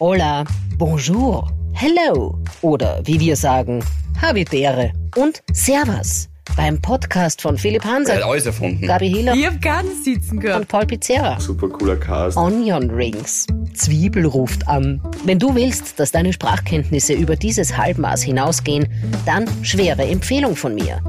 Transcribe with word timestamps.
Hola, 0.00 0.44
bonjour, 0.76 1.48
hello 1.72 2.36
oder 2.62 3.00
wie 3.04 3.20
wir 3.20 3.36
sagen, 3.36 3.84
habitere 4.20 4.92
und 5.14 5.40
Servus 5.52 6.28
beim 6.56 6.80
Podcast 6.80 7.40
von 7.40 7.56
Philipp 7.56 7.84
Er 7.84 7.92
Hanser, 7.92 8.14
hat 8.16 8.22
alles 8.24 8.46
erfunden. 8.46 8.86
Gabi 8.86 9.08
Hiller 9.08 9.34
Ich 9.34 9.46
hab 9.46 9.62
ganz 9.62 10.04
sitzen 10.04 10.32
und 10.32 10.40
gehört. 10.40 10.66
Paul 10.66 10.86
Pizzerra. 10.86 11.38
Super 11.38 11.68
cooler 11.68 11.96
Cast. 11.96 12.36
Onion 12.36 12.90
Rings. 12.90 13.46
Zwiebel 13.74 14.26
ruft 14.26 14.66
an. 14.66 15.00
Wenn 15.24 15.38
du 15.38 15.54
willst, 15.54 15.98
dass 16.00 16.10
deine 16.10 16.32
Sprachkenntnisse 16.32 17.12
über 17.12 17.36
dieses 17.36 17.76
Halbmaß 17.76 18.22
hinausgehen, 18.22 18.88
dann 19.26 19.46
schwere 19.64 20.02
Empfehlung 20.02 20.56
von 20.56 20.74
mir. 20.74 21.00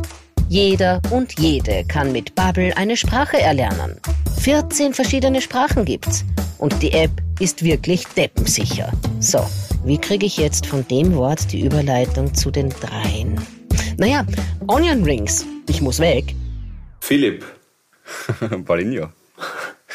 Jeder 0.48 1.02
und 1.10 1.40
jede 1.40 1.84
kann 1.86 2.12
mit 2.12 2.36
Babbel 2.36 2.72
eine 2.76 2.96
Sprache 2.96 3.42
erlernen. 3.42 4.00
14 4.42 4.94
verschiedene 4.94 5.42
Sprachen 5.42 5.86
gibt's. 5.86 6.24
Und 6.60 6.82
die 6.84 6.92
App 6.92 7.12
ist 7.40 7.64
wirklich 7.64 8.06
deppensicher. 8.08 8.92
So, 9.20 9.40
wie 9.84 9.98
kriege 9.98 10.26
ich 10.26 10.38
jetzt 10.38 10.68
von 10.68 10.88
dem 10.88 11.16
Wort 11.16 11.52
die 11.52 11.66
Überleitung 11.66 12.34
zu 12.34 12.52
den 12.52 12.70
dreien? 12.70 13.42
Naja, 13.98 14.26
Onion 14.68 15.04
Rings. 15.04 15.46
Ich 15.68 15.82
muss 15.82 16.00
weg. 16.00 16.36
Philipp, 17.00 17.44
Paulinho. 18.66 19.10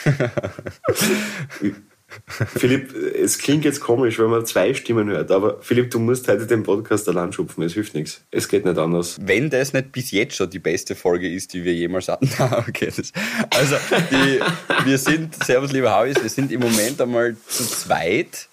Philipp, 2.26 2.94
es 2.94 3.38
klingt 3.38 3.64
jetzt 3.64 3.80
komisch, 3.80 4.18
wenn 4.18 4.30
man 4.30 4.46
zwei 4.46 4.74
Stimmen 4.74 5.08
hört, 5.08 5.30
aber 5.30 5.60
Philipp, 5.60 5.90
du 5.90 5.98
musst 5.98 6.28
heute 6.28 6.46
den 6.46 6.62
Podcast 6.62 7.08
allein 7.08 7.32
schupfen, 7.32 7.62
es 7.64 7.74
hilft 7.74 7.94
nichts. 7.94 8.22
Es 8.30 8.48
geht 8.48 8.64
nicht 8.64 8.78
anders. 8.78 9.18
Wenn 9.20 9.50
das 9.50 9.72
nicht 9.72 9.92
bis 9.92 10.10
jetzt 10.10 10.36
schon 10.36 10.50
die 10.50 10.58
beste 10.58 10.94
Folge 10.94 11.32
ist, 11.32 11.52
die 11.54 11.64
wir 11.64 11.74
jemals 11.74 12.08
hatten. 12.08 12.30
Na, 12.38 12.64
okay. 12.68 12.92
Das, 12.96 13.12
also, 13.50 13.76
die, 14.10 14.40
wir 14.84 14.98
sind, 14.98 15.42
Servus, 15.44 15.72
lieber 15.72 15.94
Hauis, 15.94 16.20
wir 16.20 16.30
sind 16.30 16.52
im 16.52 16.60
Moment 16.60 17.00
einmal 17.00 17.36
zu 17.48 17.64
zweit. 17.64 18.48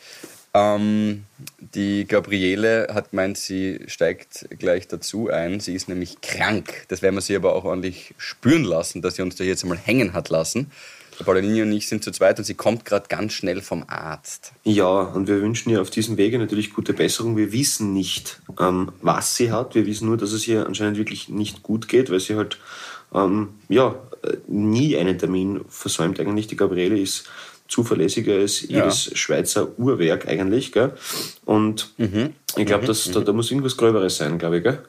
Ähm, 0.53 1.25
die 1.59 2.05
Gabriele 2.07 2.87
hat 2.93 3.11
gemeint, 3.11 3.37
sie 3.37 3.81
steigt 3.87 4.47
gleich 4.57 4.87
dazu 4.87 5.29
ein. 5.29 5.59
Sie 5.59 5.75
ist 5.75 5.87
nämlich 5.89 6.21
krank. 6.21 6.85
Das 6.87 7.01
werden 7.01 7.15
wir 7.15 7.21
sie 7.21 7.35
aber 7.35 7.53
auch 7.55 7.63
ordentlich 7.63 8.15
spüren 8.17 8.63
lassen, 8.63 9.01
dass 9.01 9.15
sie 9.15 9.21
uns 9.21 9.35
da 9.35 9.43
jetzt 9.43 9.63
einmal 9.63 9.77
hängen 9.77 10.13
hat 10.13 10.29
lassen. 10.29 10.71
Der 11.19 11.27
und 11.63 11.71
ich 11.71 11.87
sind 11.87 12.03
zu 12.03 12.11
zweit 12.11 12.37
und 12.37 12.45
sie 12.45 12.53
kommt 12.53 12.85
gerade 12.85 13.07
ganz 13.09 13.33
schnell 13.33 13.61
vom 13.61 13.83
Arzt. 13.87 14.51
Ja, 14.63 15.01
und 15.01 15.27
wir 15.27 15.41
wünschen 15.41 15.69
ihr 15.71 15.81
auf 15.81 15.89
diesem 15.89 16.17
Wege 16.17 16.37
natürlich 16.37 16.73
gute 16.73 16.93
Besserung. 16.93 17.37
Wir 17.37 17.51
wissen 17.51 17.93
nicht, 17.93 18.39
ähm, 18.59 18.91
was 19.01 19.35
sie 19.35 19.51
hat. 19.51 19.75
Wir 19.75 19.85
wissen 19.85 20.07
nur, 20.07 20.17
dass 20.17 20.31
es 20.31 20.47
ihr 20.47 20.65
anscheinend 20.65 20.97
wirklich 20.97 21.29
nicht 21.29 21.63
gut 21.63 21.87
geht, 21.87 22.11
weil 22.11 22.19
sie 22.19 22.35
halt 22.35 22.57
ähm, 23.13 23.49
ja, 23.69 23.95
nie 24.47 24.97
einen 24.97 25.17
Termin 25.17 25.61
versäumt. 25.69 26.19
Eigentlich 26.19 26.47
die 26.47 26.55
Gabriele 26.55 26.99
ist 26.99 27.25
zuverlässiger 27.67 28.35
als 28.35 28.61
Ja. 28.61 28.79
jedes 28.79 29.17
Schweizer 29.17 29.77
Uhrwerk 29.77 30.27
eigentlich. 30.27 30.71
Gell? 30.71 30.93
Und 31.45 31.93
ich 32.55 32.65
glaube, 32.65 32.85
dass 32.85 33.09
da, 33.11 33.19
da 33.21 33.33
muss 33.33 33.51
irgendwas 33.51 33.77
Gröberes 33.77 34.17
sein, 34.17 34.37
glaube 34.37 34.57
ich. 34.57 34.63
Gell? 34.63 34.79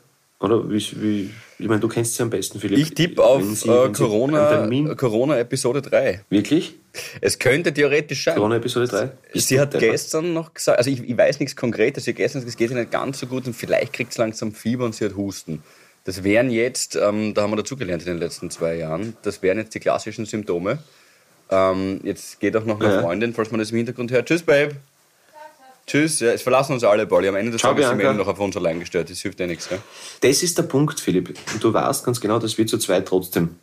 Oder 0.40 0.70
wie, 0.70 0.78
wie, 1.02 1.30
ich 1.58 1.66
meine, 1.66 1.80
du 1.80 1.88
kennst 1.88 2.14
sie 2.14 2.22
am 2.22 2.30
besten, 2.30 2.60
Philipp. 2.60 2.78
Ich 2.78 2.94
tippe 2.94 3.24
auf 3.24 3.42
sie- 3.42 3.68
äh, 3.68 3.90
Corona, 3.92 4.68
Corona 4.94 5.36
Episode 5.38 5.82
3. 5.82 6.20
wirklich? 6.30 6.74
Es 7.20 7.38
könnte 7.38 7.72
theoretisch 7.74 8.24
sein. 8.24 8.36
Corona 8.36 8.56
Episode 8.56 8.86
3? 8.86 9.10
Sie 9.34 9.58
hat 9.58 9.76
gestern 9.78 10.32
noch 10.32 10.54
gesagt, 10.54 10.78
also 10.78 10.90
ich, 10.90 11.02
ich 11.08 11.16
weiß 11.16 11.40
nichts 11.40 11.56
Konkretes, 11.56 12.04
sie 12.04 12.10
hat 12.12 12.16
gestern 12.18 12.40
gesagt, 12.42 12.50
es 12.54 12.56
geht 12.56 12.70
ihr 12.70 12.76
nicht 12.76 12.92
ganz 12.92 13.18
so 13.18 13.26
gut 13.26 13.46
und 13.48 13.54
vielleicht 13.54 13.92
kriegt 13.92 14.12
sie 14.12 14.20
langsam 14.20 14.52
Fieber 14.52 14.84
und 14.84 14.94
sie 14.94 15.04
hat 15.06 15.16
Husten. 15.16 15.62
Das 16.04 16.22
wären 16.22 16.50
jetzt, 16.50 16.94
ähm, 16.96 17.34
da 17.34 17.42
haben 17.42 17.50
wir 17.52 17.56
dazugelernt 17.56 18.02
in 18.04 18.08
den 18.14 18.18
letzten 18.18 18.48
zwei 18.50 18.76
Jahren, 18.76 19.16
das 19.22 19.42
wären 19.42 19.58
jetzt 19.58 19.74
die 19.74 19.80
klassischen 19.80 20.24
Symptome. 20.24 20.78
Ähm, 21.50 22.00
jetzt 22.04 22.40
geht 22.40 22.56
auch 22.56 22.64
noch 22.64 22.80
eine 22.80 22.94
Ja. 22.94 23.00
Freundin, 23.02 23.34
falls 23.34 23.50
man 23.50 23.58
das 23.58 23.70
im 23.70 23.76
Hintergrund 23.78 24.10
hört. 24.12 24.28
Tschüss, 24.28 24.42
Babe. 24.42 24.76
Tschüss. 25.88 26.20
Ja, 26.20 26.32
es 26.32 26.42
verlassen 26.42 26.74
uns 26.74 26.84
alle, 26.84 27.06
Pauli. 27.06 27.28
Am 27.28 27.34
Ende 27.34 27.50
des 27.50 27.62
Ciao, 27.62 27.72
Tages 27.72 27.88
sind 27.88 27.98
wir 27.98 28.12
noch 28.12 28.28
auf 28.28 28.38
uns 28.38 28.56
allein 28.56 28.78
gestellt. 28.78 29.10
Das 29.10 29.20
hilft 29.20 29.40
ja 29.40 29.46
nichts. 29.46 29.68
Gell? 29.68 29.80
Das 30.20 30.42
ist 30.42 30.58
der 30.58 30.64
Punkt, 30.64 31.00
Philipp. 31.00 31.34
Und 31.52 31.64
du 31.64 31.72
weißt 31.72 32.04
ganz 32.04 32.20
genau, 32.20 32.38
dass 32.38 32.58
wir 32.58 32.66
zu 32.66 32.78
zweit 32.78 33.08
trotzdem 33.08 33.56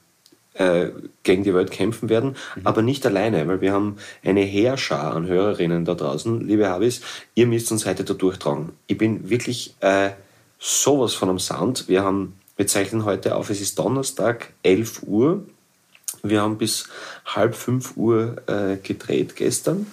äh, 0.55 0.87
gegen 1.23 1.43
die 1.43 1.53
Welt 1.53 1.69
kämpfen 1.69 2.09
werden, 2.09 2.35
aber 2.63 2.81
nicht 2.81 3.05
alleine, 3.05 3.47
weil 3.47 3.61
wir 3.61 3.73
haben 3.73 3.97
eine 4.23 4.41
Heerschar 4.41 5.13
an 5.13 5.27
Hörerinnen 5.27 5.85
da 5.85 5.93
draußen. 5.93 6.47
Liebe 6.47 6.67
Habis, 6.67 7.01
ihr 7.35 7.45
müsst 7.45 7.71
uns 7.71 7.85
heute 7.85 8.03
da 8.03 8.13
durchtragen. 8.13 8.71
Ich 8.87 8.97
bin 8.97 9.29
wirklich 9.29 9.75
äh, 9.81 10.11
sowas 10.57 11.13
von 11.13 11.29
am 11.29 11.39
Sound. 11.39 11.87
Wir 11.87 12.03
haben, 12.03 12.39
wir 12.57 12.67
zeichnen 12.67 13.05
heute 13.05 13.35
auf, 13.35 13.49
es 13.49 13.61
ist 13.61 13.77
Donnerstag, 13.77 14.53
11 14.63 15.03
Uhr. 15.03 15.43
Wir 16.23 16.41
haben 16.41 16.57
bis 16.57 16.85
halb 17.25 17.55
fünf 17.55 17.97
Uhr 17.97 18.37
äh, 18.47 18.77
gedreht 18.77 19.35
gestern. 19.35 19.85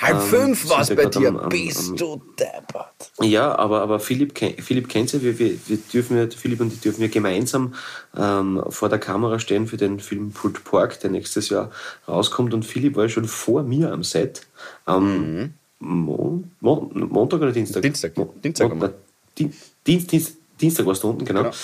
Halb 0.00 0.16
Ähm, 0.22 0.28
fünf 0.28 0.68
war's 0.68 0.88
ja 0.90 0.94
bei 0.94 1.06
dir. 1.06 1.28
am- 1.28 1.38
am- 1.38 1.48
Bist 1.48 1.90
am- 1.90 1.96
du 1.96 2.22
deppert. 2.38 3.10
ja, 3.22 3.56
aber, 3.56 3.80
aber 3.80 3.98
Philipp, 4.00 4.36
Philipp 4.62 4.88
kennt 4.88 5.12
ja, 5.12 5.22
wir, 5.22 5.38
wir, 5.38 5.56
wir 5.68 5.76
dürfen 5.92 6.16
ja, 6.18 6.26
Philipp 6.34 6.60
und 6.60 6.72
ich 6.72 6.80
dürfen 6.80 7.00
ja 7.02 7.08
gemeinsam 7.08 7.74
ähm, 8.16 8.62
vor 8.68 8.88
der 8.88 8.98
Kamera 8.98 9.38
stehen 9.38 9.66
für 9.66 9.76
den 9.76 10.00
Film 10.00 10.32
Pulled 10.32 10.64
Pork, 10.64 11.00
der 11.00 11.10
nächstes 11.10 11.48
Jahr 11.48 11.70
rauskommt. 12.08 12.52
Und 12.52 12.64
Philipp 12.64 12.96
war 12.96 13.08
schon 13.08 13.26
vor 13.26 13.62
mir 13.62 13.92
am 13.92 14.02
Set. 14.02 14.46
Am 14.86 15.54
Mon 15.78 16.50
Mon 16.60 17.08
Montag 17.10 17.40
oder 17.40 17.52
Dienstag? 17.52 17.82
Dienstag. 17.82 18.16
Mo 18.18 18.34
Dienstag 18.42 18.64
Mon 18.68 18.72
einmal. 18.72 18.94
Dien 19.38 19.54
Dienst, 19.86 20.10
Dienst, 20.12 20.36
Dienstag 20.60 20.84
warst 20.84 21.02
du 21.04 21.08
unten, 21.10 21.24
genau. 21.24 21.44
Genau. 21.44 21.54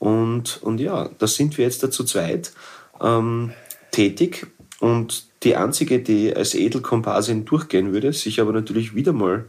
Und, 0.00 0.60
und 0.62 0.80
ja, 0.80 1.08
da 1.18 1.26
sind 1.26 1.56
wir 1.58 1.66
jetzt 1.66 1.82
da 1.82 1.90
zu 1.90 2.04
zweit 2.04 2.52
ähm, 3.00 3.52
tätig. 3.90 4.46
Und 4.80 5.28
die 5.42 5.56
einzige, 5.56 6.00
die 6.00 6.34
als 6.34 6.54
Edelkomparsin 6.54 7.44
durchgehen 7.44 7.92
würde, 7.92 8.12
sich 8.12 8.40
aber 8.40 8.52
natürlich 8.52 8.94
wieder 8.94 9.12
mal 9.12 9.46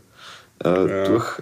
äh, 0.64 1.06
durch 1.06 1.42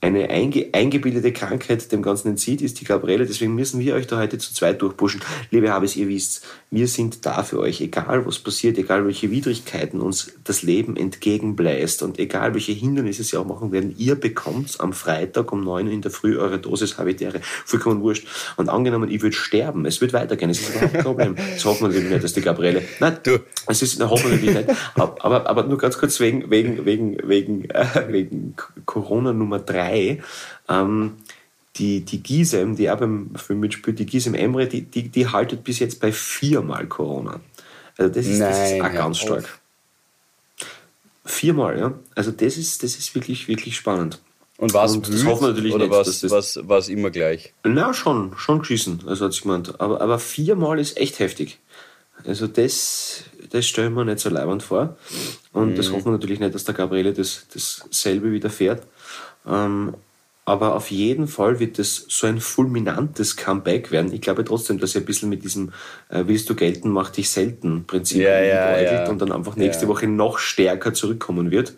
eine 0.00 0.30
einge 0.30 0.68
eingebildete 0.72 1.32
Krankheit 1.32 1.90
dem 1.90 2.02
Ganzen 2.02 2.28
entzieht, 2.28 2.62
ist 2.62 2.80
die 2.80 2.84
Gabriele. 2.84 3.26
Deswegen 3.26 3.54
müssen 3.54 3.80
wir 3.80 3.94
euch 3.94 4.06
da 4.06 4.18
heute 4.18 4.38
zu 4.38 4.54
zweit 4.54 4.80
durchpushen. 4.80 5.20
Liebe 5.50 5.72
Habis, 5.72 5.96
ihr 5.96 6.08
wisst, 6.08 6.46
wir 6.70 6.86
sind 6.86 7.26
da 7.26 7.42
für 7.42 7.58
euch, 7.58 7.80
egal 7.80 8.24
was 8.24 8.38
passiert, 8.38 8.78
egal 8.78 9.06
welche 9.06 9.30
Widrigkeiten 9.30 10.00
uns 10.00 10.32
das 10.44 10.62
Leben 10.62 10.96
entgegenbläst 10.96 12.02
und 12.02 12.18
egal 12.18 12.54
welche 12.54 12.72
Hindernisse 12.72 13.24
sie 13.24 13.36
auch 13.36 13.46
machen 13.46 13.72
werden, 13.72 13.94
ihr 13.98 14.14
bekommt 14.14 14.80
am 14.80 14.92
Freitag 14.92 15.50
um 15.50 15.64
9 15.64 15.86
Uhr 15.86 15.92
in 15.92 16.02
der 16.02 16.10
Früh 16.10 16.38
eure 16.38 16.58
Dosis 16.58 16.98
Habitäre. 16.98 17.40
Vollkommen 17.64 18.00
wurscht. 18.00 18.26
Und 18.56 18.68
angenommen, 18.68 19.10
ich 19.10 19.22
würde 19.22 19.34
sterben, 19.36 19.84
es 19.84 20.00
wird 20.00 20.12
weitergehen, 20.12 20.50
es 20.50 20.60
ist 20.60 20.70
überhaupt 20.70 20.92
kein 20.92 21.02
Problem. 21.04 21.36
Das 21.54 21.64
hoffen 21.64 21.82
wir 21.82 21.88
natürlich 21.88 22.10
nicht, 22.10 22.24
dass 22.24 22.32
die 22.34 22.40
Gabriele. 22.40 22.82
Nein, 23.00 23.18
Du. 23.24 23.40
es 23.66 23.82
ist, 23.82 23.98
na, 23.98 24.08
hoffen 24.08 24.30
wir 24.30 24.36
natürlich 24.36 24.54
nicht. 24.54 24.78
Aber, 24.94 25.16
aber, 25.24 25.48
aber 25.48 25.64
nur 25.64 25.78
ganz 25.78 25.98
kurz 25.98 26.20
wegen, 26.20 26.50
wegen, 26.50 26.84
wegen, 26.84 27.16
wegen, 27.24 27.64
äh, 27.70 27.86
wegen 28.08 28.54
Corona 28.86 29.32
Nummer 29.32 29.58
drei. 29.58 29.88
Ähm, 30.68 31.12
die, 31.76 32.00
die 32.00 32.22
Gisem, 32.22 32.74
die 32.76 32.90
auch 32.90 32.98
beim 32.98 33.34
Film 33.36 33.60
mitspielt, 33.60 33.98
die 33.98 34.06
Gisem 34.06 34.34
Emre, 34.34 34.66
die, 34.66 34.82
die, 34.82 35.08
die 35.08 35.28
haltet 35.28 35.62
bis 35.64 35.78
jetzt 35.78 36.00
bei 36.00 36.10
viermal 36.12 36.86
Corona. 36.86 37.40
Also 37.96 38.12
das 38.12 38.26
ist, 38.26 38.40
das 38.40 38.56
ist 38.72 38.78
Nein, 38.78 38.82
auch 38.82 38.92
ganz 38.94 39.18
stark. 39.18 39.44
auf. 39.44 39.60
Viermal, 41.24 41.78
ja. 41.78 41.92
Also 42.14 42.30
das 42.32 42.56
ist, 42.56 42.82
das 42.82 42.96
ist 42.96 43.14
wirklich, 43.14 43.48
wirklich 43.48 43.76
spannend. 43.76 44.20
Und 44.56 44.72
wir 45.42 45.48
natürlich 45.48 45.74
oder 45.74 45.84
nicht, 45.86 45.94
was, 45.96 46.20
das- 46.20 46.30
was, 46.30 46.58
was 46.64 46.88
immer 46.88 47.10
gleich? 47.10 47.52
Na, 47.64 47.94
schon, 47.94 48.34
schon 48.36 48.58
geschissen, 48.60 49.02
also 49.06 49.26
hat 49.26 49.32
sie 49.32 49.42
gemeint. 49.42 49.80
Aber, 49.80 50.00
aber 50.00 50.18
viermal 50.18 50.80
ist 50.80 50.96
echt 50.96 51.20
heftig. 51.20 51.58
Also 52.26 52.48
das, 52.48 53.22
das 53.50 53.66
stellen 53.66 53.94
wir 53.94 54.04
nicht 54.04 54.18
so 54.18 54.30
leibend 54.30 54.64
vor. 54.64 54.96
Und 55.52 55.76
das 55.76 55.92
hoffen 55.92 56.06
wir 56.06 56.12
natürlich 56.12 56.40
nicht, 56.40 56.54
dass 56.54 56.64
der 56.64 56.74
Gabriele 56.74 57.12
das, 57.12 57.46
dasselbe 57.54 58.32
widerfährt. 58.32 58.82
Ähm, 59.48 59.94
aber 60.44 60.74
auf 60.74 60.90
jeden 60.90 61.28
Fall 61.28 61.60
wird 61.60 61.78
das 61.78 62.06
so 62.08 62.26
ein 62.26 62.40
fulminantes 62.40 63.36
Comeback 63.36 63.90
werden. 63.90 64.12
Ich 64.14 64.22
glaube 64.22 64.44
trotzdem, 64.44 64.78
dass 64.78 64.94
er 64.94 65.02
ein 65.02 65.04
bisschen 65.04 65.28
mit 65.28 65.44
diesem 65.44 65.72
äh, 66.08 66.24
Willst 66.26 66.48
du 66.48 66.54
gelten, 66.54 66.88
mach 66.88 67.10
dich 67.10 67.28
selten 67.28 67.84
Prinzip 67.84 68.22
Ja, 68.22 68.40
ja, 68.40 68.80
ja. 68.80 69.10
und 69.10 69.20
dann 69.20 69.30
einfach 69.30 69.56
nächste. 69.56 69.88
Woche 69.88 70.06
noch 70.06 70.38
stärker 70.38 70.94
zurückkommen 70.94 71.50
wird. 71.50 71.74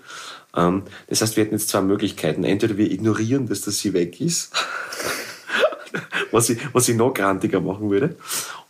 Ähm, 0.57 0.85
das 1.09 1.21
heißt, 1.21 1.37
wir 1.37 1.45
hätten 1.45 1.55
jetzt 1.57 1.69
zwei 1.69 1.81
Möglichkeiten. 1.81 2.45
Entweder 2.45 2.77
wir 2.77 2.91
ignorieren, 2.91 3.49
dass 3.49 3.63
das 3.63 3.78
sie 3.81 3.93
weg 3.93 4.21
ist 4.21 4.53
was 6.31 6.51
ich, 6.51 6.61
was 6.73 6.89
ich 6.89 6.97
noch 6.97 7.13
grantiger 7.13 7.61
machen 7.61 7.91
würde. 7.91 8.16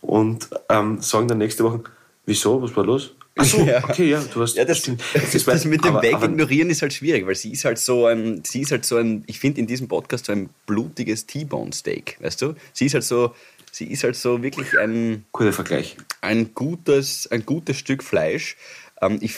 Und 0.01 0.49
ähm, 0.69 0.99
sagen 1.01 1.27
dann 1.27 1.37
nächste 1.37 1.63
Woche, 1.63 1.81
wieso, 2.25 2.61
was 2.61 2.75
war 2.75 2.85
los? 2.85 3.13
Ach 3.37 3.45
so, 3.45 3.57
Ja. 3.65 3.83
okay, 3.83 4.09
ja, 4.09 4.21
du 4.33 4.41
hast. 4.41 4.55
Ja, 4.57 4.65
das, 4.65 4.79
stimmt. 4.79 5.01
das, 5.13 5.47
war- 5.47 5.55
mit 5.65 5.83
dem 5.83 5.91
aber- 5.95 6.01
Weg 6.01 6.13
aber- 6.15 6.25
ignorieren 6.25 6.69
ist 6.69 6.81
halt 6.81 6.93
schwierig, 6.93 7.25
weil 7.25 7.35
sie 7.35 7.51
ist 7.51 7.65
halt 7.65 7.79
so 7.79 8.05
ein, 8.05 8.43
sie 8.45 8.61
ist 8.61 8.71
halt 8.71 8.85
so 8.85 8.97
ein, 8.97 9.23
ich 9.27 9.39
finde 9.39 9.59
in 9.61 9.67
diesem 9.67 9.87
Podcast 9.87 10.25
so 10.25 10.31
ein 10.33 10.49
blutiges 10.65 11.25
T-Bone 11.27 11.71
Steak, 11.73 12.17
weißt 12.19 12.41
du? 12.41 12.55
Sie 12.73 12.85
ist 12.85 12.93
halt 12.93 13.03
so, 13.05 13.33
sie 13.71 13.85
ist 13.85 14.03
halt 14.03 14.15
so 14.17 14.43
wirklich 14.43 14.77
ein, 14.77 15.25
Guter 15.31 15.53
Vergleich. 15.53 15.95
ein 16.21 16.53
gutes, 16.53 17.27
ein 17.31 17.45
gutes 17.45 17.77
Stück 17.77 18.03
Fleisch. 18.03 18.57
Ähm, 19.01 19.17
ich, 19.21 19.35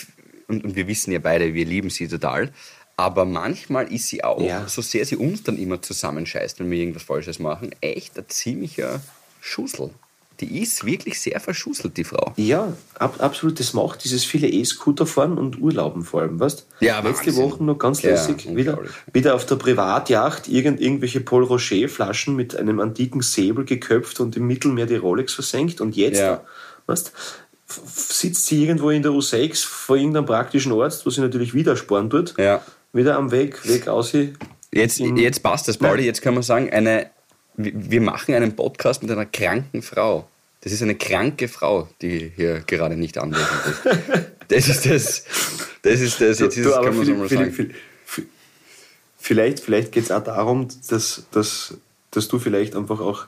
und, 0.48 0.64
und 0.64 0.76
wir 0.76 0.88
wissen 0.88 1.12
ja 1.12 1.20
beide, 1.20 1.54
wir 1.54 1.66
lieben 1.66 1.90
sie 1.90 2.08
total. 2.08 2.52
Aber 2.98 3.26
manchmal 3.26 3.92
ist 3.92 4.08
sie 4.08 4.24
auch, 4.24 4.40
Ja. 4.42 4.68
so 4.68 4.82
sehr 4.84 5.06
sie 5.06 5.16
uns 5.16 5.42
dann 5.44 5.58
immer 5.58 5.82
zusammenscheißt, 5.82 6.60
wenn 6.60 6.70
wir 6.70 6.78
irgendwas 6.80 7.04
Falsches 7.04 7.40
machen, 7.40 7.72
echt 7.82 8.18
ein 8.20 8.26
ziemlicher 8.28 9.02
Schussel. 9.42 9.90
Die 10.40 10.62
ist 10.62 10.86
wirklich 10.86 11.20
sehr 11.22 11.40
verschusselt, 11.40 11.96
die 11.98 12.04
Frau. 12.04 12.34
Ja, 12.38 12.74
ab, 12.98 13.16
absolut. 13.20 13.60
Das 13.60 13.74
macht 13.74 14.04
dieses 14.04 14.26
viele 14.26 14.48
E-Scooter 14.48 15.06
fahren 15.06 15.38
und 15.38 15.60
Urlauben 15.62 16.04
vor 16.04 16.22
allem, 16.22 16.40
weißt 16.40 16.66
Ja, 16.80 17.00
Letzte 17.00 17.28
Wahnsinn. 17.28 17.44
Woche 17.44 17.64
noch 17.64 17.78
ganz 17.78 18.02
Ja, 18.02 18.12
lässig. 18.12 18.46
wieder, 18.56 18.74
unglaublich. 18.78 18.92
wieder 19.14 19.36
auf 19.36 19.46
der 19.46 19.56
Privatjacht 19.56 20.48
irgend, 20.48 20.82
irgendwelche 20.82 21.22
Paul 21.22 21.44
Rocher-Flaschen 21.44 22.36
mit 22.36 22.56
einem 22.56 22.80
antiken 22.80 23.22
Säbel 23.22 23.66
geköpft 23.66 24.20
und 24.20 24.36
im 24.36 24.48
Mittelmeer 24.48 24.86
die 24.88 24.96
Rolex 24.96 25.34
versenkt. 25.34 25.82
Und 25.82 25.96
jetzt, 25.96 26.20
Ja. 26.20 26.42
weißt 26.88 27.12
sitzt 27.86 28.46
sie 28.46 28.62
irgendwo 28.64 28.90
in 28.92 29.02
der 29.02 29.12
U6 29.12 29.66
vor 29.66 29.96
irgendeinem 29.96 30.26
praktischen 30.26 30.72
Arzt, 30.74 31.06
wo 31.06 31.10
sie 31.10 31.22
natürlich 31.22 31.54
wieder 31.54 31.76
sparen 31.76 32.10
tut. 32.10 32.36
Ja. 32.38 32.62
Wieder 32.92 33.16
am 33.18 33.32
Weg, 33.32 33.68
Weg 33.68 33.88
aus. 33.88 34.12
Jetzt, 34.72 35.00
jetzt 35.00 35.42
passt 35.44 35.68
das, 35.68 35.78
Pauli. 35.78 36.04
Jetzt 36.06 36.22
kann 36.22 36.34
man 36.36 36.44
sagen, 36.44 36.70
eine, 36.72 37.10
wir 37.56 38.02
machen 38.02 38.34
einen 38.36 38.56
Podcast 38.56 39.02
mit 39.02 39.12
einer 39.12 39.26
kranken 39.26 39.82
Frau. 39.82 40.28
Das 40.62 40.72
ist 40.72 40.82
eine 40.82 40.96
kranke 40.96 41.48
Frau, 41.48 41.90
die 42.02 42.32
hier 42.36 42.62
gerade 42.62 42.96
nicht 42.96 43.18
anwesend 43.18 43.50
ist. 43.66 43.82
Das 44.48 44.70
ist 44.70 44.86
das. 44.86 45.26
Das 45.82 46.00
ist 46.00 46.22
das. 46.22 46.40
Jetzt 46.40 46.58
ist, 46.58 46.66
Du, 46.66 46.72
kann 46.72 46.96
man 46.96 47.06
so 47.06 47.14
mal 47.14 47.30
sagen. 47.30 47.52
Philipp, 47.52 47.76
Vielleicht, 49.24 49.62
vielleicht 49.62 49.94
geht 49.94 50.04
es 50.04 50.12
auch 50.12 50.24
darum, 50.24 50.68
dass, 50.90 51.28
dass, 51.32 51.78
dass 52.12 52.28
du 52.28 52.40
vielleicht 52.40 52.76
einfach 52.76 53.00
auch 53.00 53.28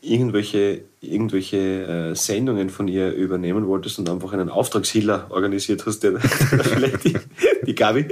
irgendwelche, 0.00 0.84
irgendwelche 1.02 2.12
äh, 2.12 2.14
Sendungen 2.14 2.70
von 2.70 2.88
ihr 2.88 3.12
übernehmen 3.12 3.66
wolltest 3.66 3.98
und 3.98 4.08
einfach 4.08 4.32
einen 4.32 4.48
Auftragshiller 4.48 5.26
organisiert 5.28 5.84
hast, 5.84 6.00
der 6.00 6.18
vielleicht 6.20 7.04
die, 7.04 7.14
die 7.66 7.74
Gabi 7.74 8.08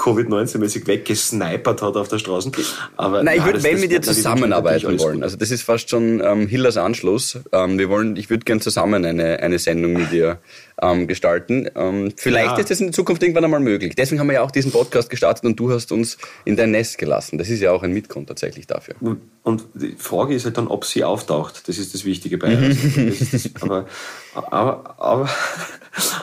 Covid-19-mäßig 0.00 0.86
weggesnipert 0.86 1.82
hat 1.82 1.96
auf 1.96 2.08
der 2.08 2.18
Straße. 2.18 2.50
Aber 2.96 3.22
Nein, 3.22 3.38
ich 3.38 3.44
würde 3.44 3.62
wenn 3.62 3.80
mit 3.80 3.90
dir 3.90 4.00
zusammenarbeiten 4.00 4.98
wollen. 4.98 5.22
Also 5.22 5.36
das 5.36 5.50
ist 5.50 5.62
fast 5.62 5.90
schon 5.90 6.22
ähm, 6.24 6.46
Hillers 6.46 6.78
Anschluss. 6.78 7.38
Ähm, 7.52 7.78
wir 7.78 7.90
wollen, 7.90 8.16
ich 8.16 8.30
würde 8.30 8.44
gern 8.44 8.60
zusammen 8.60 9.04
eine, 9.04 9.40
eine 9.40 9.58
Sendung 9.58 9.92
mit 9.92 10.10
dir 10.10 10.38
ähm, 10.82 11.06
gestalten. 11.06 11.68
Ähm, 11.74 12.12
vielleicht 12.16 12.52
Ja. 12.52 12.58
ist 12.58 12.70
das 12.70 12.80
in 12.80 12.92
Zukunft 12.92 13.22
irgendwann 13.22 13.44
einmal 13.44 13.60
möglich. 13.60 13.94
Deswegen 13.96 14.20
haben 14.20 14.28
wir 14.28 14.34
ja 14.34 14.42
auch 14.42 14.50
diesen 14.50 14.72
Podcast 14.72 15.10
gestartet 15.10 15.44
und 15.44 15.56
du 15.60 15.70
hast 15.72 15.92
uns 15.92 16.16
in 16.44 16.56
dein 16.56 16.70
Nest 16.70 16.98
gelassen. 16.98 17.38
Das 17.38 17.48
ist 17.48 17.60
ja 17.60 17.72
auch 17.72 17.82
ein 17.82 17.92
Mitgrund 17.92 18.28
tatsächlich 18.28 18.66
dafür. 18.66 18.94
Und- 19.00 19.20
Und 19.42 19.64
die 19.74 19.94
Frage 19.98 20.34
ist 20.34 20.44
halt 20.44 20.58
dann, 20.58 20.68
ob 20.68 20.84
sie 20.84 21.02
auftaucht. 21.02 21.66
Das 21.66 21.78
ist 21.78 21.94
das 21.94 22.04
Wichtige 22.04 22.36
bei 22.36 22.48
ihr. 22.52 22.58
Also, 22.58 23.26
das 23.32 23.50
aber, 23.62 23.86
aber, 24.34 24.94
aber, 24.98 25.28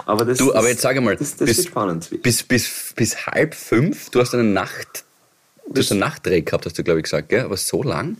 aber 0.05 0.25
das 0.25 0.37
Du, 0.37 0.53
aber 0.53 0.69
jetzt 0.69 0.81
sage 0.81 1.01
mal, 1.01 1.15
das, 1.15 1.35
das 1.35 1.47
bis, 1.47 1.57
wird 1.57 1.67
spannend. 1.67 2.09
bis, 2.21 2.43
bis, 2.43 2.93
bis 2.95 3.25
halb 3.25 3.55
fünf, 3.55 4.09
du 4.11 4.19
hast 4.19 4.33
eine 4.35 4.43
Nacht, 4.43 5.03
du 5.67 5.79
hast 5.81 5.91
einen 5.91 5.99
Nachtdreh 5.99 6.41
gehabt, 6.41 6.65
hast 6.65 6.77
du 6.77 6.83
glaube 6.83 6.99
ich 6.99 7.03
gesagt, 7.05 7.29
gell? 7.29 7.41
Aber 7.41 7.57
so 7.57 7.81
lang? 7.83 8.17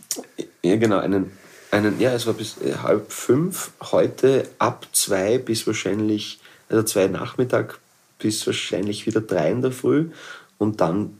Ja, 0.62 0.76
genau. 0.76 0.98
Einen, 0.98 1.30
einen, 1.70 2.00
ja, 2.00 2.12
es 2.14 2.26
war 2.26 2.34
bis 2.34 2.56
äh, 2.64 2.74
halb 2.82 3.12
fünf. 3.12 3.70
Heute 3.80 4.48
ab 4.58 4.86
zwei 4.92 5.38
bis 5.38 5.66
wahrscheinlich, 5.66 6.40
also 6.68 6.82
zwei 6.82 7.06
Nachmittag 7.08 7.78
bis 8.18 8.46
wahrscheinlich 8.46 9.06
wieder 9.06 9.20
drei 9.20 9.50
in 9.50 9.62
der 9.62 9.72
Früh. 9.72 10.10
Und 10.58 10.80
dann 10.80 11.18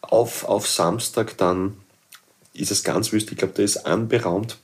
auf, 0.00 0.44
auf 0.44 0.66
Samstag 0.68 1.36
dann 1.38 1.76
ist 2.54 2.70
es 2.70 2.84
ganz 2.84 3.12
wüst. 3.12 3.30
Ich 3.30 3.38
glaube, 3.38 3.54
da 3.56 3.62
ist 3.62 3.78
anberaumt 3.86 4.58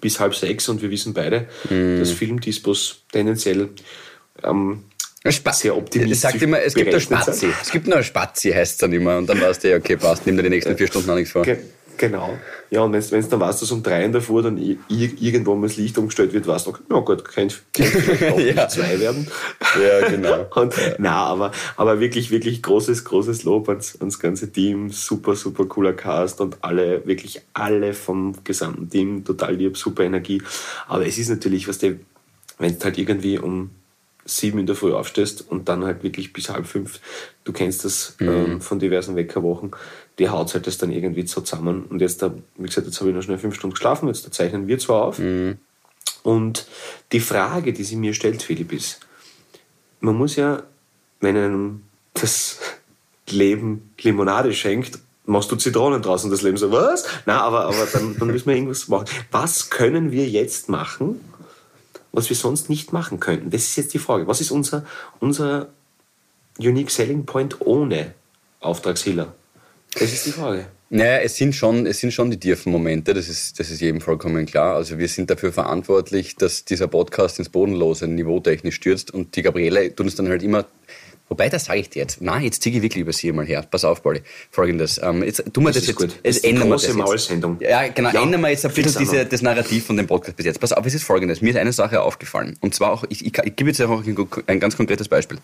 bis 0.00 0.20
halb 0.20 0.34
sechs 0.34 0.68
und 0.68 0.82
wir 0.82 0.90
wissen 0.90 1.14
beide, 1.14 1.48
Mhm. 1.70 1.98
dass 1.98 2.10
Filmdispos 2.10 3.02
tendenziell 3.12 3.70
ähm, 4.42 4.84
Spa 5.30 5.54
Sehr 5.54 5.74
optimistisch 5.74 6.18
sagt 6.18 6.42
immer, 6.42 6.60
es 6.60 6.74
gibt 6.74 6.90
nur 6.90 6.98
berechnet 6.98 7.22
Spazi. 7.22 7.40
sein. 7.46 7.54
Es 7.62 7.70
gibt 7.70 7.86
nur 7.86 8.02
Spazi, 8.02 8.50
heißt 8.52 8.72
es 8.72 8.78
dann 8.78 8.92
immer. 8.92 9.16
Und 9.16 9.26
dann 9.26 9.40
weißt 9.40 9.64
du, 9.64 9.74
okay, 9.74 9.96
passt, 9.96 10.26
nimm 10.26 10.36
dir 10.36 10.42
die 10.42 10.50
nächsten 10.50 10.76
vier 10.76 10.86
Stunden 10.86 11.08
auch 11.08 11.14
nichts 11.14 11.32
vor. 11.32 11.42
Ge 11.44 11.56
genau. 11.96 12.30
Ja, 12.70 12.82
und 12.82 12.92
wenn 12.92 13.22
du 13.22 13.28
dann 13.28 13.40
weißt, 13.40 13.62
dass 13.62 13.70
um 13.70 13.82
drei 13.82 14.04
in 14.04 14.12
der 14.12 14.20
Früh 14.20 14.42
dann 14.42 14.58
irgendwo 14.58 15.54
mal 15.54 15.68
das 15.68 15.76
Licht 15.76 15.96
umgestellt 15.98 16.32
wird, 16.32 16.46
weißt 16.46 16.66
du, 16.66 16.70
okay, 16.70 16.82
ja 16.90 16.98
gut, 17.00 17.24
vielleicht 17.28 17.62
auch 18.32 18.38
Ja. 18.38 18.68
zwei 18.68 18.98
werden. 19.00 19.26
Ja, 19.80 20.08
genau. 20.08 20.46
Und, 20.54 20.74
Na, 20.98 21.24
aber, 21.26 21.52
aber 21.76 22.00
wirklich, 22.00 22.30
wirklich 22.30 22.62
großes, 22.62 23.04
großes 23.04 23.44
Lob 23.44 23.68
ans, 23.68 24.00
ans 24.00 24.18
ganze 24.18 24.50
Team. 24.50 24.90
Super, 24.90 25.36
super 25.36 25.66
cooler 25.66 25.92
Cast 25.92 26.40
und 26.40 26.58
alle, 26.62 27.06
wirklich 27.06 27.40
alle 27.52 27.94
vom 27.94 28.34
gesamten 28.44 28.88
Team 28.90 29.24
total 29.24 29.54
lieb, 29.54 29.76
super 29.76 30.04
Energie. 30.04 30.42
Aber 30.88 31.06
es 31.06 31.18
ist 31.18 31.28
natürlich, 31.28 31.68
was 31.68 31.78
der, 31.78 31.94
wenn 32.58 32.78
du 32.78 32.84
halt 32.84 32.98
irgendwie 32.98 33.38
um 33.38 33.70
sieben 34.24 34.58
in 34.58 34.66
der 34.66 34.76
Früh 34.76 34.92
aufstehst 34.92 35.44
und 35.48 35.68
dann 35.68 35.84
halt 35.84 36.02
wirklich 36.02 36.32
bis 36.32 36.48
halb 36.48 36.66
fünf, 36.66 37.00
du 37.44 37.52
kennst 37.52 37.84
das 37.84 38.16
ähm, 38.20 38.60
von 38.60 38.78
diversen 38.78 39.16
Weckerwochen, 39.16 39.72
die 40.18 40.28
haut 40.28 40.52
halt 40.54 40.66
das 40.66 40.78
dann 40.78 40.92
irgendwie 40.92 41.26
so 41.26 41.40
zusammen. 41.40 41.84
Und 41.84 42.00
jetzt, 42.00 42.22
da, 42.22 42.34
wie 42.56 42.66
gesagt, 42.66 42.86
jetzt 42.86 43.00
habe 43.00 43.10
ich 43.10 43.16
noch 43.16 43.22
schnell 43.22 43.38
fünf 43.38 43.54
Stunden 43.54 43.74
geschlafen, 43.74 44.08
jetzt 44.08 44.26
da 44.26 44.30
zeichnen 44.30 44.66
wir 44.66 44.78
zwar 44.78 45.02
auf. 45.02 45.18
Und 46.22 46.66
die 47.12 47.20
Frage, 47.20 47.72
die 47.72 47.84
sie 47.84 47.96
mir 47.96 48.14
stellt, 48.14 48.42
Philipp, 48.42 48.72
ist, 48.72 49.00
man 50.00 50.16
muss 50.16 50.36
ja, 50.36 50.62
wenn 51.20 51.36
einem 51.36 51.82
das 52.14 52.58
Leben 53.28 53.90
Limonade 54.00 54.52
schenkt, 54.52 54.98
machst 55.26 55.50
du 55.50 55.56
Zitronen 55.56 56.02
draußen 56.02 56.30
das 56.30 56.42
Leben 56.42 56.56
so, 56.56 56.70
was? 56.70 57.06
Na, 57.26 57.40
aber, 57.40 57.66
aber 57.66 57.86
dann, 57.92 58.18
dann 58.18 58.28
müssen 58.28 58.46
wir 58.46 58.54
irgendwas 58.54 58.88
machen. 58.88 59.06
Was 59.30 59.70
können 59.70 60.12
wir 60.12 60.28
jetzt 60.28 60.68
machen, 60.68 61.20
was 62.14 62.28
wir 62.28 62.36
sonst 62.36 62.70
nicht 62.70 62.92
machen 62.92 63.20
könnten? 63.20 63.50
Das 63.50 63.62
ist 63.62 63.76
jetzt 63.76 63.94
die 63.94 63.98
Frage. 63.98 64.26
Was 64.26 64.40
ist 64.40 64.50
unser, 64.50 64.84
unser 65.20 65.68
Unique 66.58 66.90
Selling 66.90 67.26
Point 67.26 67.60
ohne 67.60 68.14
Auftragshiller? 68.60 69.34
Das 69.94 70.12
ist 70.12 70.26
die 70.26 70.32
Frage. 70.32 70.66
Naja, 70.90 71.18
es 71.18 71.36
sind 71.36 71.54
schon, 71.54 71.86
es 71.86 71.98
sind 71.98 72.12
schon 72.12 72.30
die 72.30 72.38
tiefen 72.38 72.70
Momente, 72.70 73.14
das 73.14 73.28
ist, 73.28 73.58
das 73.58 73.70
ist 73.70 73.80
jedem 73.80 74.00
vollkommen 74.00 74.46
klar. 74.46 74.76
Also 74.76 74.98
wir 74.98 75.08
sind 75.08 75.28
dafür 75.30 75.52
verantwortlich, 75.52 76.36
dass 76.36 76.64
dieser 76.64 76.88
Podcast 76.88 77.38
ins 77.38 77.48
Bodenlose 77.48 78.06
niveautechnisch 78.06 78.76
stürzt 78.76 79.12
und 79.12 79.34
die 79.34 79.42
Gabriele 79.42 79.88
tut 79.88 80.06
uns 80.06 80.14
dann 80.14 80.28
halt 80.28 80.42
immer, 80.42 80.66
wobei 81.28 81.48
das 81.48 81.66
sage 81.66 81.80
ich 81.80 81.90
dir 81.90 82.00
jetzt, 82.00 82.20
nein, 82.20 82.42
jetzt 82.42 82.62
ziehe 82.62 82.76
ich 82.76 82.82
wirklich 82.82 83.00
über 83.02 83.12
sie 83.12 83.32
mal 83.32 83.46
her. 83.46 83.64
Pass 83.70 83.84
auf, 83.84 84.02
Pauli, 84.02 84.22
folgendes, 84.50 85.00
ähm, 85.02 85.22
jetzt 85.22 85.42
tun 85.52 85.64
wir 85.64 85.70
das, 85.70 85.78
Das 85.78 85.86
jetzt, 85.88 85.96
gut. 85.96 86.08
Das 86.08 86.16
jetzt 86.22 86.36
ist 86.36 86.44
die 86.44 86.48
ändern 86.50 86.68
wir 86.68 86.72
große 86.72 86.86
das 86.88 86.96
jetzt. 86.96 87.04
Maulsendung. 87.06 87.56
Ja, 87.60 87.88
genau, 87.88 88.10
Ja, 88.10 88.22
ändern 88.22 88.40
wir 88.40 88.48
jetzt 88.50 88.64
ein 88.66 88.72
bisschen 88.72 88.98
diese, 88.98 89.26
das 89.26 89.42
Narrativ 89.42 89.86
von 89.86 89.96
dem 89.96 90.06
Podcast 90.06 90.36
bis 90.36 90.46
jetzt. 90.46 90.60
Pass 90.60 90.72
auf, 90.72 90.84
es 90.86 90.94
ist 90.94 91.04
folgendes, 91.04 91.40
mir 91.40 91.50
ist 91.50 91.56
eine 91.56 91.72
Sache 91.72 92.00
aufgefallen 92.02 92.56
und 92.60 92.74
zwar 92.74 92.92
auch, 92.92 93.04
ich, 93.08 93.24
ich, 93.24 93.36
ich 93.38 93.56
gebe 93.56 93.70
jetzt 93.70 93.80
auch 93.82 94.04
ein, 94.04 94.16
ein 94.46 94.60
ganz 94.60 94.76
konkretes 94.76 95.08
Beispiel. 95.08 95.38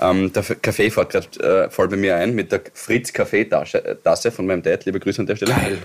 Ähm, 0.00 0.32
der 0.32 0.42
Kaffee 0.42 0.90
fährt 0.90 1.10
gerade 1.10 1.64
äh, 1.66 1.70
voll 1.70 1.88
bei 1.88 1.96
mir 1.96 2.16
ein 2.16 2.34
mit 2.34 2.52
der 2.52 2.62
Fritz 2.72 3.12
Kaffeetasse 3.12 3.84
äh, 3.84 3.96
Tasse 3.96 4.30
von 4.30 4.46
meinem 4.46 4.62
Dad, 4.62 4.84
liebe 4.84 5.00
Grüße 5.00 5.20
an 5.20 5.26
der 5.26 5.36
Stelle. 5.36 5.52
Geil. 5.54 5.78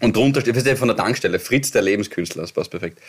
Und 0.00 0.14
drunter 0.16 0.40
steht, 0.40 0.56
von 0.78 0.88
der 0.88 0.96
Tankstelle, 0.96 1.38
Fritz 1.38 1.70
der 1.70 1.82
Lebenskünstler, 1.82 2.42
das 2.42 2.52
passt 2.52 2.70
perfekt. 2.70 3.00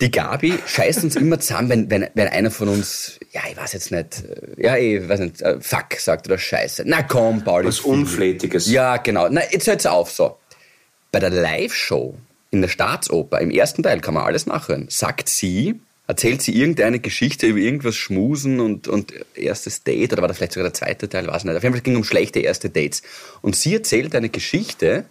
Die 0.00 0.10
Gabi 0.10 0.54
scheißt 0.66 1.04
uns 1.04 1.16
immer 1.16 1.40
zusammen, 1.40 1.68
wenn, 1.68 1.90
wenn, 1.90 2.08
wenn 2.14 2.28
einer 2.28 2.50
von 2.50 2.68
uns, 2.68 3.18
ja, 3.32 3.42
ich 3.50 3.56
weiß 3.56 3.72
jetzt 3.72 3.90
nicht, 3.90 4.24
ja, 4.58 4.76
ich 4.76 5.08
weiß 5.08 5.20
nicht, 5.20 5.40
äh, 5.42 5.60
fuck 5.60 5.94
sagt 5.98 6.26
oder 6.26 6.38
Scheiße. 6.38 6.84
Na 6.86 7.02
komm, 7.02 7.42
Pauli. 7.42 7.66
Was 7.66 7.80
Unflätiges. 7.80 8.70
Ja, 8.70 8.98
genau. 8.98 9.28
Na, 9.30 9.40
jetzt 9.50 9.66
hört's 9.66 9.86
auf 9.86 10.10
so. 10.10 10.36
Bei 11.12 11.20
der 11.20 11.30
Live-Show 11.30 12.14
in 12.50 12.60
der 12.60 12.68
Staatsoper, 12.68 13.40
im 13.40 13.50
ersten 13.50 13.82
Teil, 13.82 14.00
kann 14.00 14.14
man 14.14 14.24
alles 14.24 14.46
nachhören, 14.46 14.86
sagt 14.90 15.28
sie, 15.28 15.80
erzählt 16.06 16.42
sie 16.42 16.54
irgendeine 16.54 17.00
Geschichte 17.00 17.46
über 17.46 17.58
irgendwas 17.58 17.96
Schmusen 17.96 18.60
und, 18.60 18.88
und 18.88 19.12
erstes 19.34 19.82
Date, 19.82 20.12
oder 20.12 20.22
war 20.22 20.28
das 20.28 20.36
vielleicht 20.36 20.52
sogar 20.52 20.68
der 20.70 20.74
zweite 20.74 21.08
Teil, 21.08 21.26
weiß 21.26 21.44
nicht. 21.44 21.56
Auf 21.56 21.62
jeden 21.62 21.74
Fall 21.74 21.82
ging 21.82 21.94
es 21.94 21.98
um 21.98 22.04
schlechte 22.04 22.40
erste 22.40 22.70
Dates. 22.70 23.02
Und 23.40 23.56
sie 23.56 23.74
erzählt 23.74 24.14
eine 24.14 24.28
Geschichte, 24.28 25.06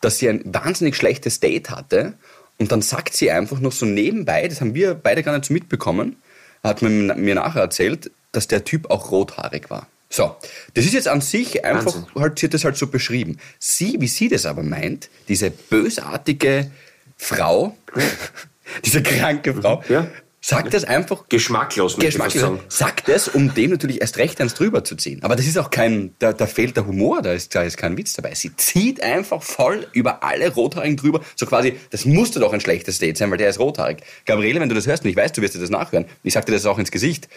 dass 0.00 0.18
sie 0.18 0.28
ein 0.28 0.42
wahnsinnig 0.44 0.96
schlechtes 0.96 1.40
Date 1.40 1.70
hatte 1.70 2.14
und 2.58 2.72
dann 2.72 2.82
sagt 2.82 3.14
sie 3.14 3.30
einfach 3.30 3.60
noch 3.60 3.72
so 3.72 3.86
nebenbei, 3.86 4.46
das 4.48 4.60
haben 4.60 4.74
wir 4.74 4.94
beide 4.94 5.22
gar 5.22 5.32
nicht 5.32 5.46
so 5.46 5.52
mitbekommen, 5.52 6.16
hat 6.62 6.82
man 6.82 7.06
mir 7.20 7.34
nachher 7.34 7.62
erzählt, 7.62 8.10
dass 8.32 8.48
der 8.48 8.64
Typ 8.64 8.90
auch 8.90 9.10
rothaarig 9.10 9.70
war. 9.70 9.86
So, 10.10 10.36
das 10.74 10.84
ist 10.84 10.94
jetzt 10.94 11.08
an 11.08 11.20
sich 11.20 11.64
einfach, 11.64 11.86
Wahnsinn. 11.86 12.14
halt, 12.14 12.38
sie 12.38 12.46
hat 12.46 12.54
das 12.54 12.64
halt 12.64 12.76
so 12.76 12.86
beschrieben. 12.86 13.38
Sie, 13.58 13.96
wie 14.00 14.06
sie 14.06 14.28
das 14.28 14.46
aber 14.46 14.62
meint, 14.62 15.10
diese 15.28 15.50
bösartige 15.50 16.70
Frau, 17.16 17.76
diese 18.84 19.02
kranke 19.02 19.54
Frau, 19.54 19.82
Ja. 19.88 20.06
Sagt 20.44 20.74
das 20.74 20.84
einfach 20.84 21.26
Geschmacklos, 21.30 21.96
Geschmacklos. 21.96 22.42
sagen. 22.42 22.60
Sagt 22.68 23.08
es, 23.08 23.28
um 23.28 23.54
dem 23.54 23.70
natürlich 23.70 24.02
erst 24.02 24.18
recht 24.18 24.40
eins 24.42 24.52
drüber 24.52 24.84
zu 24.84 24.94
ziehen. 24.94 25.22
Aber 25.22 25.36
das 25.36 25.46
ist 25.46 25.56
auch 25.56 25.70
kein, 25.70 26.14
da, 26.18 26.34
da 26.34 26.46
fehlt 26.46 26.76
der 26.76 26.86
Humor, 26.86 27.22
da 27.22 27.32
ist, 27.32 27.54
da 27.54 27.62
ist 27.62 27.78
kein 27.78 27.96
Witz 27.96 28.12
dabei. 28.12 28.34
Sie 28.34 28.54
zieht 28.54 29.02
einfach 29.02 29.42
voll 29.42 29.86
über 29.92 30.22
alle 30.22 30.52
Rothaarigen 30.52 30.98
drüber, 30.98 31.22
so 31.34 31.46
quasi, 31.46 31.78
das 31.90 32.04
musste 32.04 32.40
doch 32.40 32.52
ein 32.52 32.60
schlechtes 32.60 32.98
Date 32.98 33.16
sein, 33.16 33.30
weil 33.30 33.38
der 33.38 33.48
ist 33.48 33.58
rothaarig. 33.58 34.02
Gabriele, 34.26 34.60
wenn 34.60 34.68
du 34.68 34.74
das 34.74 34.86
hörst, 34.86 35.04
und 35.04 35.10
ich 35.10 35.16
weiß, 35.16 35.32
du 35.32 35.40
wirst 35.40 35.54
dir 35.54 35.60
das 35.60 35.70
nachhören, 35.70 36.04
ich 36.22 36.34
sag 36.34 36.44
dir 36.44 36.52
das 36.52 36.66
auch 36.66 36.78
ins 36.78 36.90
Gesicht. 36.90 37.28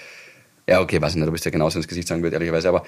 Ja, 0.67 0.81
okay, 0.81 1.01
weiß 1.01 1.11
ich 1.11 1.17
nicht, 1.17 1.29
ob 1.29 1.35
ich 1.35 1.41
dir 1.41 1.51
genauso 1.51 1.79
ins 1.79 1.87
Gesicht 1.87 2.09
sagen 2.09 2.23
würde, 2.23 2.35
ehrlicherweise, 2.35 2.67
aber 2.67 2.83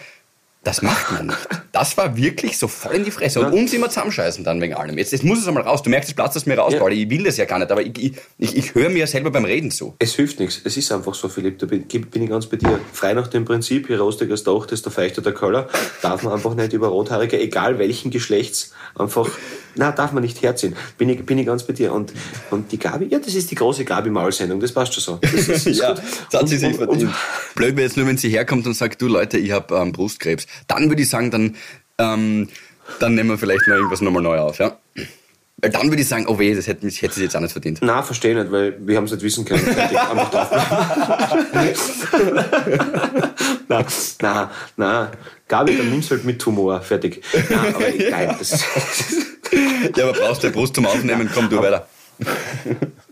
Das 0.63 0.81
macht 0.81 1.13
man 1.13 1.27
nicht. 1.27 1.47
Das 1.71 1.95
war 1.95 2.17
wirklich 2.17 2.57
so 2.57 2.67
voll 2.67 2.95
in 2.95 3.05
die 3.05 3.11
Fresse. 3.11 3.39
Und 3.39 3.53
uns 3.53 3.71
immer 3.71 3.87
zusammenscheißen 3.87 4.43
dann 4.43 4.59
wegen 4.59 4.73
allem. 4.73 4.97
Jetzt, 4.97 5.13
jetzt 5.13 5.23
muss 5.23 5.39
es 5.39 5.47
einmal 5.47 5.63
raus. 5.63 5.81
Du 5.83 5.89
merkst, 5.89 6.09
es 6.09 6.15
platzt 6.15 6.35
aus 6.35 6.45
mir 6.45 6.57
raus, 6.57 6.73
ja. 6.73 6.79
Pauli. 6.79 7.03
Ich 7.03 7.09
will 7.09 7.23
das 7.23 7.37
ja 7.37 7.45
gar 7.45 7.59
nicht, 7.59 7.71
aber 7.71 7.81
ich, 7.81 7.97
ich, 7.97 8.13
ich, 8.37 8.57
ich 8.57 8.75
höre 8.75 8.89
mir 8.89 8.99
ja 8.99 9.07
selber 9.07 9.31
beim 9.31 9.45
Reden 9.45 9.71
zu. 9.71 9.95
Es 9.99 10.15
hilft 10.15 10.41
nichts. 10.41 10.59
Es 10.65 10.75
ist 10.75 10.91
einfach 10.91 11.13
so, 11.13 11.29
Philipp. 11.29 11.59
Da 11.59 11.65
bin, 11.65 11.85
bin 11.85 12.23
ich 12.23 12.29
ganz 12.29 12.47
bei 12.47 12.57
dir. 12.57 12.77
Frei 12.91 13.13
nach 13.13 13.27
dem 13.27 13.45
Prinzip, 13.45 13.87
hier 13.87 14.01
rostig 14.01 14.29
als 14.31 14.43
Doch, 14.43 14.65
desto 14.65 14.89
feuchter 14.89 15.21
der 15.21 15.33
Köller, 15.33 15.69
darf 16.01 16.23
man 16.23 16.33
einfach 16.33 16.53
nicht 16.55 16.73
über 16.73 16.89
Rothaarige, 16.89 17.39
egal 17.39 17.79
welchen 17.79 18.11
Geschlechts, 18.11 18.73
einfach, 18.95 19.29
na, 19.75 19.93
darf 19.93 20.11
man 20.11 20.23
nicht 20.23 20.41
herziehen. 20.41 20.75
Bin 20.97 21.07
ich, 21.07 21.25
bin 21.25 21.37
ich 21.37 21.45
ganz 21.45 21.63
bei 21.63 21.71
dir. 21.71 21.93
Und, 21.93 22.11
und 22.51 22.69
die 22.73 22.79
Gabi, 22.79 23.05
ja, 23.05 23.19
das 23.19 23.33
ist 23.33 23.49
die 23.49 23.55
große 23.55 23.85
Gabi-Maul-Sendung. 23.85 24.59
Das 24.59 24.73
passt 24.73 24.93
schon 24.93 25.03
so. 25.03 25.19
Das 25.21 25.47
ist, 25.47 25.49
ist 25.67 25.79
ja, 25.79 25.93
das 25.93 26.41
hat 26.41 26.49
sie 26.49 26.57
sich 26.57 26.75
verdient. 26.75 27.13
Blöd 27.55 27.77
wäre 27.77 27.87
jetzt 27.87 27.95
nur, 27.95 28.07
wenn 28.07 28.17
sie 28.17 28.29
herkommt 28.29 28.67
und 28.67 28.73
sagt, 28.73 29.01
du 29.01 29.07
Leute, 29.07 29.37
ich 29.37 29.51
habe 29.51 29.75
ähm, 29.75 29.93
Brustkrebs. 29.93 30.47
Dann 30.67 30.89
würde 30.89 31.01
ich 31.01 31.09
sagen, 31.09 31.31
dann, 31.31 31.55
ähm, 31.97 32.49
dann 32.99 33.15
nehmen 33.15 33.29
wir 33.29 33.37
vielleicht 33.37 33.67
noch 33.67 33.75
irgendwas 33.75 34.01
nochmal 34.01 34.23
neu 34.23 34.39
auf, 34.39 34.59
ja? 34.59 34.77
Weil 35.61 35.71
dann 35.71 35.89
würde 35.89 36.01
ich 36.01 36.07
sagen, 36.07 36.25
oh 36.27 36.39
weh, 36.39 36.55
das 36.55 36.67
hätte, 36.67 36.87
hätte 36.87 37.13
sie 37.13 37.23
jetzt 37.23 37.35
auch 37.35 37.41
nicht 37.41 37.51
verdient. 37.51 37.79
Na, 37.81 38.01
verstehe 38.01 38.33
nicht, 38.33 38.49
weil 38.51 38.77
wir 38.79 38.95
haben 38.95 39.03
es 39.05 39.11
nicht 39.11 39.23
wissen 39.23 39.43
können. 39.43 39.65
na, 43.67 43.85
na, 44.21 44.51
na. 44.77 45.11
Gabi, 45.47 45.77
dann 45.77 45.89
nimm's 45.89 46.09
halt 46.11 46.23
mit 46.23 46.39
Tumor. 46.39 46.81
Fertig. 46.81 47.23
Na, 47.49 47.59
aber 47.59 47.79
nein, 48.09 48.35
das 48.37 48.63
Ja, 49.95 50.09
aber 50.09 50.13
brauchst 50.13 50.43
du 50.43 50.47
eine 50.47 50.55
Brust 50.55 50.75
zum 50.75 50.85
Aufnehmen, 50.85 51.29
komm 51.33 51.49
du 51.49 51.57
weiter. 51.57 51.87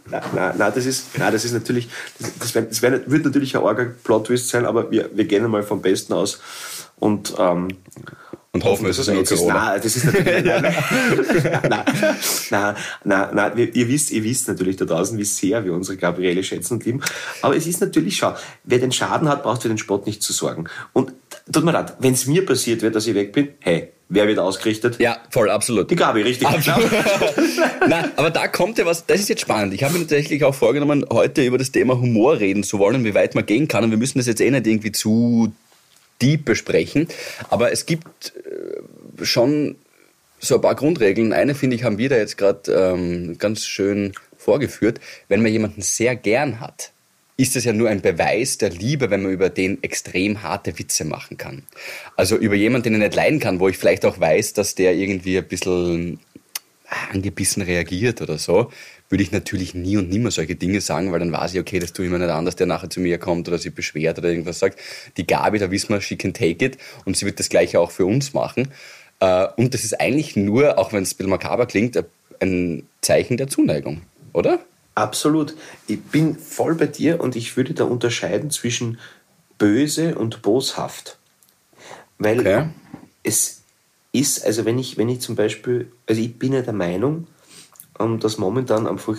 Nein, 0.09 0.21
nein, 0.33 0.53
nein, 0.57 0.71
das 0.73 0.85
ist, 0.85 1.17
nein, 1.17 1.31
das 1.31 1.45
ist 1.45 1.53
natürlich, 1.53 1.89
das, 2.19 2.33
das, 2.39 2.55
wär, 2.55 2.61
das 2.63 2.81
wär, 2.81 3.09
wird 3.11 3.25
natürlich 3.25 3.55
ein 3.55 3.63
arger 3.63 3.85
Plot-Twist 3.85 4.49
sein, 4.49 4.65
aber 4.65 4.89
wir, 4.91 5.09
wir 5.13 5.25
gehen 5.25 5.43
einmal 5.43 5.63
vom 5.63 5.81
Besten 5.81 6.13
aus. 6.13 6.39
Und, 6.97 7.35
ähm, 7.37 7.67
und 8.53 8.63
hoffen, 8.63 8.87
es 8.87 8.97
ist 8.97 9.07
nur 9.07 9.23
Corona. 9.23 9.53
Nein, 9.53 9.81
das 9.83 9.95
ist 9.95 10.05
natürlich, 10.05 10.45
nein, 10.45 10.61
nein, 10.63 11.85
nein, 12.49 12.75
nein, 13.03 13.29
nein, 13.33 13.69
ihr, 13.73 13.87
wisst, 13.87 14.11
ihr 14.11 14.23
wisst 14.23 14.47
natürlich 14.47 14.77
da 14.77 14.85
draußen, 14.85 15.17
wie 15.17 15.25
sehr 15.25 15.63
wir 15.63 15.73
unsere 15.73 15.97
Gabriele 15.97 16.43
schätzen 16.43 16.75
und 16.75 16.85
lieben. 16.85 17.01
Aber 17.41 17.55
es 17.55 17.67
ist 17.67 17.81
natürlich, 17.81 18.17
schau, 18.17 18.35
wer 18.63 18.79
den 18.79 18.91
Schaden 18.91 19.29
hat, 19.29 19.43
braucht 19.43 19.61
für 19.61 19.67
den 19.67 19.77
Sport 19.77 20.07
nicht 20.07 20.23
zu 20.23 20.33
sorgen. 20.33 20.65
Und 20.93 21.13
tut 21.51 21.65
mir 21.65 21.71
leid, 21.71 21.97
wenn 21.99 22.13
es 22.13 22.25
mir 22.25 22.45
passiert 22.45 22.81
wird, 22.81 22.95
dass 22.95 23.05
ich 23.05 23.13
weg 23.13 23.31
bin, 23.31 23.49
hey, 23.59 23.93
Wer 24.09 24.27
wird 24.27 24.39
ausgerichtet? 24.39 24.99
Ja, 24.99 25.17
voll, 25.29 25.49
absolut. 25.49 25.91
Die 25.91 25.95
Gabi, 25.97 26.21
richtig. 26.21 26.47
Absolut. 26.47 26.89
Nein, 27.87 28.11
aber 28.15 28.29
da 28.29 28.47
kommt 28.47 28.77
ja 28.77 28.85
was, 28.85 29.05
das 29.05 29.19
ist 29.19 29.27
jetzt 29.27 29.41
spannend. 29.41 29.73
Ich 29.73 29.83
habe 29.83 29.93
mir 29.93 29.99
tatsächlich 29.99 30.45
auch 30.45 30.55
vorgenommen, 30.55 31.05
heute 31.11 31.43
über 31.43 31.57
das 31.57 31.71
Thema 31.71 31.99
Humor 31.99 32.39
reden 32.39 32.63
zu 32.63 32.79
wollen, 32.79 33.03
wie 33.03 33.13
weit 33.13 33.35
man 33.35 33.45
gehen 33.45 33.67
kann. 33.67 33.83
Und 33.83 33.91
wir 33.91 33.97
müssen 33.97 34.17
das 34.17 34.27
jetzt 34.27 34.39
eh 34.39 34.49
nicht 34.49 34.65
irgendwie 34.65 34.93
zu 34.93 35.53
deep 36.21 36.45
besprechen. 36.45 37.07
Aber 37.49 37.73
es 37.73 37.85
gibt 37.85 38.33
äh, 38.37 39.25
schon 39.25 39.75
so 40.39 40.55
ein 40.55 40.61
paar 40.61 40.75
Grundregeln. 40.75 41.33
Eine, 41.33 41.53
finde 41.53 41.75
ich, 41.75 41.83
haben 41.83 41.97
wir 41.97 42.07
da 42.07 42.15
jetzt 42.15 42.37
gerade 42.37 42.71
ähm, 42.71 43.37
ganz 43.37 43.65
schön 43.65 44.13
vorgeführt. 44.37 45.01
Wenn 45.27 45.41
man 45.41 45.51
jemanden 45.51 45.81
sehr 45.81 46.15
gern 46.15 46.61
hat, 46.61 46.91
ist 47.37 47.55
es 47.55 47.63
ja 47.65 47.71
nur 47.71 47.87
ein 47.87 48.01
Beweis 48.01 48.57
der 48.57 48.71
Liebe, 48.71 49.11
wenn 49.11 49.21
man 49.21 49.31
über 49.31 49.49
den 49.49 49.81
extrem 49.83 50.41
harte 50.41 50.77
Witze 50.79 51.05
machen 51.05 51.37
kann. 51.37 51.63
Also 52.15 52.35
über 52.35 52.55
jemanden, 52.55 52.85
den 52.85 52.93
ich 52.95 52.99
nicht 52.99 53.15
leiden 53.15 53.39
kann, 53.39 53.59
wo 53.59 53.69
ich 53.69 53.77
vielleicht 53.77 54.05
auch 54.05 54.19
weiß, 54.19 54.53
dass 54.53 54.73
der 54.73 54.95
irgendwie 54.95 55.37
ein 55.37 55.47
bisschen 55.47 56.19
angebissen 57.11 57.61
reagiert 57.61 58.21
oder 58.21 58.37
so, 58.37 58.71
würde 59.09 59.23
ich 59.23 59.31
natürlich 59.31 59.73
nie 59.73 59.97
und 59.97 60.09
nimmer 60.09 60.31
solche 60.31 60.55
Dinge 60.55 60.81
sagen, 60.81 61.11
weil 61.11 61.19
dann 61.19 61.31
weiß 61.31 61.53
ich, 61.53 61.59
okay, 61.59 61.79
das 61.79 61.93
tue 61.93 62.05
ich 62.05 62.11
mir 62.11 62.17
nicht 62.17 62.29
an, 62.29 62.45
dass 62.45 62.55
der 62.55 62.65
nachher 62.65 62.89
zu 62.89 62.99
mir 62.99 63.19
kommt 63.19 63.47
oder 63.47 63.57
sich 63.57 63.73
beschwert 63.73 64.17
oder 64.17 64.29
irgendwas 64.29 64.59
sagt. 64.59 64.79
Die 65.15 65.27
Gabi, 65.27 65.59
da 65.59 65.69
wissen 65.69 65.89
wir, 65.89 66.01
she 66.01 66.17
can 66.17 66.33
take 66.33 66.65
it 66.65 66.77
und 67.05 67.15
sie 67.15 67.25
wird 67.25 67.39
das 67.39 67.49
Gleiche 67.49 67.79
auch 67.79 67.91
für 67.91 68.05
uns 68.05 68.33
machen. 68.33 68.69
Äh, 69.19 69.47
und 69.57 69.73
das 69.73 69.83
ist 69.83 69.99
eigentlich 69.99 70.35
nur, 70.35 70.77
auch 70.77 70.91
wenn 70.91 71.03
es 71.03 71.13
ein 71.13 71.17
bisschen 71.17 71.29
makaber 71.29 71.67
klingt, 71.67 72.01
ein 72.39 72.83
Zeichen 73.01 73.37
der 73.37 73.47
Zuneigung, 73.47 74.01
oder? 74.33 74.59
Absolut. 74.97 75.53
Ich 75.85 76.01
bin 76.01 76.35
voll 76.35 76.73
bei 76.73 76.87
dir 76.87 77.21
und 77.21 77.35
ich 77.35 77.55
würde 77.55 77.75
da 77.75 77.83
unterscheiden 77.83 78.49
zwischen 78.49 78.97
böse 79.59 80.15
und 80.15 80.41
boshaft. 80.41 81.19
Weil 82.17 82.39
okay. 82.39 82.69
es 83.21 83.61
ist, 84.11 84.43
also 84.43 84.65
wenn 84.65 84.79
ich, 84.79 84.97
wenn 84.97 85.07
ich 85.07 85.21
zum 85.21 85.35
Beispiel, 85.35 85.91
also 86.07 86.19
ich 86.19 86.39
bin 86.39 86.53
ja 86.53 86.63
der 86.63 86.73
Meinung, 86.73 87.27
ähm, 87.99 88.19
dass 88.19 88.39
momentan 88.39 88.87
einfach 88.87 89.17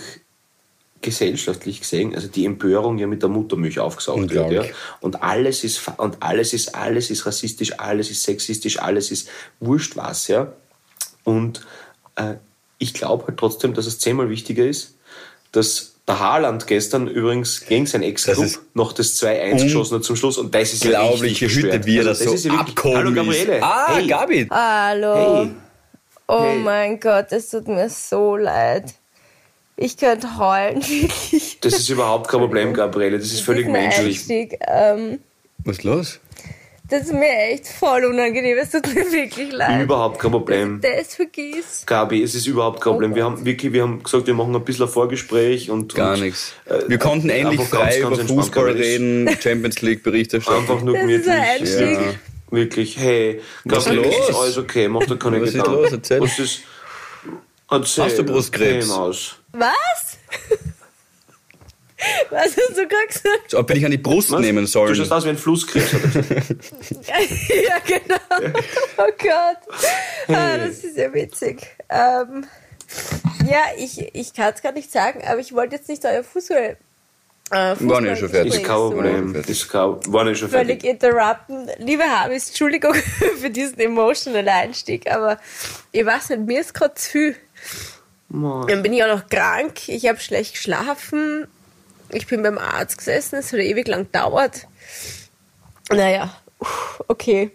gesellschaftlich 1.01 1.79
gesehen, 1.79 2.13
also 2.13 2.27
die 2.27 2.43
Empörung 2.43 2.97
ja 2.97 3.07
mit 3.07 3.21
der 3.21 3.29
Muttermilch 3.29 3.79
aufgesaugt 3.79 4.31
wird. 4.31 4.51
Ja? 4.51 4.63
Und 4.99 5.23
alles 5.23 5.63
ist 5.63 5.81
und 5.95 6.21
alles 6.21 6.51
ist, 6.51 6.75
alles 6.75 7.09
ist 7.09 7.25
rassistisch, 7.25 7.79
alles 7.79 8.11
ist 8.11 8.23
sexistisch, 8.23 8.79
alles 8.79 9.11
ist 9.11 9.29
wurscht 9.61 9.95
was, 9.95 10.27
ja. 10.27 10.51
Und 11.23 11.65
äh, 12.17 12.35
ich 12.79 12.93
glaube 12.93 13.27
halt 13.27 13.37
trotzdem, 13.37 13.73
dass 13.73 13.85
es 13.85 13.99
zehnmal 13.99 14.29
wichtiger 14.29 14.65
ist, 14.65 14.98
dass 15.51 15.95
der 16.07 16.19
Haaland 16.19 16.65
gestern 16.65 17.07
übrigens 17.07 17.65
gegen 17.65 17.85
sein 17.85 18.01
Ex-Club 18.01 18.59
noch 18.73 18.93
das 18.93 19.21
2-1 19.21 19.63
geschossen 19.63 19.95
hat 19.95 20.03
zum 20.03 20.15
Schluss 20.15 20.37
und 20.37 20.53
das 20.55 20.73
ist 20.73 20.83
ja 20.83 21.01
richtig 21.07 21.55
Hütte, 21.55 21.85
wie 21.85 21.97
er 21.97 22.07
also, 22.07 22.23
das, 22.23 22.33
das 22.33 22.43
so 22.43 22.49
abkommt. 22.49 22.95
Hallo 22.95 23.13
Gabriele. 23.13 23.61
Ah, 23.61 23.95
hey. 23.95 24.07
Gabi. 24.07 24.47
Hallo. 24.49 25.43
Hey. 25.43 25.51
Oh 26.27 26.43
hey. 26.43 26.57
mein 26.59 26.99
Gott, 26.99 27.27
es 27.31 27.49
tut 27.49 27.67
mir 27.67 27.89
so 27.89 28.35
leid. 28.35 28.93
Ich 29.77 29.97
könnte 29.97 30.37
heulen, 30.37 30.81
wirklich. 30.89 31.59
Das 31.61 31.73
ist 31.73 31.89
überhaupt 31.89 32.27
kein 32.27 32.39
Problem, 32.39 32.73
Gabriele. 32.73 33.17
Das 33.17 33.27
ist 33.27 33.37
das 33.37 33.41
völlig 33.41 33.67
ist 33.67 33.71
menschlich. 33.71 34.57
Ähm, 34.67 35.19
Was 35.59 35.77
ist 35.77 35.83
los? 35.83 36.19
Das 36.89 37.03
ist 37.03 37.13
mir 37.13 37.29
echt 37.29 37.67
voll 37.67 38.03
unangenehm. 38.05 38.57
Es 38.57 38.71
tut 38.71 38.87
mir 38.87 39.11
wirklich 39.11 39.51
leid. 39.51 39.83
Überhaupt 39.83 40.19
kein 40.19 40.31
Problem. 40.31 40.81
Dass 40.81 40.91
ich 40.91 40.97
das 40.97 41.15
vergisst. 41.15 41.87
Gabi, 41.87 42.23
es 42.23 42.33
ist 42.33 42.47
überhaupt 42.47 42.81
kein 42.81 42.93
Problem. 42.93 43.13
Wir 43.13 43.25
haben 43.25 43.45
wirklich, 43.45 43.71
wir 43.71 43.83
haben 43.83 44.01
gesagt, 44.01 44.25
wir 44.25 44.33
machen 44.33 44.55
ein 44.55 44.65
bisschen 44.65 44.85
ein 44.85 44.91
Vorgespräch 44.91 45.69
und. 45.69 45.93
Gar 45.93 46.17
nichts. 46.17 46.53
Äh, 46.65 46.79
wir 46.87 46.97
konnten 46.97 47.29
endlich 47.29 47.61
frei 47.61 47.99
ganz, 47.99 48.17
ganz 48.17 48.31
über 48.31 48.41
Fußball 48.41 48.71
reden, 48.71 49.29
Champions 49.39 49.81
League 49.81 50.01
Berichterstattung. 50.01 50.61
Einfach 50.61 50.81
nur 50.81 50.95
gemütlich. 50.95 51.27
Ja. 51.27 51.99
Wirklich, 52.51 52.97
hey, 52.97 53.41
Was 53.65 53.85
ist 53.85 53.93
los? 53.93 54.29
Ist 54.29 54.35
alles 54.35 54.57
okay, 54.57 54.87
mach 54.87 55.05
dir 55.05 55.17
keine 55.17 55.39
Was 55.41 55.51
Gedanken. 55.51 55.83
Was 55.83 55.83
ist 55.85 55.91
los? 55.91 55.91
Erzähl. 55.91 56.21
Was 56.21 56.39
ist, 56.39 56.61
erzähl. 57.69 58.03
Hast 58.05 58.17
du 58.17 58.23
Brustkrebs? 58.23 58.89
Was? 59.51 60.17
Was 62.29 62.55
hast 62.57 62.77
du 62.77 62.87
gerade 62.87 63.07
gesagt? 63.07 63.49
So, 63.49 63.59
ob 63.59 63.71
ich 63.71 63.83
an 63.83 63.91
die 63.91 63.97
Brust 63.97 64.31
Was? 64.31 64.39
nehmen 64.39 64.65
soll. 64.67 64.89
Du 64.89 64.95
schaust 64.95 65.11
aus 65.11 65.25
wie 65.25 65.29
ein 65.29 65.37
Flusskrebs. 65.37 65.91
ja, 65.93 67.79
genau. 67.85 68.53
Oh 68.97 69.11
Gott. 69.17 69.77
Ah, 70.27 70.57
das 70.57 70.83
ist 70.83 70.97
ja 70.97 71.13
witzig. 71.13 71.67
Ähm, 71.89 72.45
ja, 73.49 73.63
ich, 73.77 74.13
ich 74.15 74.33
kann 74.33 74.53
es 74.53 74.61
gar 74.61 74.71
nicht 74.71 74.91
sagen, 74.91 75.21
aber 75.27 75.39
ich 75.39 75.53
wollte 75.53 75.75
jetzt 75.75 75.89
nicht 75.89 76.05
euer 76.05 76.23
Fußball. 76.23 76.77
Äh, 77.51 77.75
War 77.79 78.01
nicht 78.01 78.19
schon 78.19 78.29
fertig. 78.29 78.53
Ist 78.53 78.63
kein 78.63 78.75
Problem. 78.75 79.35
Ist 79.35 79.69
kein, 79.69 80.13
war 80.13 80.23
nicht 80.23 80.39
schon 80.39 80.49
fertig. 80.49 80.81
Völlig 80.81 80.83
interrupten. 80.83 81.67
Liebe 81.79 82.03
Habis, 82.03 82.49
Entschuldigung 82.49 82.93
für 83.41 83.49
diesen 83.49 83.79
emotional 83.79 84.47
Einstieg, 84.47 85.11
aber 85.11 85.39
ich 85.91 86.05
weiß 86.05 86.29
nicht, 86.29 86.41
mir 86.41 86.61
ist 86.61 86.73
gerade 86.73 86.93
zu 86.93 87.09
viel. 87.09 87.35
Mann. 88.29 88.67
Dann 88.67 88.83
bin 88.83 88.93
ich 88.93 89.03
auch 89.03 89.15
noch 89.15 89.27
krank, 89.27 89.89
ich 89.89 90.07
habe 90.07 90.19
schlecht 90.19 90.53
geschlafen, 90.53 91.47
ich 92.11 92.27
bin 92.27 92.43
beim 92.43 92.57
Arzt 92.57 92.97
gesessen, 92.97 93.37
es 93.37 93.51
hat 93.51 93.59
ewig 93.59 93.87
lang 93.87 94.05
gedauert. 94.05 94.67
Naja, 95.91 96.35
okay. 97.07 97.51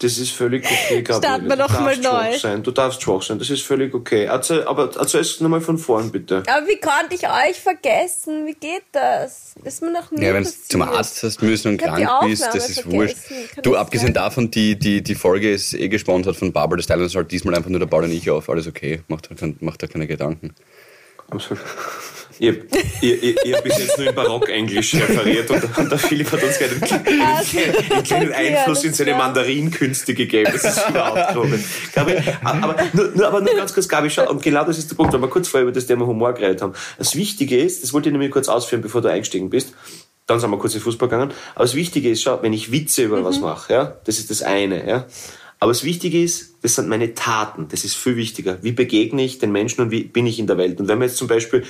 Das 0.00 0.16
ist 0.18 0.30
völlig 0.30 0.64
okay, 0.64 1.02
Gabriele. 1.02 1.18
Starten 1.18 1.48
wir 1.48 1.56
nochmal 1.56 1.96
neu. 1.96 2.38
Sein. 2.38 2.62
Du 2.62 2.70
darfst 2.70 3.02
schwach 3.02 3.22
sein, 3.22 3.38
das 3.40 3.50
ist 3.50 3.62
völlig 3.62 3.94
okay. 3.94 4.24
Erzähl, 4.24 4.62
aber 4.64 4.90
erzähl 4.96 5.22
es 5.22 5.40
nochmal 5.40 5.60
von 5.60 5.76
vorn, 5.76 6.12
bitte. 6.12 6.44
Aber 6.46 6.66
wie 6.68 6.78
konnte 6.78 7.16
ich 7.16 7.24
euch 7.24 7.60
vergessen? 7.60 8.46
Wie 8.46 8.54
geht 8.54 8.84
das? 8.92 9.54
Ist 9.64 9.82
mir 9.82 9.90
noch 9.92 10.12
nie 10.12 10.24
Ja, 10.24 10.34
wenn 10.34 10.44
du 10.44 10.50
zum 10.50 10.82
Arzt 10.82 11.20
hast 11.24 11.42
müssen 11.42 11.72
und 11.72 11.78
krank 11.78 12.08
bist, 12.22 12.46
das 12.46 12.70
ist 12.70 12.88
wurscht. 12.88 13.16
Du, 13.62 13.74
abgesehen 13.74 14.08
sein. 14.08 14.14
davon, 14.14 14.50
die, 14.52 14.78
die, 14.78 15.02
die 15.02 15.14
Folge 15.16 15.52
ist 15.52 15.74
eh 15.74 15.88
gesponsert 15.88 16.36
von 16.36 16.52
Barbara, 16.52 16.76
das 16.76 16.86
teilen 16.86 17.02
uns 17.02 17.16
halt 17.16 17.32
diesmal 17.32 17.56
einfach 17.56 17.70
nur 17.70 17.80
der 17.80 17.86
Paul 17.86 18.04
und 18.04 18.12
ich 18.12 18.30
auf. 18.30 18.48
Alles 18.48 18.68
okay, 18.68 19.02
macht 19.08 19.28
da, 19.30 19.46
macht 19.58 19.82
da 19.82 19.88
keine 19.88 20.06
Gedanken. 20.06 20.54
Absolut. 21.28 21.58
Ich 22.38 22.48
habe 22.48 22.58
ich, 23.00 23.22
ich, 23.44 23.54
hab 23.54 23.64
bis 23.64 23.78
jetzt 23.78 23.98
nur 23.98 24.06
im 24.06 24.14
Barock-Englisch 24.14 24.94
referiert 24.94 25.50
und, 25.50 25.78
und, 25.78 25.90
der 25.90 25.98
Philipp 25.98 26.30
hat 26.30 26.42
uns 26.42 26.60
einen, 26.60 26.82
einen, 26.82 27.92
einen 27.92 28.02
kleinen 28.04 28.32
Einfluss 28.32 28.84
in 28.84 28.94
seine 28.94 29.14
Mandarinkünste 29.14 30.14
gegeben. 30.14 30.50
Das 30.52 30.64
ist 30.64 30.88
überhaupt 30.88 31.34
komisch. 31.34 31.62
Aber, 32.44 32.76
nur, 32.92 33.10
nur, 33.14 33.26
aber 33.26 33.40
nur 33.40 33.54
ganz 33.54 33.74
kurz, 33.74 33.88
Gabi, 33.88 34.10
schau, 34.10 34.28
und 34.30 34.42
genau 34.42 34.64
das 34.64 34.78
ist 34.78 34.90
der 34.90 34.96
Punkt, 34.96 35.12
weil 35.12 35.20
wir 35.20 35.28
kurz 35.28 35.48
vorher 35.48 35.64
über 35.64 35.72
das 35.72 35.86
Thema 35.86 36.06
Humor 36.06 36.32
geredet 36.32 36.62
haben. 36.62 36.74
Das 36.96 37.14
Wichtige 37.16 37.58
ist, 37.60 37.82
das 37.82 37.92
wollte 37.92 38.08
ich 38.08 38.12
nämlich 38.12 38.30
kurz 38.30 38.48
ausführen, 38.48 38.82
bevor 38.82 39.00
du 39.00 39.08
eingestiegen 39.08 39.50
bist, 39.50 39.72
dann 40.26 40.40
sind 40.40 40.50
wir 40.50 40.58
kurz 40.58 40.74
in 40.74 40.80
Fußball 40.80 41.08
gegangen, 41.08 41.32
aber 41.54 41.64
das 41.64 41.74
Wichtige 41.74 42.10
ist, 42.10 42.22
schau, 42.22 42.42
wenn 42.42 42.52
ich 42.52 42.70
Witze 42.70 43.02
über 43.02 43.20
mhm. 43.20 43.24
was 43.24 43.40
mache, 43.40 43.72
ja, 43.72 43.96
das 44.04 44.18
ist 44.18 44.30
das 44.30 44.42
eine, 44.42 44.86
ja, 44.86 45.06
aber 45.60 45.72
das 45.72 45.84
Wichtige 45.84 46.22
ist, 46.22 46.54
das 46.62 46.76
sind 46.76 46.88
meine 46.88 47.14
Taten. 47.14 47.66
Das 47.68 47.84
ist 47.84 47.96
viel 47.96 48.16
wichtiger. 48.16 48.62
Wie 48.62 48.72
begegne 48.72 49.24
ich 49.24 49.38
den 49.38 49.50
Menschen 49.50 49.82
und 49.82 49.90
wie 49.90 50.04
bin 50.04 50.26
ich 50.26 50.38
in 50.38 50.46
der 50.46 50.56
Welt? 50.56 50.78
Und 50.80 50.86
wenn 50.86 50.98
man 50.98 51.08
jetzt 51.08 51.16
zum 51.16 51.26
Beispiel 51.26 51.64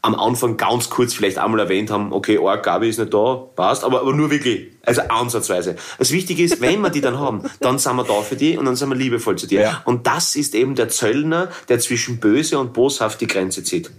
am 0.00 0.14
Anfang 0.14 0.56
ganz 0.56 0.90
kurz 0.90 1.14
vielleicht 1.14 1.38
einmal 1.38 1.60
erwähnt 1.60 1.90
haben, 1.90 2.12
okay, 2.12 2.38
oh, 2.38 2.46
Gabi 2.62 2.88
ist 2.88 2.98
nicht 2.98 3.12
da, 3.12 3.34
passt, 3.56 3.82
aber, 3.84 4.00
aber 4.00 4.14
nur 4.14 4.30
wirklich, 4.30 4.68
also 4.84 5.02
ansatzweise. 5.02 5.76
Das 5.98 6.12
Wichtige 6.12 6.42
ist, 6.42 6.60
wenn 6.60 6.80
wir 6.80 6.90
die 6.90 7.00
dann 7.00 7.18
haben, 7.18 7.42
dann 7.60 7.78
sind 7.78 7.96
wir 7.96 8.04
da 8.04 8.22
für 8.22 8.36
die 8.36 8.56
und 8.56 8.64
dann 8.64 8.76
sind 8.76 8.88
wir 8.88 8.96
liebevoll 8.96 9.36
zu 9.36 9.46
dir. 9.46 9.60
Ja. 9.60 9.82
Und 9.84 10.06
das 10.06 10.36
ist 10.36 10.54
eben 10.54 10.76
der 10.76 10.88
Zöllner, 10.88 11.50
der 11.68 11.80
zwischen 11.80 12.20
böse 12.20 12.58
und 12.58 12.72
boshaft 12.72 13.20
die 13.20 13.26
Grenze 13.26 13.64
zieht. 13.64 13.90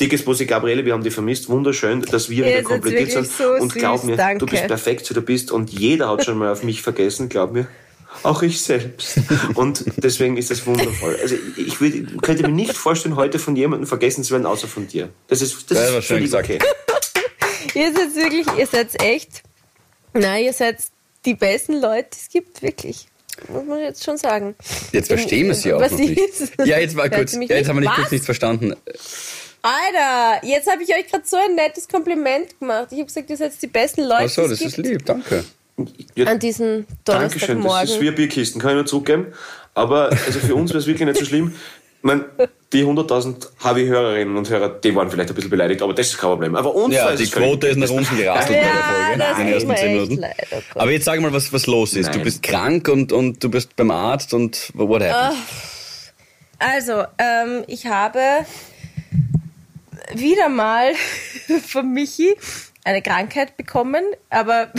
Dickes 0.00 0.24
Bussi 0.24 0.46
Gabriele, 0.46 0.84
wir 0.84 0.94
haben 0.94 1.04
dich 1.04 1.14
vermisst. 1.14 1.48
Wunderschön, 1.48 2.02
dass 2.02 2.28
wir 2.28 2.44
wieder 2.44 2.62
komplettiert 2.62 3.12
sind. 3.12 3.26
So 3.26 3.52
und 3.52 3.72
glaub 3.72 4.02
mir, 4.04 4.16
danke. 4.16 4.38
du 4.38 4.46
bist 4.46 4.66
perfekt, 4.66 5.08
wie 5.08 5.14
du 5.14 5.22
bist. 5.22 5.52
Und 5.52 5.70
jeder 5.70 6.08
hat 6.08 6.24
schon 6.24 6.38
mal 6.38 6.50
auf 6.50 6.64
mich 6.64 6.82
vergessen, 6.82 7.28
glaub 7.28 7.52
mir. 7.52 7.68
Auch 8.22 8.42
ich 8.42 8.60
selbst. 8.62 9.18
Und 9.54 9.84
deswegen 9.96 10.36
ist 10.36 10.50
das 10.50 10.64
wundervoll. 10.66 11.18
Also 11.20 11.36
ich 11.56 11.80
würde, 11.80 12.04
könnte 12.18 12.42
mir 12.44 12.52
nicht 12.52 12.76
vorstellen, 12.76 13.16
heute 13.16 13.38
von 13.38 13.56
jemandem 13.56 13.86
vergessen 13.86 14.22
zu 14.22 14.32
werden, 14.32 14.46
außer 14.46 14.68
von 14.68 14.86
dir. 14.86 15.08
Das 15.28 15.42
ist, 15.42 15.70
das 15.70 15.78
ja, 15.78 15.98
ist 15.98 16.06
völlig 16.06 16.24
gesagt. 16.24 16.48
okay. 16.50 16.58
ihr 17.74 17.92
seid 17.92 18.14
wirklich, 18.14 18.46
ihr 18.56 18.66
seid 18.66 19.02
echt, 19.02 19.42
nein, 20.12 20.44
ihr 20.44 20.52
seid 20.52 20.78
die 21.24 21.34
besten 21.34 21.80
Leute, 21.80 22.08
die 22.14 22.18
es 22.20 22.28
gibt, 22.28 22.62
wirklich. 22.62 23.06
Muss 23.48 23.64
man 23.64 23.80
jetzt 23.80 24.04
schon 24.04 24.18
sagen. 24.18 24.54
Jetzt 24.92 25.08
verstehen 25.08 25.46
wir 25.48 25.54
sie 25.54 25.72
auch 25.72 25.80
Was 25.80 25.92
noch 25.92 25.98
nicht. 25.98 26.18
ist? 26.18 26.52
Ja, 26.64 26.78
jetzt 26.78 26.94
war 26.96 27.04
Hört 27.04 27.14
kurz, 27.14 27.32
ja, 27.32 27.40
jetzt 27.40 27.50
nicht? 27.50 27.68
haben 27.68 27.76
wir 27.76 27.80
nicht 27.80 27.90
Was? 27.90 27.96
kurz 27.96 28.10
nicht 28.12 28.24
verstanden. 28.24 28.74
Alter, 29.62 30.44
jetzt 30.46 30.70
habe 30.70 30.82
ich 30.82 30.90
euch 30.90 31.06
gerade 31.08 31.24
so 31.24 31.36
ein 31.36 31.54
nettes 31.54 31.88
Kompliment 31.88 32.58
gemacht. 32.58 32.88
Ich 32.90 32.98
habe 32.98 33.06
gesagt, 33.06 33.30
ihr 33.30 33.36
seid 33.36 33.52
die 33.60 33.68
besten 33.68 34.02
Leute, 34.02 34.24
Ach 34.24 34.28
so, 34.28 34.42
das 34.42 34.52
es 34.52 34.60
ist 34.62 34.76
gibt. 34.76 34.88
lieb, 34.88 35.06
danke. 35.06 35.44
Ja, 36.14 36.26
An 36.26 36.38
diesem 36.38 36.86
Dankeschön, 37.04 37.04
das 37.04 37.34
ist 37.34 37.48
Donnerstagmorgen. 37.48 38.00
wie 38.00 38.10
Bierkisten, 38.10 38.60
kann 38.60 38.70
ich 38.70 38.76
nur 38.76 38.86
zurückgeben. 38.86 39.26
Aber 39.74 40.10
also 40.10 40.38
für 40.38 40.54
uns 40.54 40.70
wäre 40.70 40.80
es 40.80 40.86
wirklich 40.86 41.06
nicht 41.08 41.18
so 41.18 41.24
schlimm. 41.24 41.54
Ich 41.98 42.04
meine, 42.04 42.24
die 42.72 42.84
100.000 42.84 43.48
HW-Hörerinnen 43.62 44.36
und 44.36 44.50
Hörer, 44.50 44.68
die 44.70 44.94
waren 44.94 45.08
vielleicht 45.10 45.30
ein 45.30 45.34
bisschen 45.36 45.50
beleidigt, 45.50 45.82
aber 45.82 45.94
das 45.94 46.08
ist 46.08 46.18
kein 46.18 46.30
Problem. 46.30 46.56
Aber 46.56 46.74
uns 46.74 46.94
Ja, 46.94 47.14
die 47.14 47.30
Quote 47.30 47.68
ist 47.68 47.76
nach 47.76 47.88
unten 47.90 48.16
gerasselt 48.16 48.48
bei 48.48 48.54
der 48.54 48.62
Ja, 48.64 48.82
Folge, 48.82 49.18
das 49.18 49.38
in 49.38 49.44
den 49.46 49.54
ersten 49.54 49.68
mir 49.68 49.76
10 49.76 49.86
echt 49.86 49.94
Minuten. 49.94 50.20
leid, 50.20 50.46
oh. 50.50 50.60
Aber 50.80 50.90
jetzt 50.90 51.04
sag 51.04 51.20
mal, 51.20 51.32
was, 51.32 51.52
was 51.52 51.66
los 51.68 51.94
ist. 51.94 52.08
Du 52.08 52.16
Nein. 52.16 52.24
bist 52.24 52.42
krank 52.42 52.88
und, 52.88 53.12
und 53.12 53.42
du 53.42 53.48
bist 53.50 53.76
beim 53.76 53.90
Arzt 53.92 54.34
und 54.34 54.70
what 54.74 55.02
happened? 55.02 55.38
Also, 56.58 57.04
ähm, 57.18 57.64
ich 57.68 57.86
habe 57.86 58.18
wieder 60.14 60.48
mal 60.48 60.92
von 61.68 61.92
Michi 61.92 62.34
eine 62.84 63.00
Krankheit 63.00 63.56
bekommen, 63.56 64.02
aber 64.28 64.72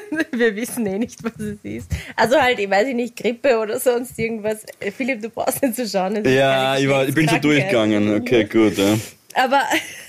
wir 0.32 0.56
wissen 0.56 0.86
eh 0.86 0.98
nicht, 0.98 1.22
was 1.24 1.32
es 1.38 1.58
ist. 1.62 1.90
Also 2.16 2.36
halt, 2.40 2.58
ich 2.58 2.68
weiß 2.70 2.86
nicht, 2.94 3.16
Grippe 3.16 3.58
oder 3.58 3.78
sonst 3.80 4.18
irgendwas. 4.18 4.64
Äh, 4.80 4.90
Philipp, 4.90 5.22
du 5.22 5.30
brauchst 5.30 5.62
nicht 5.62 5.76
zu 5.76 5.88
schauen. 5.88 6.24
ja, 6.24 6.76
ich, 6.76 6.88
war, 6.88 7.06
ich 7.06 7.14
bin 7.14 7.28
schon 7.28 7.40
durchgegangen. 7.40 8.14
Okay, 8.16 8.44
gut. 8.44 8.76
Ja. 8.78 8.96
Aber 9.34 9.62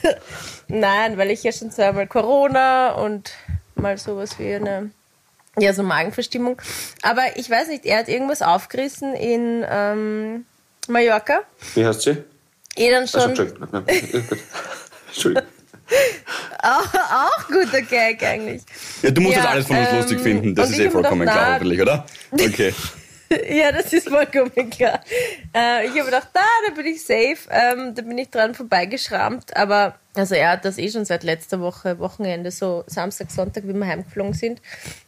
nein, 0.67 1.17
weil 1.17 1.32
ich 1.32 1.44
ja 1.44 1.51
schon 1.51 1.72
zweimal 1.72 2.08
Corona 2.08 2.91
und 2.94 3.32
mal 3.75 3.98
sowas 3.98 4.39
wie 4.39 4.53
eine, 4.53 4.91
ja, 5.58 5.74
so 5.74 5.84
Magenverstimmung. 5.84 6.62
Aber 7.01 7.24
ich 7.36 7.50
weiß 7.50 7.67
nicht, 7.67 7.86
er 7.86 8.00
hat 8.00 8.08
irgendwas 8.08 8.41
aufgerissen 8.41 9.13
in 9.15 9.65
ähm, 9.70 10.46
Mallorca. 10.88 11.41
Wie 11.75 11.86
heißt 11.86 12.01
sie? 12.03 12.17
Eh 12.75 12.91
dann 12.91 13.01
Also, 13.01 13.20
schon. 13.20 13.29
Entschuldigung. 13.29 13.67
Nein, 13.72 13.84
nein, 13.86 13.96
äh, 14.13 14.20
gut. 14.22 14.38
Entschuldigung. 15.08 15.50
Auch, 16.62 16.94
auch 16.94 17.48
guter 17.48 17.82
Gag 17.82 18.22
eigentlich. 18.24 18.62
Ja, 19.01 19.12
du 19.12 19.22
musst 19.22 19.36
Ja, 19.36 19.44
das 19.44 19.51
alles 19.51 19.68
von 19.68 19.77
uns 19.77 19.89
ähm, 19.89 19.98
lustig 19.98 20.20
finden. 20.20 20.56
Das 20.56 20.70
ist 20.70 20.80
eh 20.80 20.89
vollkommen 20.89 21.22
gedacht, 21.22 21.38
klar, 21.38 21.54
hoffentlich, 21.56 21.82
oder? 21.82 22.06
Okay. 22.32 22.74
Ja, 23.50 23.74
das 23.74 23.92
ist 23.92 24.08
vollkommen 24.08 24.70
klar. 24.70 25.01
Äh, 25.54 25.86
ich 25.86 25.92
habe 25.92 26.06
gedacht, 26.06 26.30
da, 26.34 26.46
da 26.66 26.74
bin 26.74 26.86
ich 26.86 27.04
safe. 27.04 27.38
Ähm, 27.50 27.94
da 27.94 28.01
bin 28.01 28.18
ich 28.18 28.30
dran 28.30 28.56
vorbeigeschrammt. 28.56 29.56
Aber 29.56 29.96
also 30.16 30.36
er 30.36 30.51
hat 30.51 30.66
das 30.66 30.77
eh 30.77 30.89
schon 30.89 31.04
seit 31.04 31.24
letzter 31.24 31.60
Woche, 31.60 32.00
Wochenende, 32.00 32.51
so 32.51 32.86
Samstag, 32.88 33.30
Sonntag, 33.32 33.68
wie 33.68 33.74
wir 33.74 33.86
heimgeflogen 33.86 34.34
sind. 34.34 34.62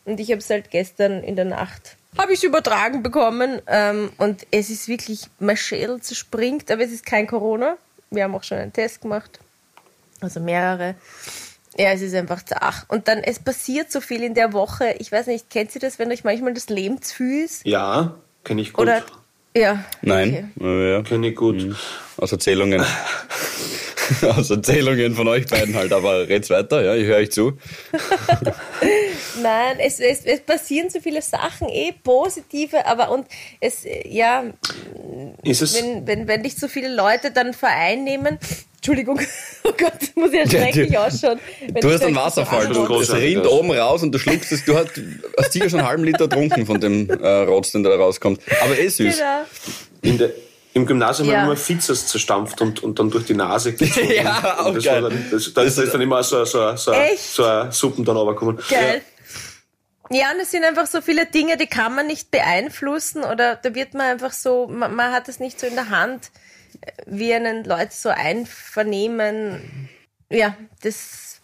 Und 0.04 0.20
ich 0.20 0.32
habe 0.32 0.40
es 0.40 0.50
halt 0.50 0.70
gestern 0.70 1.24
in 1.24 1.38
der 1.38 1.46
Nacht, 1.46 1.96
habe 2.18 2.34
ich 2.34 2.44
übertragen 2.44 3.04
bekommen. 3.04 3.62
Ähm, 3.68 4.12
und 4.18 4.46
es 4.52 4.70
ist 4.70 4.88
wirklich, 4.90 5.28
mein 5.40 5.58
Schädel 5.58 6.02
zerspringt, 6.02 6.70
aber 6.72 6.84
es 6.84 6.92
ist 6.92 7.06
kein 7.06 7.26
Corona. 7.26 7.78
Wir 8.12 8.24
haben 8.24 8.36
auch 8.36 8.44
schon 8.44 8.58
einen 8.58 8.74
Test 8.74 9.02
gemacht. 9.02 9.40
Also 10.20 10.40
mehrere. 10.40 10.96
Ja, 11.78 11.92
es 11.92 12.02
ist 12.02 12.16
einfach 12.16 12.44
zach. 12.44 12.86
Und 12.88 13.08
dann, 13.08 13.20
es 13.20 13.40
passiert 13.40 13.92
so 13.92 14.02
viel 14.02 14.24
in 14.24 14.34
der 14.34 14.54
Woche. 14.54 14.96
Ich 15.00 15.12
weiß 15.12 15.28
nicht, 15.28 15.50
kennt 15.50 15.74
ihr 15.76 15.82
das, 15.82 16.00
wenn 16.00 16.12
euch 16.12 16.24
manchmal 16.24 16.54
das 16.54 16.70
Leben 16.70 17.02
zu 17.02 17.16
viel 17.16 17.46
ist? 17.46 17.66
Ja, 17.66 18.16
kenne 18.44 18.62
ich 18.62 18.74
gut. 18.74 18.84
Oder, 18.84 19.04
ja. 19.56 19.84
Nein. 20.02 20.52
Ja, 20.60 20.68
ja. 20.68 21.02
Kenne 21.04 21.28
ich 21.28 21.36
gut. 21.36 21.76
Aus 22.18 22.32
Erzählungen. 22.32 22.84
Aus 24.24 24.50
Erzählungen 24.50 25.14
von 25.14 25.28
euch 25.28 25.46
beiden 25.46 25.76
halt, 25.76 25.94
aber 25.94 26.28
red's 26.28 26.50
weiter, 26.50 26.84
ja, 26.84 26.96
ich 26.96 27.06
höre 27.06 27.18
euch 27.18 27.32
zu. 27.32 27.60
Nein, 29.42 29.78
es, 29.80 30.00
es, 30.00 30.26
es 30.26 30.40
passieren 30.42 30.90
so 30.90 31.00
viele 31.00 31.22
Sachen, 31.22 31.70
eh 31.70 31.92
positive, 32.04 32.86
aber 32.86 33.12
und 33.12 33.28
es, 33.60 33.86
ja, 34.06 34.44
Ist 35.44 35.62
es, 35.62 35.76
wenn, 35.76 36.06
wenn, 36.08 36.28
wenn 36.28 36.44
dich 36.44 36.56
so 36.58 36.68
viele 36.68 36.94
Leute 36.94 37.32
dann 37.32 37.54
vereinnehmen, 37.54 38.38
Entschuldigung, 38.78 39.20
oh 39.64 39.72
Gott, 39.78 39.94
das 40.00 40.16
muss 40.16 40.32
ja 40.34 40.48
schrecklich 40.50 40.92
du- 40.92 41.00
ausschauen. 41.02 41.40
Du 41.82 41.92
hast 41.92 42.04
einen 42.04 42.16
Wasserfall, 42.16 42.68
Das 42.68 42.78
du, 42.78 43.00
es 43.02 43.14
rinnt 43.14 43.44
das. 43.46 43.52
oben 43.52 43.72
raus 43.72 44.04
und 44.04 44.12
du 44.14 44.20
schluckst 44.20 44.52
es. 44.54 44.64
Du 44.64 44.76
hast, 44.78 44.92
hast 45.38 45.52
sicher 45.52 45.70
schon 45.70 45.80
einen 45.80 45.88
halben 45.90 46.04
Liter 46.06 46.28
getrunken 46.30 46.66
von 46.66 46.80
dem 46.80 47.10
äh, 47.10 47.28
Rotz, 47.44 47.72
den 47.74 47.84
da 47.84 47.94
rauskommt. 47.96 48.40
Aber 48.62 48.78
eh 48.80 48.88
süß. 48.88 49.18
Genau. 49.18 49.42
in 50.02 50.18
der, 50.18 50.30
Im 50.74 50.86
Gymnasium 50.86 51.28
Ja. 51.28 51.40
haben 51.40 51.48
wir 51.48 51.52
immer 51.54 51.58
Fizzers 51.58 52.08
zerstampft 52.08 52.62
und, 52.62 52.82
und 52.82 52.98
dann 53.00 53.10
durch 53.12 53.26
die 53.26 53.34
Nase 53.34 53.74
gezogen. 53.74 54.12
Ja, 54.16 54.60
auch 54.62 54.68
und 54.68 54.76
das 54.76 54.86
geil. 54.86 55.02
dann, 55.02 55.26
das, 55.30 55.54
das, 55.54 55.78
ist 55.78 55.94
dann 55.94 56.00
immer 56.02 56.24
so, 56.24 56.46
so, 56.46 56.74
so, 56.78 56.94
so 57.18 57.44
eine 57.44 57.72
Suppen 57.74 58.06
dann 58.06 58.16
runtergekommen. 58.16 58.60
Geil. 58.70 59.02
Ja, 59.02 59.02
und 60.34 60.42
es 60.42 60.52
sind 60.52 60.64
einfach 60.64 60.88
so 60.88 61.02
viele 61.02 61.26
Dinge, 61.28 61.58
die 61.58 61.68
kann 61.68 61.94
man 61.94 62.08
nicht 62.08 62.32
beeinflussen 62.32 63.24
oder 63.24 63.56
da 63.56 63.76
wird 63.76 63.94
man 63.94 64.08
einfach 64.08 64.34
so, 64.34 64.68
man, 64.68 64.96
man 64.96 65.12
hat 65.12 65.30
es 65.30 65.40
nicht 65.40 65.60
so 65.60 65.68
in 65.68 65.76
der 65.76 65.90
Hand, 65.90 66.32
wie 67.06 67.34
einen 67.34 67.64
Leute 67.64 67.92
so 67.92 68.10
einvernehmen. 68.10 69.90
Ja, 70.30 70.56
das, 70.82 71.42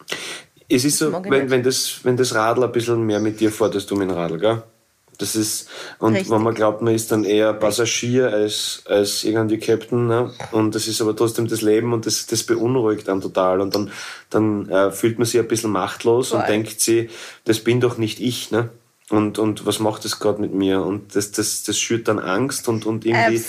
Es 0.68 0.84
ist 0.84 0.98
so, 0.98 1.12
wenn, 1.24 1.50
wenn, 1.50 1.62
das, 1.62 2.00
wenn 2.04 2.16
das 2.16 2.34
Radl 2.34 2.64
ein 2.64 2.72
bisschen 2.72 3.04
mehr 3.04 3.20
mit 3.20 3.38
dir 3.38 3.52
fährt, 3.52 3.74
als 3.74 3.86
du 3.86 3.94
mit 3.94 4.10
dem 4.10 4.16
Radl, 4.16 4.38
gell? 4.38 4.62
Das 5.18 5.36
ist, 5.36 5.68
und 5.98 6.14
Richtig. 6.14 6.30
wenn 6.30 6.42
man 6.42 6.54
glaubt, 6.54 6.82
man 6.82 6.94
ist 6.94 7.10
dann 7.10 7.24
eher 7.24 7.52
Passagier 7.52 8.28
als, 8.28 8.82
als 8.86 9.24
irgendwie 9.24 9.58
Captain, 9.58 10.06
ne? 10.06 10.32
Und 10.52 10.74
das 10.74 10.88
ist 10.88 11.00
aber 11.00 11.16
trotzdem 11.16 11.48
das 11.48 11.62
Leben 11.62 11.92
und 11.92 12.06
das, 12.06 12.26
das 12.26 12.42
beunruhigt 12.42 13.08
dann 13.08 13.20
total. 13.20 13.60
Und 13.60 13.74
dann, 13.74 13.90
dann 14.30 14.68
äh, 14.68 14.90
fühlt 14.90 15.18
man 15.18 15.26
sich 15.26 15.40
ein 15.40 15.48
bisschen 15.48 15.70
machtlos 15.70 16.32
und 16.32 16.40
Voll. 16.40 16.48
denkt 16.48 16.80
sich, 16.80 17.10
das 17.44 17.60
bin 17.60 17.80
doch 17.80 17.98
nicht 17.98 18.20
ich, 18.20 18.50
ne? 18.50 18.70
Und, 19.08 19.38
und 19.38 19.64
was 19.66 19.78
macht 19.78 20.04
das 20.04 20.18
gerade 20.18 20.40
mit 20.40 20.52
mir? 20.52 20.82
Und 20.82 21.14
das, 21.14 21.30
das, 21.30 21.62
das 21.62 21.78
schürt 21.78 22.08
dann 22.08 22.18
Angst 22.18 22.66
und, 22.66 22.86
und 22.86 23.06
irgendwie 23.06 23.40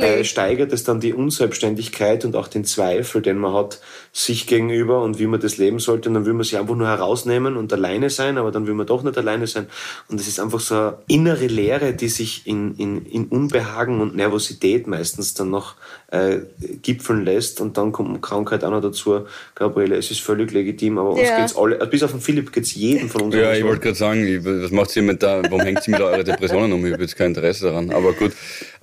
äh, 0.00 0.24
steigert 0.24 0.72
es 0.72 0.82
dann 0.82 0.98
die 0.98 1.12
Unselbstständigkeit 1.14 2.24
und 2.24 2.34
auch 2.34 2.48
den 2.48 2.64
Zweifel, 2.64 3.22
den 3.22 3.38
man 3.38 3.54
hat, 3.54 3.80
sich 4.12 4.48
gegenüber 4.48 5.04
und 5.04 5.20
wie 5.20 5.28
man 5.28 5.38
das 5.38 5.58
leben 5.58 5.78
sollte. 5.78 6.08
Und 6.08 6.16
dann 6.16 6.26
will 6.26 6.32
man 6.32 6.42
sich 6.42 6.58
einfach 6.58 6.74
nur 6.74 6.88
herausnehmen 6.88 7.56
und 7.56 7.72
alleine 7.72 8.10
sein, 8.10 8.36
aber 8.36 8.50
dann 8.50 8.66
will 8.66 8.74
man 8.74 8.88
doch 8.88 9.04
nicht 9.04 9.16
alleine 9.16 9.46
sein. 9.46 9.66
Und 10.08 10.20
es 10.20 10.26
ist 10.26 10.40
einfach 10.40 10.58
so 10.58 10.74
eine 10.74 10.98
innere 11.06 11.46
Leere, 11.46 11.92
die 11.92 12.08
sich 12.08 12.44
in, 12.44 12.74
in, 12.74 13.06
in 13.06 13.26
Unbehagen 13.26 14.00
und 14.00 14.16
Nervosität 14.16 14.88
meistens 14.88 15.34
dann 15.34 15.50
noch 15.50 15.76
äh, 16.08 16.38
gipfeln 16.82 17.24
lässt. 17.24 17.60
Und 17.60 17.76
dann 17.78 17.92
kommt 17.92 18.20
Krankheit 18.22 18.64
auch 18.64 18.70
noch 18.70 18.82
dazu. 18.82 19.26
Gabriele, 19.54 19.96
es 19.96 20.10
ist 20.10 20.20
völlig 20.20 20.50
legitim, 20.50 20.98
aber 20.98 21.10
uns 21.10 21.28
Ja. 21.28 21.38
geht's 21.38 21.54
alle, 21.56 21.76
bis 21.86 22.02
auf 22.02 22.10
den 22.10 22.20
Philipp 22.20 22.52
geht's 22.52 22.74
jedem 22.74 23.08
von 23.08 23.22
uns 23.22 23.36
Ja, 23.36 23.52
ich 23.52 23.62
wollte 23.62 23.82
gerade 23.82 23.96
sagen, 23.96 24.26
ich, 24.26 24.44
was 24.44 24.72
macht 24.72 24.95
sie 24.96 25.02
mit 25.02 25.22
da, 25.22 25.42
warum 25.44 25.60
hängt 25.60 25.82
sie 25.82 25.90
mit 25.92 26.00
euren 26.00 26.24
Depressionen 26.24 26.72
um? 26.72 26.84
Ich 26.84 26.92
habe 26.92 27.02
jetzt 27.02 27.16
kein 27.16 27.28
Interesse 27.28 27.66
daran. 27.66 27.90
Aber 27.90 28.12
gut. 28.12 28.32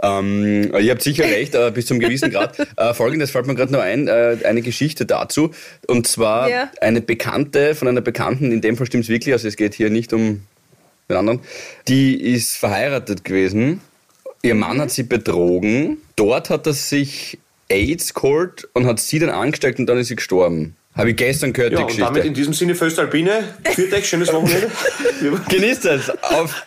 Ähm, 0.02 0.72
ihr 0.80 0.92
habt 0.92 1.02
sicher 1.02 1.26
recht, 1.26 1.56
äh, 1.56 1.72
bis 1.72 1.88
zum 1.88 2.00
gewissen 2.00 2.32
Grad. 2.32 2.58
Äh, 2.78 2.94
Folgendes 2.94 3.32
fällt 3.32 3.48
mir 3.48 3.56
gerade 3.56 3.74
noch 3.74 3.82
ein, 3.82 4.08
äh, 4.08 4.38
eine 4.46 4.62
Geschichte 4.62 5.06
dazu. 5.06 5.52
Und 5.88 6.08
zwar 6.08 6.50
Ja. 6.50 6.72
eine 6.82 7.02
Bekannte 7.02 7.76
von 7.76 7.88
einer 7.88 8.02
Bekannten, 8.02 8.52
in 8.52 8.62
dem 8.62 8.78
Fall 8.78 8.86
stimmt 8.88 9.04
es 9.06 9.10
wirklich, 9.10 9.34
also 9.34 9.48
es 9.48 9.56
geht 9.58 9.74
hier 9.74 9.90
nicht 9.90 10.14
um 10.14 10.44
den 11.10 11.18
anderen, 11.18 11.40
die 11.88 12.16
ist 12.34 12.56
verheiratet 12.56 13.24
gewesen. 13.24 13.82
Ihr 14.42 14.56
Mann 14.56 14.80
hat 14.82 14.92
sie 14.92 15.04
betrogen. 15.04 15.98
Dort 16.16 16.50
hat 16.50 16.68
er 16.68 16.74
sich 16.74 17.38
AIDS 17.70 18.14
geholt 18.14 18.68
und 18.74 18.86
hat 18.86 19.00
sie 19.00 19.20
dann 19.20 19.30
angesteckt 19.30 19.80
und 19.80 19.86
dann 19.88 19.98
ist 19.98 20.08
sie 20.10 20.16
gestorben. 20.16 20.76
Habe 20.96 21.10
ich 21.10 21.16
gestern 21.16 21.54
gehört, 21.54 21.72
Ja, 21.74 21.78
die 21.80 21.84
und 21.84 21.88
Geschichte. 21.88 22.06
damit 22.08 22.26
in 22.26 22.34
diesem 22.36 22.54
Sinne 22.54 22.76
Föstalpine. 22.76 23.44
Für 23.74 23.92
euch, 23.92 24.08
schönes 24.08 24.28
Wochenende. 24.34 24.70
Genießt 25.50 25.86
es. 25.86 26.10
Auf. 26.22 26.66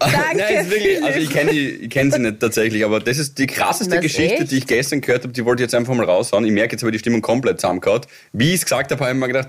Danke, 0.00 0.18
Nein, 0.38 0.64
ist 0.64 0.70
wirklich, 0.70 1.02
also 1.04 1.18
ich 1.20 1.30
kenne 1.30 1.50
ich 1.52 1.88
kenn 1.90 2.10
sie 2.10 2.18
nicht 2.18 2.40
tatsächlich, 2.40 2.84
aber 2.84 2.98
das 3.00 3.18
ist 3.18 3.38
die 3.38 3.46
krasseste 3.46 3.94
Was, 3.96 4.00
Geschichte, 4.02 4.34
echt? 4.42 4.50
die 4.50 4.58
ich 4.58 4.66
gestern 4.66 5.00
gehört 5.00 5.22
habe. 5.22 5.32
Die 5.32 5.44
wollte 5.44 5.62
ich 5.62 5.66
jetzt 5.66 5.74
einfach 5.74 5.94
mal 5.94 6.04
raushauen. 6.04 6.44
Ich 6.44 6.52
merke 6.52 6.72
jetzt 6.72 6.82
aber 6.82 6.90
die 6.90 6.98
Stimmung 6.98 7.22
komplett 7.22 7.60
zusammengehauen. 7.60 8.00
Wie 8.32 8.48
ich 8.48 8.56
es 8.56 8.64
gesagt 8.64 8.90
habe, 8.90 9.04
habe 9.04 9.14
ich 9.14 9.20
mir 9.20 9.26
gedacht, 9.28 9.48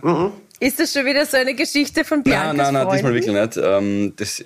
Ist 0.62 0.80
das 0.80 0.94
schon 0.94 1.08
wieder 1.08 1.26
so 1.26 1.38
eine 1.38 1.56
Geschichte 1.56 2.06
von 2.06 2.22
Biancas 2.22 2.56
nein, 2.56 2.74
nein, 2.74 2.74
nein, 2.74 2.94
diesmal 2.94 3.14
Freunden? 3.14 3.34
wirklich 3.34 3.56
nicht. 3.56 3.66
Ähm, 3.66 4.14
das, 4.16 4.44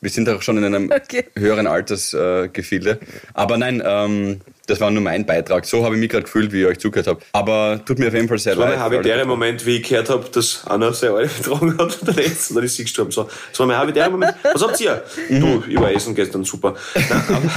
Wir 0.00 0.10
sind 0.10 0.28
auch 0.28 0.42
schon 0.42 0.58
in 0.58 0.64
einem 0.64 0.90
okay. 0.90 1.26
höheren 1.36 1.68
Altersgefilde. 1.68 2.90
Äh, 2.90 3.06
Aber 3.32 3.56
nein, 3.58 3.80
ähm, 3.86 4.40
das 4.66 4.80
war 4.80 4.90
nur 4.90 5.02
mein 5.04 5.24
Beitrag. 5.24 5.64
So 5.64 5.84
habe 5.84 5.94
ich 5.94 6.00
mich 6.00 6.10
gerade 6.10 6.24
gefühlt, 6.24 6.50
wie 6.50 6.62
ich 6.62 6.66
euch 6.66 6.80
zugehört 6.80 7.06
habe. 7.06 7.20
Aber 7.30 7.80
tut 7.84 8.00
mir 8.00 8.08
auf 8.08 8.14
jeden 8.14 8.26
Fall 8.26 8.38
sehr 8.38 8.56
leid. 8.56 8.72
Das 8.72 8.80
war 8.80 8.88
mein 8.88 8.96
habitärer 8.96 9.24
Moment, 9.24 9.64
wie 9.64 9.76
ich 9.76 9.88
gehört 9.88 10.10
habe, 10.10 10.28
dass 10.30 10.66
einer 10.66 10.92
seine 10.92 11.14
Alte 11.14 11.32
betrogen 11.32 11.78
hat 11.78 11.96
und 12.00 12.08
der 12.08 12.14
letzte, 12.14 12.54
dann 12.54 12.64
ist 12.64 12.74
sie 12.74 12.82
gestorben. 12.82 13.12
So, 13.12 13.30
das 13.50 13.60
war 13.60 13.66
mein 13.68 13.76
habitärer 13.76 14.10
Moment. 14.10 14.34
Was 14.42 14.62
habt 14.62 14.80
ihr? 14.80 15.04
Mhm. 15.28 15.40
Du, 15.40 15.64
ich 15.68 15.78
war 15.78 15.92
essen 15.92 16.16
gestern, 16.16 16.42
super. 16.42 16.74
Nein, 16.96 17.06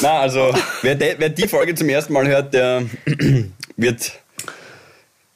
Nein 0.00 0.10
also, 0.10 0.54
wer, 0.80 0.94
de, 0.94 1.16
wer 1.18 1.28
die 1.28 1.48
Folge 1.48 1.74
zum 1.74 1.90
ersten 1.90 2.14
Mal 2.14 2.26
hört, 2.26 2.54
der 2.54 2.84
wird, 3.76 4.12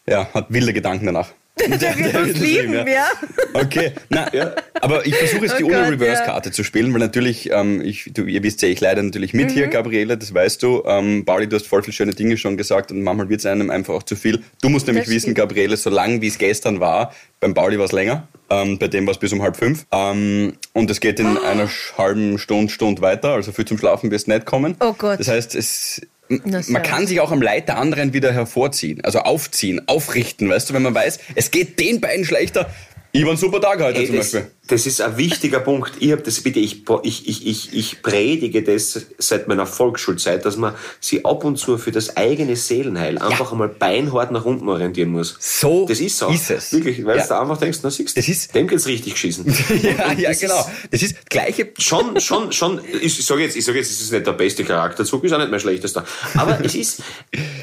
ja, 0.06 0.32
hat 0.32 0.46
wilde 0.48 0.72
Gedanken 0.72 1.04
danach. 1.04 1.28
Der, 1.60 1.78
der 1.78 1.98
wird 1.98 2.16
uns 2.16 2.38
lieben, 2.38 2.72
ja. 2.72 2.86
ja. 2.86 3.10
Okay, 3.52 3.92
na, 4.08 4.32
ja. 4.32 4.54
aber 4.80 5.06
ich 5.06 5.14
versuche 5.14 5.42
jetzt 5.42 5.54
oh 5.54 5.58
die 5.58 5.64
ohne 5.64 5.92
Reverse-Karte 5.92 6.48
ja. 6.48 6.52
zu 6.52 6.64
spielen, 6.64 6.92
weil 6.92 7.00
natürlich, 7.00 7.50
ähm, 7.50 7.80
ich, 7.80 8.10
du, 8.12 8.24
ihr 8.24 8.42
wisst 8.42 8.62
ja, 8.62 8.68
ich 8.68 8.80
leide 8.80 9.02
natürlich 9.02 9.34
mit 9.34 9.50
mhm. 9.50 9.54
hier, 9.54 9.66
Gabriele, 9.68 10.16
das 10.16 10.32
weißt 10.32 10.62
du. 10.62 10.82
Ähm, 10.86 11.24
Pauli, 11.24 11.48
du 11.48 11.56
hast 11.56 11.66
voll 11.66 11.82
viele 11.82 11.94
schöne 11.94 12.14
Dinge 12.14 12.36
schon 12.36 12.56
gesagt 12.56 12.90
und 12.92 13.02
manchmal 13.02 13.28
wird 13.28 13.40
es 13.40 13.46
einem 13.46 13.70
einfach 13.70 13.94
auch 13.94 14.02
zu 14.02 14.16
viel. 14.16 14.42
Du 14.62 14.68
musst 14.68 14.86
nämlich 14.86 15.04
das 15.04 15.14
wissen. 15.14 15.34
Gabriele, 15.34 15.76
so 15.76 15.90
lang 15.90 16.20
wie 16.20 16.28
es 16.28 16.38
gestern 16.38 16.80
war, 16.80 17.14
beim 17.40 17.54
Pauli 17.54 17.78
war 17.78 17.86
es 17.86 17.92
länger, 17.92 18.28
ähm, 18.48 18.78
bei 18.78 18.88
dem 18.88 19.06
war 19.06 19.12
es 19.12 19.18
bis 19.18 19.32
um 19.32 19.42
halb 19.42 19.56
fünf. 19.56 19.86
Ähm, 19.92 20.54
und 20.72 20.90
es 20.90 21.00
geht 21.00 21.20
in 21.20 21.36
oh. 21.36 21.42
einer 21.42 21.68
halben 21.98 22.38
Stunde, 22.38 22.72
Stunde 22.72 23.02
weiter, 23.02 23.30
also 23.30 23.52
viel 23.52 23.64
zum 23.64 23.78
Schlafen 23.78 24.10
wirst 24.10 24.26
du 24.26 24.32
nicht 24.32 24.46
kommen. 24.46 24.76
Oh 24.80 24.94
Gott. 24.96 25.20
Das 25.20 25.28
heißt, 25.28 25.54
es 25.54 26.02
man 26.30 26.82
kann 26.82 27.08
sich 27.08 27.20
auch 27.20 27.32
am 27.32 27.42
Leid 27.42 27.66
der 27.68 27.78
anderen 27.78 28.12
wieder 28.12 28.32
hervorziehen, 28.32 29.00
also 29.02 29.20
aufziehen, 29.20 29.82
aufrichten, 29.88 30.48
weißt 30.48 30.70
du, 30.70 30.74
wenn 30.74 30.82
man 30.82 30.94
weiß, 30.94 31.18
es 31.34 31.50
geht 31.50 31.80
den 31.80 32.00
beiden 32.00 32.24
schlechter. 32.24 32.70
Ich 33.12 33.24
war 33.24 33.32
ein 33.32 33.36
super 33.36 33.60
Tag 33.60 33.80
heute 33.82 33.98
Ey, 33.98 34.06
zum 34.06 34.16
das, 34.16 34.30
Beispiel. 34.30 34.50
Das 34.68 34.86
ist 34.86 35.00
ein 35.00 35.16
wichtiger 35.16 35.58
Punkt. 35.58 35.94
Ich 35.98 36.12
habe 36.12 36.22
das 36.22 36.40
bitte, 36.42 36.60
ich, 36.60 36.84
ich, 37.02 37.28
ich, 37.28 37.46
ich, 37.46 37.74
ich 37.74 38.02
predige 38.02 38.62
das 38.62 39.06
seit 39.18 39.48
meiner 39.48 39.66
Volksschulzeit, 39.66 40.44
dass 40.44 40.56
man 40.56 40.74
sich 41.00 41.26
ab 41.26 41.42
und 41.42 41.56
zu 41.56 41.76
für 41.76 41.90
das 41.90 42.16
eigene 42.16 42.54
Seelenheil 42.54 43.16
ja. 43.16 43.22
einfach 43.22 43.50
einmal 43.50 43.68
beinhart 43.68 44.30
nach 44.30 44.44
unten 44.44 44.68
orientieren 44.68 45.10
muss. 45.10 45.36
So 45.40 45.86
das 45.88 45.98
ist, 45.98 46.18
so. 46.18 46.28
ist 46.28 46.50
es. 46.50 46.72
Wirklich, 46.72 47.04
weil 47.04 47.18
ja. 47.18 47.26
du 47.26 47.40
einfach 47.40 47.56
denkst, 47.56 47.80
na 47.82 47.90
siehst 47.90 48.16
ist, 48.16 48.54
dem 48.54 48.68
geht's 48.68 48.86
richtig 48.86 49.14
geschissen. 49.14 49.44
ja, 49.82 50.12
ja 50.12 50.32
genau. 50.32 50.64
Das 50.92 51.02
ist 51.02 51.28
gleiche. 51.28 51.70
Schon, 51.78 52.20
schon, 52.20 52.52
schon, 52.52 52.80
ich 53.02 53.26
sage 53.26 53.42
jetzt, 53.42 53.56
ich 53.56 53.64
sage 53.64 53.78
jetzt, 53.78 53.90
es 53.90 54.00
ist 54.00 54.12
nicht 54.12 54.26
der 54.26 54.32
beste 54.32 54.62
Charakterzug, 54.62 55.24
ist 55.24 55.32
auch 55.32 55.38
nicht 55.38 55.50
mein 55.50 55.58
schlechtester. 55.58 56.04
Aber 56.36 56.64
es 56.64 56.76
ist 56.76 57.02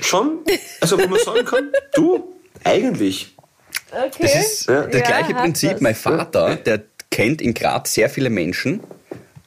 schon, 0.01 0.39
also 0.81 0.99
wo 0.99 1.07
man 1.07 1.19
sagen 1.19 1.45
kann, 1.45 1.69
du, 1.95 2.35
eigentlich, 2.65 3.36
Okay. 3.91 4.09
Das 4.19 4.35
ist 4.35 4.67
ja, 4.67 4.83
das 4.83 5.03
gleiche 5.03 5.33
Prinzip. 5.33 5.71
Das. 5.71 5.81
Mein 5.81 5.95
Vater, 5.95 6.55
der 6.55 6.83
kennt 7.09 7.41
in 7.41 7.53
Graz 7.53 7.93
sehr 7.93 8.09
viele 8.09 8.29
Menschen. 8.29 8.81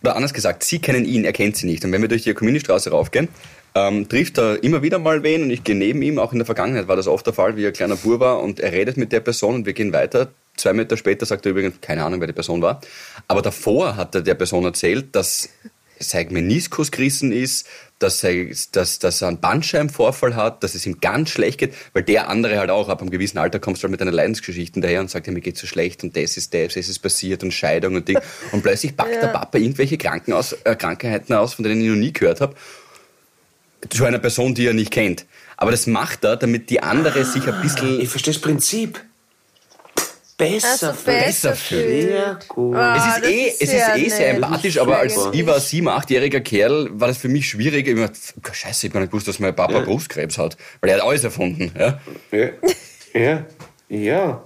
Oder 0.02 0.16
anders 0.16 0.32
gesagt, 0.32 0.64
sie 0.64 0.78
kennen 0.78 1.04
ihn, 1.04 1.24
er 1.24 1.32
kennt 1.32 1.56
sie 1.56 1.66
nicht. 1.66 1.84
Und 1.84 1.92
wenn 1.92 2.00
wir 2.00 2.08
durch 2.08 2.22
die 2.22 2.32
Kommuniestraße 2.32 2.90
raufgehen, 2.90 3.28
ähm, 3.74 4.08
trifft 4.08 4.38
er 4.38 4.62
immer 4.64 4.82
wieder 4.82 4.98
mal 4.98 5.22
wen 5.22 5.42
und 5.42 5.50
ich 5.50 5.62
gehe 5.62 5.76
neben 5.76 6.02
ihm. 6.02 6.18
Auch 6.18 6.32
in 6.32 6.38
der 6.38 6.46
Vergangenheit 6.46 6.88
war 6.88 6.96
das 6.96 7.06
oft 7.06 7.26
der 7.26 7.34
Fall, 7.34 7.56
wie 7.56 7.64
er 7.64 7.72
kleiner 7.72 7.96
Bur 7.96 8.18
war 8.18 8.40
und 8.40 8.60
er 8.60 8.72
redet 8.72 8.96
mit 8.96 9.12
der 9.12 9.20
Person 9.20 9.56
und 9.56 9.66
wir 9.66 9.74
gehen 9.74 9.92
weiter. 9.92 10.28
Zwei 10.56 10.72
Meter 10.72 10.96
später 10.96 11.26
sagt 11.26 11.46
er 11.46 11.50
übrigens, 11.52 11.80
keine 11.80 12.04
Ahnung, 12.04 12.20
wer 12.20 12.26
die 12.26 12.32
Person 12.32 12.62
war. 12.62 12.80
Aber 13.28 13.42
davor 13.42 13.96
hat 13.96 14.14
er 14.14 14.22
der 14.22 14.34
Person 14.34 14.64
erzählt, 14.64 15.14
dass 15.14 15.50
sein 15.98 16.28
Meniskus 16.30 16.90
gerissen 16.90 17.30
ist, 17.30 17.66
dass 18.00 18.24
er, 18.24 18.46
dass, 18.72 18.98
dass 18.98 19.22
er 19.22 19.28
einen 19.28 19.40
Bandscheibenvorfall 19.40 20.34
hat, 20.34 20.64
dass 20.64 20.74
es 20.74 20.86
ihm 20.86 21.00
ganz 21.00 21.30
schlecht 21.30 21.58
geht, 21.58 21.74
weil 21.92 22.02
der 22.02 22.28
andere 22.28 22.58
halt 22.58 22.70
auch 22.70 22.88
ab 22.88 23.02
einem 23.02 23.10
gewissen 23.10 23.38
Alter 23.38 23.60
kommst 23.60 23.82
du 23.82 23.84
halt 23.84 23.92
mit 23.92 24.02
einer 24.02 24.10
Leidensgeschichte 24.10 24.80
daher 24.80 25.00
und 25.00 25.10
sagt, 25.10 25.26
ja, 25.26 25.32
mir 25.32 25.42
geht's 25.42 25.60
so 25.60 25.66
schlecht 25.66 26.02
und 26.02 26.16
das 26.16 26.36
ist 26.36 26.54
das, 26.54 26.74
das 26.74 26.88
ist 26.88 26.98
passiert 27.00 27.44
und 27.44 27.52
Scheidung 27.52 27.94
und 27.94 28.08
Ding. 28.08 28.18
Und 28.52 28.62
plötzlich 28.62 28.96
packt 28.96 29.14
ja. 29.14 29.20
der 29.20 29.28
Papa 29.28 29.58
irgendwelche 29.58 29.98
Kranken 29.98 30.32
aus, 30.32 30.52
äh, 30.64 30.74
Krankheiten 30.74 31.32
aus, 31.34 31.54
von 31.54 31.62
denen 31.62 31.80
ich 31.82 31.88
noch 31.88 31.96
nie 31.96 32.12
gehört 32.12 32.40
habe, 32.40 32.54
zu 33.88 34.04
einer 34.04 34.18
Person, 34.18 34.54
die 34.54 34.66
er 34.66 34.72
nicht 34.72 34.90
kennt. 34.90 35.26
Aber 35.56 35.70
das 35.70 35.86
macht 35.86 36.24
er, 36.24 36.36
damit 36.36 36.70
die 36.70 36.82
andere 36.82 37.24
sich 37.24 37.46
ein 37.46 37.60
bisschen... 37.60 38.00
Ich 38.00 38.08
verstehe 38.08 38.32
das 38.32 38.40
Prinzip 38.40 39.00
besser, 40.40 40.88
also 40.88 41.04
besser 41.04 41.54
fühlt. 41.54 42.02
Sehr 42.02 42.38
gut. 42.48 42.76
Oh, 42.76 42.94
es 42.96 43.16
ist 43.16 43.24
eh, 43.24 43.46
ist 43.48 43.62
es 43.62 43.72
ist 43.72 43.96
eh 43.96 44.08
sehr 44.08 44.30
empathisch, 44.30 44.78
aber 44.78 44.98
als 44.98 45.16
ich 45.32 45.46
war 45.46 45.60
sieben, 45.60 45.88
achtjähriger 45.88 46.40
Kerl, 46.40 46.88
war 46.92 47.08
das 47.08 47.18
für 47.18 47.28
mich 47.28 47.48
schwierig. 47.48 47.86
Ich 47.86 47.94
mir, 47.94 48.10
Scheiße, 48.52 48.86
ich 48.86 48.90
habe 48.90 48.94
gar 48.94 49.00
nicht 49.00 49.10
gewusst, 49.10 49.28
dass 49.28 49.38
mein 49.38 49.54
Papa 49.54 49.74
ja. 49.74 49.80
Brustkrebs 49.80 50.38
hat, 50.38 50.56
weil 50.80 50.90
er 50.90 50.96
hat 50.96 51.04
alles 51.04 51.24
erfunden. 51.24 51.72
Ja, 51.78 52.00
ja, 52.32 52.50
ja. 53.14 53.46
ja. 53.88 54.44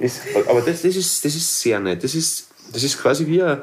Es, 0.00 0.20
aber 0.48 0.60
das, 0.60 0.82
das, 0.82 0.96
ist, 0.96 1.24
das 1.24 1.34
ist 1.34 1.60
sehr 1.60 1.78
nett. 1.80 2.02
Das 2.02 2.14
ist, 2.14 2.48
das 2.72 2.82
ist 2.82 3.00
quasi 3.00 3.26
wie 3.26 3.42
ein, 3.42 3.60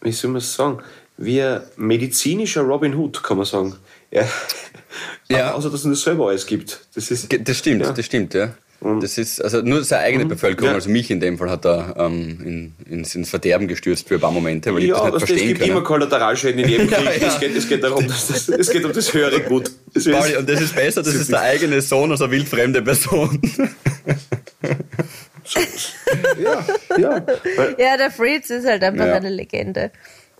wie 0.00 0.12
soll 0.12 0.30
man 0.30 0.38
es 0.38 0.54
sagen, 0.54 0.78
wie 1.16 1.42
ein 1.42 1.60
medizinischer 1.76 2.62
Robin 2.62 2.94
Hood, 2.94 3.22
kann 3.22 3.36
man 3.36 3.46
sagen. 3.46 3.76
Ja. 4.10 4.26
ja. 5.28 5.52
Außer, 5.52 5.70
dass 5.70 5.84
es 5.84 5.90
das 5.90 6.02
selber 6.02 6.28
alles 6.28 6.46
gibt. 6.46 6.86
Das, 6.94 7.10
ist, 7.10 7.28
das 7.30 7.58
stimmt, 7.58 7.82
ja. 7.82 7.92
das 7.92 8.06
stimmt, 8.06 8.34
ja. 8.34 8.54
Und 8.80 9.02
das 9.02 9.18
ist 9.18 9.42
also 9.44 9.60
nur 9.60 9.84
seine 9.84 10.04
eigene 10.04 10.24
mhm. 10.24 10.30
Bevölkerung, 10.30 10.70
ja. 10.70 10.74
also 10.74 10.88
mich 10.88 11.10
in 11.10 11.20
dem 11.20 11.36
Fall 11.36 11.50
hat 11.50 11.66
er 11.66 11.94
ähm, 11.98 12.38
in, 12.42 12.74
ins, 12.90 13.14
ins 13.14 13.28
Verderben 13.28 13.68
gestürzt 13.68 14.08
für 14.08 14.14
ein 14.14 14.20
paar 14.20 14.30
Momente, 14.30 14.74
weil 14.74 14.84
ja, 14.84 14.94
ich 14.96 15.02
das 15.02 15.12
nicht 15.12 15.18
verstehen 15.18 15.36
kann. 15.36 15.36
Es 15.36 15.48
gibt 15.48 15.60
können. 15.60 15.70
immer 15.72 15.82
Kollateralschäden 15.82 16.60
in 16.60 16.68
jedem 16.68 16.90
Krieg. 16.90 17.04
ja, 17.04 17.12
ja. 17.12 17.28
Es, 17.28 17.40
geht, 17.40 17.54
es 17.54 17.68
geht 17.68 17.84
darum, 17.84 18.06
dass 18.08 18.28
das, 18.28 18.48
es 18.48 18.70
geht 18.70 18.82
um 18.84 18.92
das 18.92 19.12
höhere 19.12 19.40
Gut. 19.42 19.70
Das 19.92 20.04
Pauli, 20.04 20.34
und 20.36 20.48
das 20.48 20.62
ist 20.62 20.74
besser, 20.74 21.02
das 21.02 21.14
ist 21.14 21.30
der 21.30 21.42
eigene 21.42 21.82
Sohn 21.82 22.10
als 22.10 22.22
eine 22.22 22.30
wildfremde 22.30 22.80
Person. 22.80 23.38
ja, 26.42 26.64
ja. 26.96 27.26
Ja, 27.76 27.96
der 27.98 28.10
Fritz 28.10 28.48
ist 28.48 28.66
halt 28.66 28.82
einfach 28.82 29.06
ja. 29.06 29.14
eine 29.14 29.28
Legende. 29.28 29.90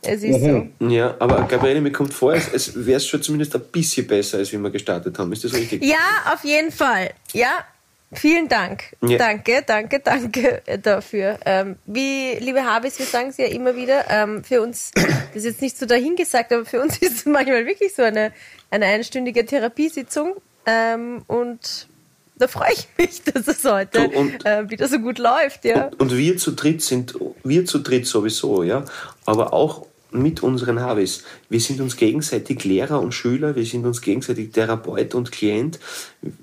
Es 0.03 0.22
ist 0.22 0.40
mhm. 0.40 0.72
so. 0.81 0.87
Ja, 0.88 1.14
aber 1.18 1.42
Gabriele, 1.46 1.83
mir 1.83 1.92
kommt 1.92 2.14
vor, 2.14 2.33
es 2.33 2.87
wäre 2.87 3.00
schon 3.00 3.20
zumindest 3.20 3.55
ein 3.55 3.61
bisschen 3.70 4.07
besser, 4.07 4.38
als 4.38 4.50
wie 4.50 4.57
wir 4.57 4.70
gestartet 4.70 5.18
haben. 5.18 5.31
Ist 5.33 5.44
das 5.44 5.53
richtig? 5.53 5.85
Ja, 5.85 6.33
auf 6.33 6.42
jeden 6.42 6.72
Fall. 6.72 7.11
Ja, 7.35 7.66
Vielen 8.12 8.49
Dank. 8.49 8.96
Ja. 9.03 9.18
Danke, 9.18 9.62
danke, 9.64 10.01
danke 10.01 10.62
dafür. 10.83 11.38
Ähm, 11.46 11.77
wie, 11.87 12.35
liebe 12.40 12.64
Habis, 12.64 12.99
wir 12.99 13.07
sagen 13.07 13.29
es 13.29 13.37
ja 13.37 13.46
immer 13.46 13.77
wieder, 13.77 14.05
ähm, 14.11 14.42
für 14.42 14.62
uns, 14.62 14.90
das 14.94 15.37
ist 15.37 15.44
jetzt 15.44 15.62
nicht 15.62 15.79
so 15.79 15.87
dahingesagt, 15.87 16.53
aber 16.53 16.64
für 16.64 16.81
uns 16.81 16.99
ist 17.01 17.18
es 17.18 17.27
manchmal 17.27 17.66
wirklich 17.66 17.94
so 17.94 18.03
eine, 18.03 18.33
eine 18.70 18.87
einstündige 18.87 19.46
Therapiesitzung. 19.46 20.35
Ähm, 20.66 21.23
und 21.29 21.88
da 22.37 22.49
freue 22.49 22.73
ich 22.73 22.88
mich, 22.99 23.23
dass 23.33 23.46
es 23.46 23.64
heute 23.64 24.09
du, 24.09 24.18
und, 24.18 24.44
äh, 24.44 24.68
wieder 24.68 24.88
so 24.88 24.99
gut 24.99 25.18
läuft. 25.18 25.64
Ja. 25.64 25.85
Und, 25.87 26.01
und, 26.01 26.16
wir 26.16 26.37
zu 26.37 26.51
dritt 26.53 26.83
sind, 26.83 27.14
wir 27.44 27.64
zu 27.64 27.79
dritt 27.79 28.07
sowieso, 28.07 28.64
ja. 28.64 28.85
Aber 29.25 29.53
auch 29.53 29.87
mit 30.12 30.42
unseren 30.42 30.81
Habis. 30.81 31.25
Wir 31.49 31.61
sind 31.61 31.81
uns 31.81 31.96
gegenseitig 31.96 32.64
Lehrer 32.64 33.01
und 33.01 33.12
Schüler, 33.12 33.57
wir 33.57 33.64
sind 33.64 33.87
uns 33.87 34.01
gegenseitig 34.01 34.53
Therapeut 34.53 35.14
und 35.14 35.33
Klient. 35.33 35.79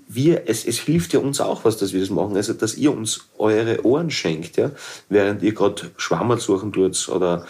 Wir, 0.08 0.43
es, 0.47 0.65
es 0.65 0.80
hilft 0.80 1.13
ja 1.13 1.19
uns 1.19 1.41
auch 1.41 1.65
was, 1.65 1.77
dass 1.77 1.93
wir 1.93 1.99
das 1.99 2.10
machen. 2.10 2.36
Also, 2.36 2.53
dass 2.53 2.75
ihr 2.75 2.91
uns 2.91 3.27
eure 3.38 3.86
Ohren 3.86 4.10
schenkt, 4.10 4.58
ja, 4.58 4.71
während 5.10 5.43
ihr 5.43 5.53
gerade 5.53 5.91
Schwammerl 5.97 6.39
suchen 6.39 6.71
tut 6.71 7.10
oder 7.10 7.45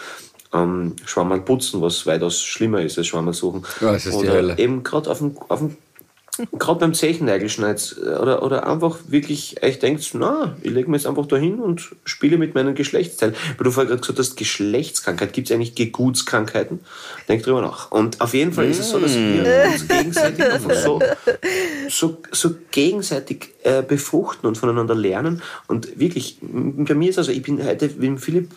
ähm, 0.52 0.96
Schwammerl 1.04 1.40
putzen, 1.40 1.80
was 1.82 2.06
weitaus 2.06 2.40
schlimmer 2.40 2.82
ist 2.82 2.98
als 2.98 3.06
Schwammerl 3.06 3.34
suchen. 3.34 3.64
Ja, 3.80 3.92
das 3.92 4.06
ist 4.06 4.14
oder 4.14 4.30
die 4.30 4.36
Hölle. 4.36 4.58
eben 4.58 4.82
gerade 4.82 5.10
auf 5.10 5.18
dem, 5.18 5.36
auf 5.48 5.58
dem 5.58 5.76
gerade 6.52 6.80
beim 6.80 6.94
Zechennagelschneid 6.94 7.96
oder, 8.20 8.42
oder 8.42 8.66
einfach 8.66 8.98
wirklich 9.08 9.62
euch 9.62 9.78
denkt, 9.78 10.10
na, 10.14 10.56
ich 10.62 10.70
lege 10.70 10.90
mir 10.90 10.96
jetzt 10.96 11.06
einfach 11.06 11.26
da 11.26 11.36
hin 11.36 11.58
und 11.58 11.90
spiele 12.04 12.38
mit 12.38 12.54
meinen 12.54 12.74
Geschlechtsteilen. 12.74 13.34
Weil 13.56 13.64
du 13.64 13.70
vorher 13.70 13.88
gerade 13.88 14.00
gesagt 14.00 14.18
hast, 14.18 14.36
Geschlechtskrankheit, 14.36 15.32
gibt 15.32 15.50
es 15.50 15.54
eigentlich 15.54 15.74
Gegutskrankheiten? 15.74 16.80
Denk 17.28 17.42
drüber 17.42 17.62
nach. 17.62 17.90
Und 17.90 18.20
auf 18.20 18.34
jeden 18.34 18.52
Fall 18.52 18.66
ist 18.66 18.78
es 18.78 18.90
so, 18.90 18.98
dass 18.98 19.14
wir 19.14 19.22
mm. 19.22 19.72
uns 19.72 19.88
gegenseitig 19.88 20.44
einfach 20.44 20.74
so, 20.74 21.00
so, 21.88 22.18
so 22.30 22.54
gegenseitig 22.70 23.54
äh, 23.62 23.82
befruchten 23.82 24.48
und 24.48 24.56
voneinander 24.56 24.94
lernen. 24.94 25.42
Und 25.66 25.98
wirklich, 25.98 26.38
bei 26.40 26.94
mir 26.94 27.10
ist 27.10 27.18
also, 27.18 27.32
ich 27.32 27.42
bin 27.42 27.64
heute 27.64 27.90
mit 27.98 28.20
Philipp 28.20 28.50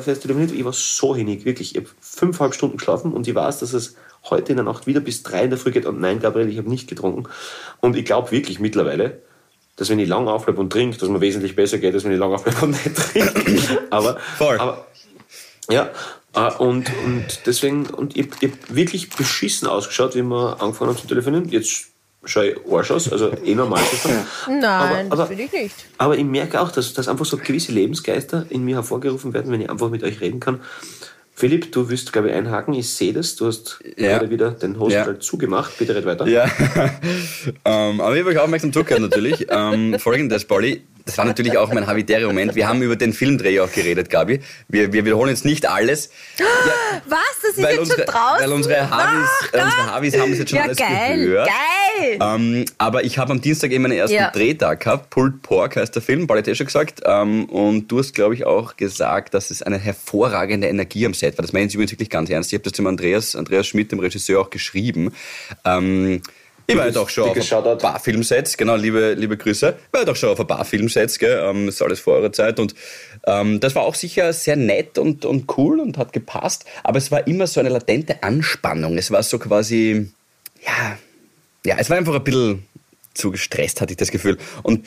fest 0.00 0.26
ich 0.26 0.64
war 0.64 0.72
so 0.72 1.14
hinig, 1.14 1.44
wirklich. 1.44 1.76
Ich 1.76 1.82
habe 1.82 1.90
fünfeinhalb 2.00 2.54
Stunden 2.54 2.76
geschlafen 2.78 3.12
und 3.12 3.28
ich 3.28 3.34
weiß, 3.34 3.60
dass 3.60 3.72
es 3.72 3.96
heute 4.30 4.52
in 4.52 4.56
der 4.56 4.64
Nacht 4.64 4.86
wieder 4.86 5.00
bis 5.00 5.22
drei 5.22 5.44
in 5.44 5.50
der 5.50 5.58
Früh 5.58 5.70
geht 5.70 5.86
und 5.86 6.00
nein, 6.00 6.20
Gabriel, 6.20 6.48
ich 6.48 6.58
habe 6.58 6.68
nicht 6.68 6.88
getrunken. 6.88 7.24
Und 7.80 7.96
ich 7.96 8.04
glaube 8.04 8.30
wirklich 8.30 8.60
mittlerweile, 8.60 9.20
dass 9.76 9.90
wenn 9.90 9.98
ich 9.98 10.08
lang 10.08 10.26
aufbleibe 10.26 10.60
und 10.60 10.70
trinke, 10.70 10.96
dass 10.98 11.08
mir 11.08 11.20
wesentlich 11.20 11.54
besser 11.54 11.78
geht, 11.78 11.94
als 11.94 12.04
wenn 12.04 12.12
ich 12.12 12.18
lang 12.18 12.32
aufbleibe 12.32 12.64
und 12.64 12.70
nicht 12.70 12.96
trinke. 12.96 13.82
aber, 13.90 14.18
Voll. 14.38 14.58
aber 14.58 14.86
ja, 15.70 15.90
äh, 16.34 16.52
und, 16.58 16.90
und 17.04 17.26
deswegen, 17.46 17.86
und 17.86 18.16
ich, 18.16 18.28
ich 18.40 18.50
habe 18.50 18.58
wirklich 18.68 19.10
beschissen 19.10 19.68
ausgeschaut, 19.68 20.14
wie 20.14 20.22
wir 20.22 20.60
angefangen 20.60 20.90
haben 20.90 20.98
zu 20.98 21.06
telefonieren. 21.06 21.48
Jetzt 21.48 21.86
schaue 22.24 22.50
ich 22.50 22.56
Arsch 22.70 22.90
aus, 22.90 23.10
also 23.10 23.30
eh 23.44 23.54
normal. 23.54 23.82
Nein, 24.48 24.64
aber, 24.64 24.98
aber, 24.98 25.16
das 25.16 25.30
will 25.30 25.40
ich 25.40 25.52
nicht. 25.52 25.74
Aber 25.98 26.16
ich 26.16 26.24
merke 26.24 26.60
auch, 26.60 26.70
dass, 26.70 26.92
dass 26.92 27.08
einfach 27.08 27.24
so 27.24 27.36
gewisse 27.36 27.72
Lebensgeister 27.72 28.46
in 28.50 28.64
mir 28.64 28.76
hervorgerufen 28.76 29.32
werden, 29.32 29.52
wenn 29.52 29.60
ich 29.60 29.70
einfach 29.70 29.90
mit 29.90 30.02
euch 30.02 30.20
reden 30.20 30.40
kann. 30.40 30.60
Philipp, 31.38 31.70
du 31.70 31.90
wirst, 31.90 32.14
glaube 32.14 32.30
ich, 32.30 32.34
einhaken. 32.34 32.72
Ich 32.72 32.88
sehe 32.88 33.12
das. 33.12 33.36
Du 33.36 33.46
hast 33.46 33.80
ja. 33.98 34.08
gerade 34.16 34.30
wieder 34.30 34.52
den 34.52 34.78
Host 34.78 34.94
ja. 34.94 35.20
zugemacht. 35.20 35.76
Bitte 35.78 35.94
red 35.94 36.06
weiter. 36.06 36.26
Ja, 36.26 36.46
ähm, 37.66 38.00
aber 38.00 38.14
ich 38.14 38.20
habe 38.20 38.30
euch 38.30 38.38
aufmerksam 38.38 38.72
zugehört 38.72 39.02
natürlich. 39.02 39.46
ähm, 39.50 39.98
Folgendes, 39.98 40.46
Pauli. 40.46 40.80
Das 41.06 41.16
war 41.18 41.24
natürlich 41.24 41.56
auch 41.56 41.72
mein 41.72 41.86
Habitäre-Moment. 41.86 42.56
Wir 42.56 42.66
haben 42.66 42.82
über 42.82 42.96
den 42.96 43.12
Filmdreh 43.12 43.60
auch 43.60 43.70
geredet, 43.70 44.10
Gabi. 44.10 44.40
Wir, 44.66 44.92
wir 44.92 45.04
wiederholen 45.04 45.30
jetzt 45.30 45.44
nicht 45.44 45.64
alles. 45.64 46.10
Ja, 46.36 46.44
Was? 47.08 47.20
Das 47.42 47.50
ist 47.52 47.58
jetzt 47.58 47.78
unsere, 47.78 47.98
schon 47.98 48.06
draußen? 48.06 48.44
Weil 48.44 48.52
unsere 48.52 48.90
Harvis, 48.90 49.28
äh, 49.52 49.62
unsere 49.62 49.86
Harvis 49.86 50.18
haben 50.18 50.32
es 50.32 50.38
jetzt 50.40 50.50
schon 50.50 50.58
ja, 50.58 50.64
alles 50.64 50.76
geil, 50.76 51.24
gehört. 51.24 51.48
Geil! 51.48 52.18
Ähm, 52.20 52.64
aber 52.78 53.04
ich 53.04 53.18
habe 53.18 53.30
am 53.30 53.40
Dienstag 53.40 53.70
eben 53.70 53.82
meinen 53.82 53.96
ersten 53.96 54.16
Ja. 54.16 54.30
Drehtag 54.32 54.80
gehabt. 54.80 55.10
Pulled 55.10 55.42
Pork 55.42 55.76
heißt 55.76 55.94
der 55.94 56.02
Film, 56.02 56.26
Paul 56.26 56.38
hat 56.38 56.48
eh 56.48 56.56
schon 56.56 56.66
gesagt. 56.66 57.02
Ähm, 57.04 57.44
und 57.44 57.86
du 57.86 58.00
hast, 58.00 58.12
glaube 58.12 58.34
ich, 58.34 58.44
auch 58.44 58.76
gesagt, 58.76 59.32
dass 59.34 59.52
es 59.52 59.62
eine 59.62 59.78
hervorragende 59.78 60.66
Energie 60.66 61.06
am 61.06 61.14
Set 61.14 61.38
war. 61.38 61.42
Das 61.42 61.52
meine 61.52 61.66
ich 61.66 61.74
übrigens 61.74 61.92
wirklich 61.92 62.10
ganz 62.10 62.30
ernst. 62.30 62.52
Ich 62.52 62.58
habe 62.58 62.64
das 62.64 62.72
dem 62.72 62.86
Andreas, 62.88 63.36
Andreas 63.36 63.68
Schmidt, 63.68 63.92
dem 63.92 64.00
Regisseur, 64.00 64.40
auch 64.40 64.50
geschrieben. 64.50 65.12
Ähm, 65.64 66.20
ich 66.66 66.76
war 66.76 66.86
ja 66.86 66.92
doch 66.92 67.08
schon 67.08 67.28
auf 67.28 67.66
ein 67.66 67.78
paar 67.78 68.00
Filmsets, 68.00 68.56
genau, 68.56 68.76
liebe, 68.76 69.14
liebe 69.14 69.36
Grüße. 69.36 69.76
Ich 69.78 69.92
war 69.92 70.00
ja 70.00 70.04
doch 70.04 70.16
schon 70.16 70.30
auf 70.30 70.40
ein 70.40 70.46
paar 70.46 70.64
Filmsets, 70.64 71.18
gell, 71.18 71.40
ähm, 71.44 71.68
ist 71.68 71.80
alles 71.80 72.00
vor 72.00 72.14
eurer 72.14 72.32
Zeit 72.32 72.58
und 72.58 72.74
ähm, 73.26 73.60
das 73.60 73.74
war 73.74 73.82
auch 73.82 73.94
sicher 73.94 74.32
sehr 74.32 74.56
nett 74.56 74.98
und, 74.98 75.24
und 75.24 75.56
cool 75.56 75.80
und 75.80 75.98
hat 75.98 76.12
gepasst, 76.12 76.64
aber 76.82 76.98
es 76.98 77.10
war 77.10 77.26
immer 77.26 77.46
so 77.46 77.60
eine 77.60 77.68
latente 77.68 78.22
Anspannung. 78.22 78.98
Es 78.98 79.10
war 79.10 79.22
so 79.22 79.38
quasi, 79.38 80.10
ja, 80.64 80.98
ja, 81.64 81.76
es 81.78 81.90
war 81.90 81.96
einfach 81.96 82.14
ein 82.14 82.24
bisschen 82.24 82.66
zu 83.14 83.30
gestresst, 83.30 83.80
hatte 83.80 83.92
ich 83.92 83.96
das 83.96 84.10
Gefühl. 84.10 84.36
Und 84.62 84.86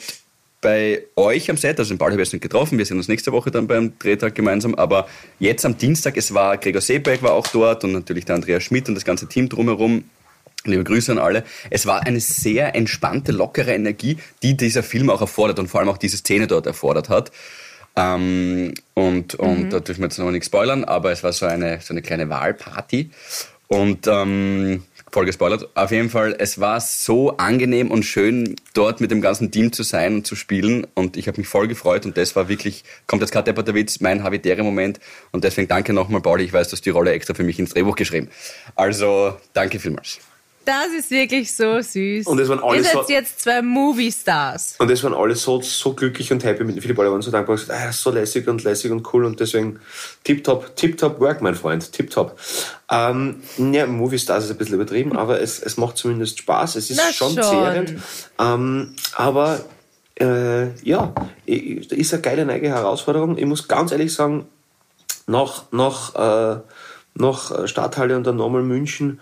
bei 0.60 1.04
euch 1.16 1.50
am 1.50 1.56
Set, 1.56 1.78
also 1.78 1.94
den 1.94 1.98
Paul 1.98 2.10
habe 2.10 2.20
ich 2.20 2.26
jetzt 2.26 2.32
nicht 2.34 2.42
getroffen, 2.42 2.76
wir 2.76 2.84
sehen 2.84 2.98
uns 2.98 3.08
nächste 3.08 3.32
Woche 3.32 3.50
dann 3.50 3.66
beim 3.66 3.98
Drehtag 3.98 4.34
gemeinsam, 4.34 4.74
aber 4.74 5.08
jetzt 5.38 5.64
am 5.64 5.78
Dienstag, 5.78 6.16
es 6.16 6.34
war 6.34 6.58
Gregor 6.58 6.82
Seeberg 6.82 7.22
war 7.22 7.32
auch 7.32 7.46
dort 7.46 7.84
und 7.84 7.92
natürlich 7.92 8.26
der 8.26 8.34
Andreas 8.34 8.62
Schmidt 8.62 8.88
und 8.88 8.94
das 8.94 9.04
ganze 9.04 9.26
Team 9.26 9.48
drumherum. 9.48 10.04
Liebe 10.64 10.84
Grüße 10.84 11.12
an 11.12 11.18
alle. 11.18 11.44
Es 11.70 11.86
war 11.86 12.06
eine 12.06 12.20
sehr 12.20 12.74
entspannte, 12.74 13.32
lockere 13.32 13.72
Energie, 13.72 14.18
die 14.42 14.56
dieser 14.56 14.82
Film 14.82 15.08
auch 15.10 15.20
erfordert 15.20 15.58
und 15.58 15.68
vor 15.68 15.80
allem 15.80 15.88
auch 15.88 15.98
diese 15.98 16.18
Szene 16.18 16.46
dort 16.46 16.66
erfordert 16.66 17.08
hat. 17.08 17.30
Ähm, 17.96 18.74
und 18.94 19.34
und 19.34 19.70
da 19.70 19.80
dürfen 19.80 20.00
wir 20.00 20.06
jetzt 20.08 20.18
noch 20.18 20.30
nicht 20.30 20.44
spoilern, 20.44 20.84
aber 20.84 21.12
es 21.12 21.22
war 21.22 21.32
so 21.32 21.46
eine, 21.46 21.80
so 21.80 21.94
eine 21.94 22.02
kleine 22.02 22.28
Wahlparty. 22.28 23.10
Und 23.68 24.06
ähm, 24.06 24.82
voll 25.12 25.26
gespoilert. 25.26 25.68
Auf 25.74 25.90
jeden 25.90 26.10
Fall, 26.10 26.34
es 26.38 26.60
war 26.60 26.80
so 26.80 27.36
angenehm 27.36 27.90
und 27.90 28.04
schön, 28.04 28.56
dort 28.74 29.00
mit 29.00 29.10
dem 29.10 29.20
ganzen 29.20 29.50
Team 29.50 29.72
zu 29.72 29.82
sein 29.82 30.16
und 30.16 30.26
zu 30.26 30.36
spielen. 30.36 30.86
Und 30.94 31.16
ich 31.16 31.28
habe 31.28 31.38
mich 31.38 31.48
voll 31.48 31.68
gefreut 31.68 32.06
und 32.06 32.16
das 32.16 32.36
war 32.36 32.48
wirklich, 32.48 32.84
kommt 33.06 33.22
jetzt 33.22 33.32
gerade 33.32 33.52
der 33.52 33.74
Witz, 33.74 34.00
mein 34.00 34.22
Habitäre-Moment. 34.22 35.00
Und 35.32 35.44
deswegen 35.44 35.68
danke 35.68 35.92
nochmal, 35.92 36.20
Pauli. 36.20 36.44
Ich 36.44 36.52
weiß, 36.52 36.68
du 36.68 36.72
hast 36.72 36.86
die 36.86 36.90
Rolle 36.90 37.12
extra 37.12 37.34
für 37.34 37.44
mich 37.44 37.58
ins 37.58 37.70
Drehbuch 37.70 37.96
geschrieben. 37.96 38.28
Also, 38.76 39.36
danke 39.52 39.78
vielmals. 39.78 40.20
Das 40.70 40.86
ist 40.96 41.10
wirklich 41.10 41.52
so 41.52 41.80
süß. 41.80 42.28
Und 42.28 42.38
es 42.38 42.48
waren 42.48 42.60
alle 42.62 42.76
Ihr 42.78 42.84
seid 42.84 42.92
so- 42.92 43.12
jetzt 43.12 43.40
zwei 43.40 43.60
Movie-Stars. 43.60 44.76
Und 44.78 44.88
es 44.88 45.02
waren 45.02 45.14
alle 45.14 45.34
so, 45.34 45.60
so 45.62 45.94
glücklich 45.94 46.30
und 46.32 46.44
happy 46.44 46.62
mit 46.62 46.80
Philipp. 46.80 46.96
Alle 47.00 47.10
waren 47.10 47.22
so 47.22 47.32
dankbar. 47.32 47.56
gesagt, 47.56 47.72
ah, 47.76 47.90
so 47.90 48.10
lässig 48.12 48.46
und 48.46 48.62
lässig 48.62 48.92
und 48.92 49.04
cool. 49.12 49.24
Und 49.24 49.40
deswegen 49.40 49.80
tipptopp, 50.22 50.76
tipptopp 50.76 51.18
Work, 51.18 51.42
mein 51.42 51.56
Freund. 51.56 51.90
Tipptopp. 51.90 52.38
Ähm, 52.88 53.42
ja, 53.58 53.84
Movie 53.88 54.18
Stars 54.20 54.44
ist 54.44 54.52
ein 54.52 54.58
bisschen 54.58 54.76
übertrieben, 54.76 55.16
aber 55.16 55.40
es, 55.40 55.58
es 55.60 55.76
macht 55.76 55.96
zumindest 55.96 56.38
Spaß. 56.38 56.76
Es 56.76 56.88
ist 56.88 57.00
Na 57.04 57.12
schon, 57.12 57.34
schon. 57.34 57.42
zehrend. 57.42 57.94
Ähm, 58.38 58.94
aber 59.16 59.64
äh, 60.20 60.68
ja, 60.88 61.12
ist 61.46 62.12
eine 62.12 62.22
geile 62.22 62.46
neue 62.46 62.68
Herausforderung. 62.68 63.36
Ich 63.38 63.46
muss 63.46 63.66
ganz 63.66 63.90
ehrlich 63.90 64.14
sagen, 64.14 64.46
nach, 65.26 65.64
nach, 65.72 66.14
äh, 66.14 66.60
nach 67.14 67.66
Stadthalle 67.66 68.16
und 68.16 68.24
dann 68.24 68.36
nochmal 68.36 68.62
München, 68.62 69.18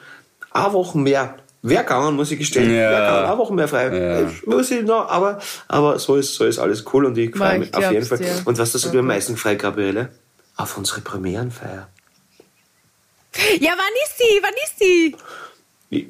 eine 0.51 0.73
Woche 0.73 0.99
mehr. 0.99 1.37
Wäre 1.63 1.83
gegangen, 1.83 2.17
muss 2.17 2.31
ich 2.31 2.39
gestehen. 2.39 2.71
Ja. 2.71 2.91
Wäre 2.91 3.01
gegangen, 3.03 3.27
eine 3.27 3.39
Woche 3.39 3.55
mehr 3.55 3.69
frei. 3.69 3.97
Ja. 3.97 4.31
Muss 4.47 4.71
ich 4.71 4.85
noch, 4.85 5.09
aber, 5.09 5.41
aber 5.67 5.99
so 5.99 6.17
ist, 6.17 6.35
so 6.35 6.45
ist 6.45 6.59
alles 6.59 6.85
cool 6.93 7.05
und 7.07 7.19
ich 7.19 7.37
freue 7.37 7.59
mich 7.59 7.69
ich 7.69 7.75
auf 7.75 7.91
jeden 7.91 8.07
Fall. 8.07 8.19
dir. 8.19 8.43
Und 8.45 8.59
was 8.59 8.73
das 8.73 8.83
so 8.83 8.97
am 8.97 9.07
meisten 9.07 9.37
frei, 9.37 9.57
Gabriele? 9.57 10.11
Auf 10.57 10.77
unsere 10.79 11.01
Premierenfeier. 11.01 11.89
Ja, 13.61 13.73
wann 13.77 13.95
ist 14.05 14.19
die? 14.19 14.43
Wann 14.43 14.55
ist 14.65 14.81
die? 14.81 15.17
Äh, 15.91 16.07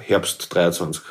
Herbst 0.00 0.54
23. 0.54 1.02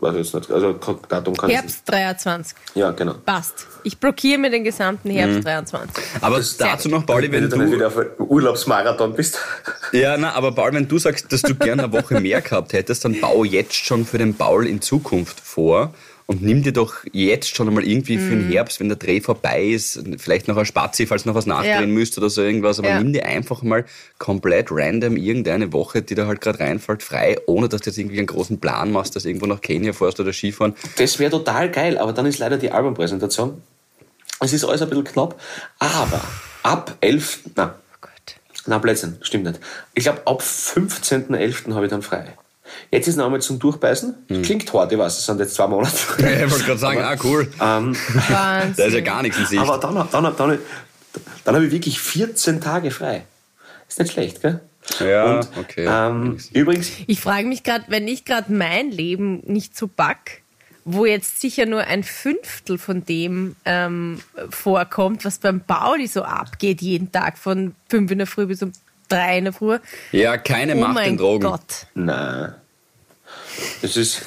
Weiß 0.00 0.14
ich 0.14 0.18
jetzt 0.18 0.34
nicht. 0.34 0.50
Also, 0.50 0.72
Datum 1.08 1.36
kann 1.36 1.50
ich 1.50 1.56
Herbst 1.56 1.82
23. 1.86 2.56
nicht. 2.56 2.76
Ja, 2.76 2.90
genau. 2.90 3.14
Passt. 3.24 3.66
Ich 3.82 3.98
blockiere 3.98 4.38
mir 4.38 4.50
den 4.50 4.64
gesamten 4.64 5.10
Herbst 5.10 5.44
23. 5.44 6.04
Aber 6.20 6.42
sehr 6.42 6.66
dazu 6.66 6.88
gut. 6.88 6.98
noch, 6.98 7.06
Pauli, 7.06 7.30
wenn 7.30 7.44
Wenn 7.44 7.50
du 7.50 7.56
dann 7.56 7.72
wieder 7.72 7.86
auf 7.88 7.98
Urlaubsmarathon 8.18 9.14
bist. 9.14 9.38
Ja, 9.92 10.16
na, 10.16 10.32
aber 10.32 10.50
Paul, 10.50 10.72
wenn 10.72 10.88
du 10.88 10.98
sagst, 10.98 11.32
dass 11.32 11.42
du 11.42 11.54
gerne 11.54 11.84
eine 11.84 11.92
Woche 11.92 12.20
mehr 12.20 12.40
gehabt 12.40 12.72
hättest, 12.72 13.04
dann 13.04 13.20
bau 13.20 13.44
jetzt 13.44 13.74
schon 13.74 14.04
für 14.04 14.18
den 14.18 14.34
Paul 14.34 14.66
in 14.66 14.82
Zukunft 14.82 15.38
vor 15.38 15.94
und 16.26 16.42
nimm 16.42 16.62
dir 16.64 16.72
doch 16.72 16.94
jetzt 17.12 17.54
schon 17.54 17.68
einmal 17.68 17.84
irgendwie 17.86 18.18
für 18.18 18.34
Mhm. 18.34 18.40
den 18.40 18.48
Herbst, 18.50 18.80
wenn 18.80 18.88
der 18.88 18.98
Dreh 18.98 19.20
vorbei 19.20 19.64
ist, 19.64 20.02
vielleicht 20.18 20.48
noch 20.48 20.56
ein 20.56 20.66
Spazi, 20.66 21.06
falls 21.06 21.24
noch 21.24 21.34
was 21.36 21.46
nachdrehen 21.46 21.80
Ja. 21.80 21.86
müsst 21.86 22.18
oder 22.18 22.28
so 22.30 22.42
irgendwas, 22.42 22.78
aber 22.80 22.88
Ja. 22.88 22.98
nimm 22.98 23.12
dir 23.12 23.24
einfach 23.26 23.62
mal 23.62 23.84
komplett 24.18 24.68
random 24.70 25.16
irgendeine 25.16 25.72
Woche, 25.72 26.02
die 26.02 26.14
da 26.16 26.26
halt 26.26 26.40
gerade 26.40 26.58
reinfällt, 26.60 27.02
frei, 27.04 27.38
ohne 27.46 27.68
dass 27.68 27.82
du 27.82 27.90
jetzt 27.90 27.98
irgendwie 27.98 28.18
einen 28.18 28.26
großen 28.26 28.58
Plan 28.58 28.90
machst, 28.90 29.14
dass 29.14 29.24
irgendwo 29.24 29.46
nach 29.46 29.60
Kenia 29.60 29.92
fährst 29.92 30.18
oder 30.18 30.32
Skifahren. 30.32 30.74
Das 30.98 31.18
wäre 31.18 31.30
total 31.30 31.70
geil, 31.70 31.96
aber 31.98 32.12
dann 32.12 32.26
ist 32.26 32.38
leider 32.38 32.56
die 32.58 32.72
Albumpräsentation. 32.72 33.62
Es 34.40 34.52
ist 34.52 34.64
alles 34.64 34.82
ein 34.82 34.88
bisschen 34.88 35.04
knapp, 35.04 35.40
aber 35.78 36.20
ab 36.62 36.96
11. 37.00 37.40
Na, 37.54 37.76
Oh 37.94 37.96
Gott. 38.00 38.36
na 38.66 38.78
Blödsinn, 38.78 39.16
stimmt 39.22 39.44
nicht. 39.44 39.60
Ich 39.94 40.02
glaube, 40.04 40.22
ab 40.26 40.42
15.11. 40.42 41.72
habe 41.74 41.86
ich 41.86 41.90
dann 41.90 42.02
frei. 42.02 42.34
Jetzt 42.90 43.08
ist 43.08 43.16
noch 43.16 43.26
einmal 43.26 43.40
zum 43.40 43.58
Durchbeißen. 43.58 44.14
Klingt 44.42 44.72
hart, 44.72 44.92
ich 44.92 44.98
weiß, 44.98 45.18
es 45.18 45.26
sind 45.26 45.38
jetzt 45.40 45.54
zwei 45.54 45.66
Monate. 45.66 45.96
Ich 46.18 46.50
wollte 46.50 46.64
gerade 46.64 46.78
sagen, 46.78 47.00
ah 47.02 47.16
cool, 47.24 47.50
ähm, 47.60 47.96
Wahnsinn. 48.28 48.74
da 48.76 48.84
ist 48.84 48.94
ja 48.94 49.00
gar 49.00 49.22
nichts 49.22 49.38
in 49.38 49.46
Sicht. 49.46 49.62
aber 49.62 49.78
dann, 49.78 49.94
dann, 49.94 50.24
dann, 50.24 50.36
dann, 50.36 50.58
dann 51.44 51.54
habe 51.54 51.66
ich 51.66 51.72
wirklich 51.72 52.00
14 52.00 52.60
Tage 52.60 52.90
frei. 52.90 53.24
Ist 53.88 53.98
nicht 53.98 54.12
schlecht, 54.12 54.42
gell? 54.42 54.60
Ja, 55.00 55.36
Und, 55.36 55.48
okay. 55.58 55.86
Ähm, 55.88 56.38
übrigens, 56.52 56.90
Ich 57.06 57.20
frage 57.20 57.46
mich 57.46 57.62
gerade, 57.62 57.84
wenn 57.88 58.06
ich 58.08 58.24
gerade 58.24 58.52
mein 58.52 58.90
Leben 58.90 59.42
nicht 59.46 59.76
so 59.76 59.88
back, 59.88 60.42
wo 60.84 61.04
jetzt 61.04 61.40
sicher 61.40 61.66
nur 61.66 61.80
ein 61.80 62.04
Fünftel 62.04 62.78
von 62.78 63.04
dem 63.04 63.56
ähm, 63.64 64.20
vorkommt, 64.50 65.24
was 65.24 65.38
beim 65.38 65.60
Pauli 65.60 66.06
so 66.06 66.22
abgeht 66.22 66.80
jeden 66.80 67.10
Tag 67.10 67.38
von 67.38 67.74
fünf 67.88 68.10
in 68.12 68.18
der 68.18 68.28
Früh 68.28 68.46
bis 68.46 68.62
um 68.62 68.70
drei 69.08 69.38
in 69.38 69.44
der 69.44 69.52
Früh. 69.52 69.78
ja, 70.12 70.36
keine 70.38 70.74
Oh 70.74 70.80
Macht 70.80 70.94
mein 70.94 71.10
in 71.10 71.16
Drogen. 71.18 71.42
Gott. 71.44 71.86
nein. 71.94 72.54
Das 73.82 73.96
ist, 73.96 74.22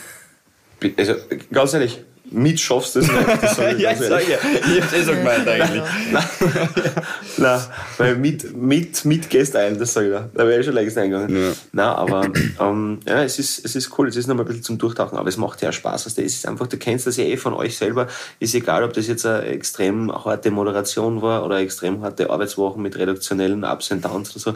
also, 0.97 1.15
ganz 1.51 1.73
ehrlich, 1.73 1.99
mit 2.31 2.59
schaffst 2.59 2.95
du 2.95 2.99
es 2.99 3.07
nicht. 3.07 3.27
Das 3.41 3.57
ich 3.57 3.57
Ja, 3.79 3.91
ich 3.91 4.01
ehrlich. 4.01 4.07
sag 4.07 4.27
ja, 4.27 4.37
ich 4.75 4.81
hab's 4.81 4.93
eh 4.93 5.03
so 5.03 5.11
gemeint 5.11 5.47
eigentlich. 5.47 5.83
Nein, 7.37 7.61
weil 7.97 8.15
mit, 8.15 8.55
mit, 8.55 9.05
mit 9.05 9.29
gehst 9.29 9.55
ein, 9.55 9.79
das 9.79 9.93
sage 9.93 10.07
ich 10.07 10.13
da. 10.13 10.29
Da 10.33 10.47
wäre 10.47 10.59
ich 10.59 10.65
schon 10.65 10.75
längst 10.75 10.97
eingegangen. 10.97 11.35
Ja. 11.35 11.51
Nein, 11.71 11.85
aber 11.87 12.31
ähm, 12.59 12.99
ja, 13.07 13.23
es 13.23 13.39
ist, 13.39 13.65
es 13.65 13.75
ist 13.75 13.97
cool, 13.97 14.07
es 14.09 14.15
ist 14.15 14.27
nochmal 14.27 14.45
ein 14.45 14.47
bisschen 14.47 14.63
zum 14.63 14.77
Durchtauchen, 14.77 15.17
aber 15.17 15.29
es 15.29 15.37
macht 15.37 15.61
ja 15.61 15.71
Spaß. 15.71 16.05
Also, 16.05 16.21
es 16.21 16.35
ist 16.35 16.47
einfach, 16.47 16.67
du 16.67 16.77
kennst 16.77 17.07
das 17.07 17.17
ja 17.17 17.23
eh 17.23 17.37
von 17.37 17.53
euch 17.53 17.77
selber. 17.77 18.07
Ist 18.39 18.53
egal, 18.55 18.83
ob 18.83 18.93
das 18.93 19.07
jetzt 19.07 19.25
eine 19.25 19.43
extrem 19.45 20.11
harte 20.11 20.51
Moderation 20.51 21.21
war 21.21 21.45
oder 21.45 21.55
eine 21.55 21.65
extrem 21.65 22.01
harte 22.01 22.29
Arbeitswochen 22.29 22.81
mit 22.81 22.97
redaktionellen 22.97 23.63
Ups 23.63 23.91
und 23.91 24.03
Downs 24.03 24.31
oder 24.31 24.39
so. 24.39 24.53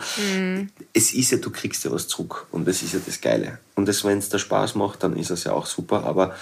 Es 0.94 1.14
ist 1.14 1.32
ja, 1.32 1.38
du 1.38 1.50
kriegst 1.50 1.84
ja 1.86 1.92
was 1.92 2.08
zurück 2.08 2.48
und 2.52 2.68
das 2.68 2.82
ist 2.82 2.94
ja 2.94 3.00
das 3.06 3.22
Geile. 3.22 3.60
Und 3.76 3.88
wenn 4.04 4.18
es 4.18 4.30
dir 4.30 4.40
Spaß 4.40 4.76
macht, 4.76 5.04
dann 5.04 5.16
ist 5.16 5.32
es 5.32 5.44
ja 5.46 5.54
auch 5.54 5.66
super, 5.66 6.04
aber 6.04 6.36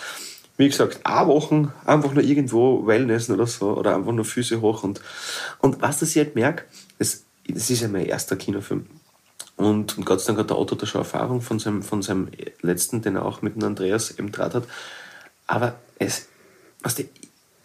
wie 0.62 0.70
gesagt, 0.70 1.00
eine 1.04 1.28
Wochen 1.28 1.74
einfach 1.86 2.14
nur 2.14 2.24
irgendwo 2.24 2.86
Wellnessen 2.86 3.34
oder 3.34 3.48
so 3.48 3.74
oder 3.74 3.96
einfach 3.96 4.12
nur 4.12 4.26
Füße 4.26 4.62
hoch 4.62 4.84
und, 4.84 5.02
und 5.60 5.82
was 5.82 6.00
das 6.00 6.12
ich 6.12 6.18
halt 6.18 6.36
merke, 6.36 6.66
das, 7.00 7.24
das 7.48 7.70
ist 7.72 7.82
ja 7.82 7.88
mein 7.88 8.06
erster 8.06 8.36
Kinofilm. 8.36 8.86
Und, 9.56 9.98
und 9.98 10.06
Gott 10.06 10.22
sei 10.22 10.28
Dank 10.28 10.40
hat 10.40 10.50
der 10.52 10.60
Otto 10.60 10.76
da 10.76 10.86
schon 10.86 11.02
Erfahrung 11.02 11.42
von 11.42 11.58
seinem, 11.58 11.82
von 11.82 12.04
seinem 12.04 12.30
letzten, 12.62 13.02
den 13.02 13.16
er 13.16 13.26
auch 13.26 13.42
mit 13.42 13.56
dem 13.56 13.64
Andreas 13.64 14.12
eben 14.12 14.32
draht 14.32 14.54
hat. 14.54 14.66
Aber 15.48 15.76
es, 15.98 16.28
weißt 16.84 17.00
du, 17.00 17.04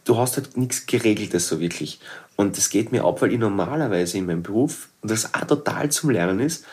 du 0.04 0.16
hast 0.16 0.38
halt 0.38 0.56
nichts 0.56 0.87
Geregeltes 0.87 1.48
so 1.48 1.61
wirklich. 1.61 2.00
Und 2.35 2.56
das 2.56 2.70
geht 2.70 2.92
mir 2.92 3.04
ab, 3.04 3.20
weil 3.20 3.32
ich 3.32 3.38
normalerweise 3.38 4.16
in 4.16 4.26
meinem 4.26 4.42
Beruf, 4.42 4.88
und 5.02 5.11
das 5.11 5.35
auch 5.35 5.46
total 5.46 5.90
zum 5.90 6.11
Lernen 6.11 6.40
ist, 6.40 6.64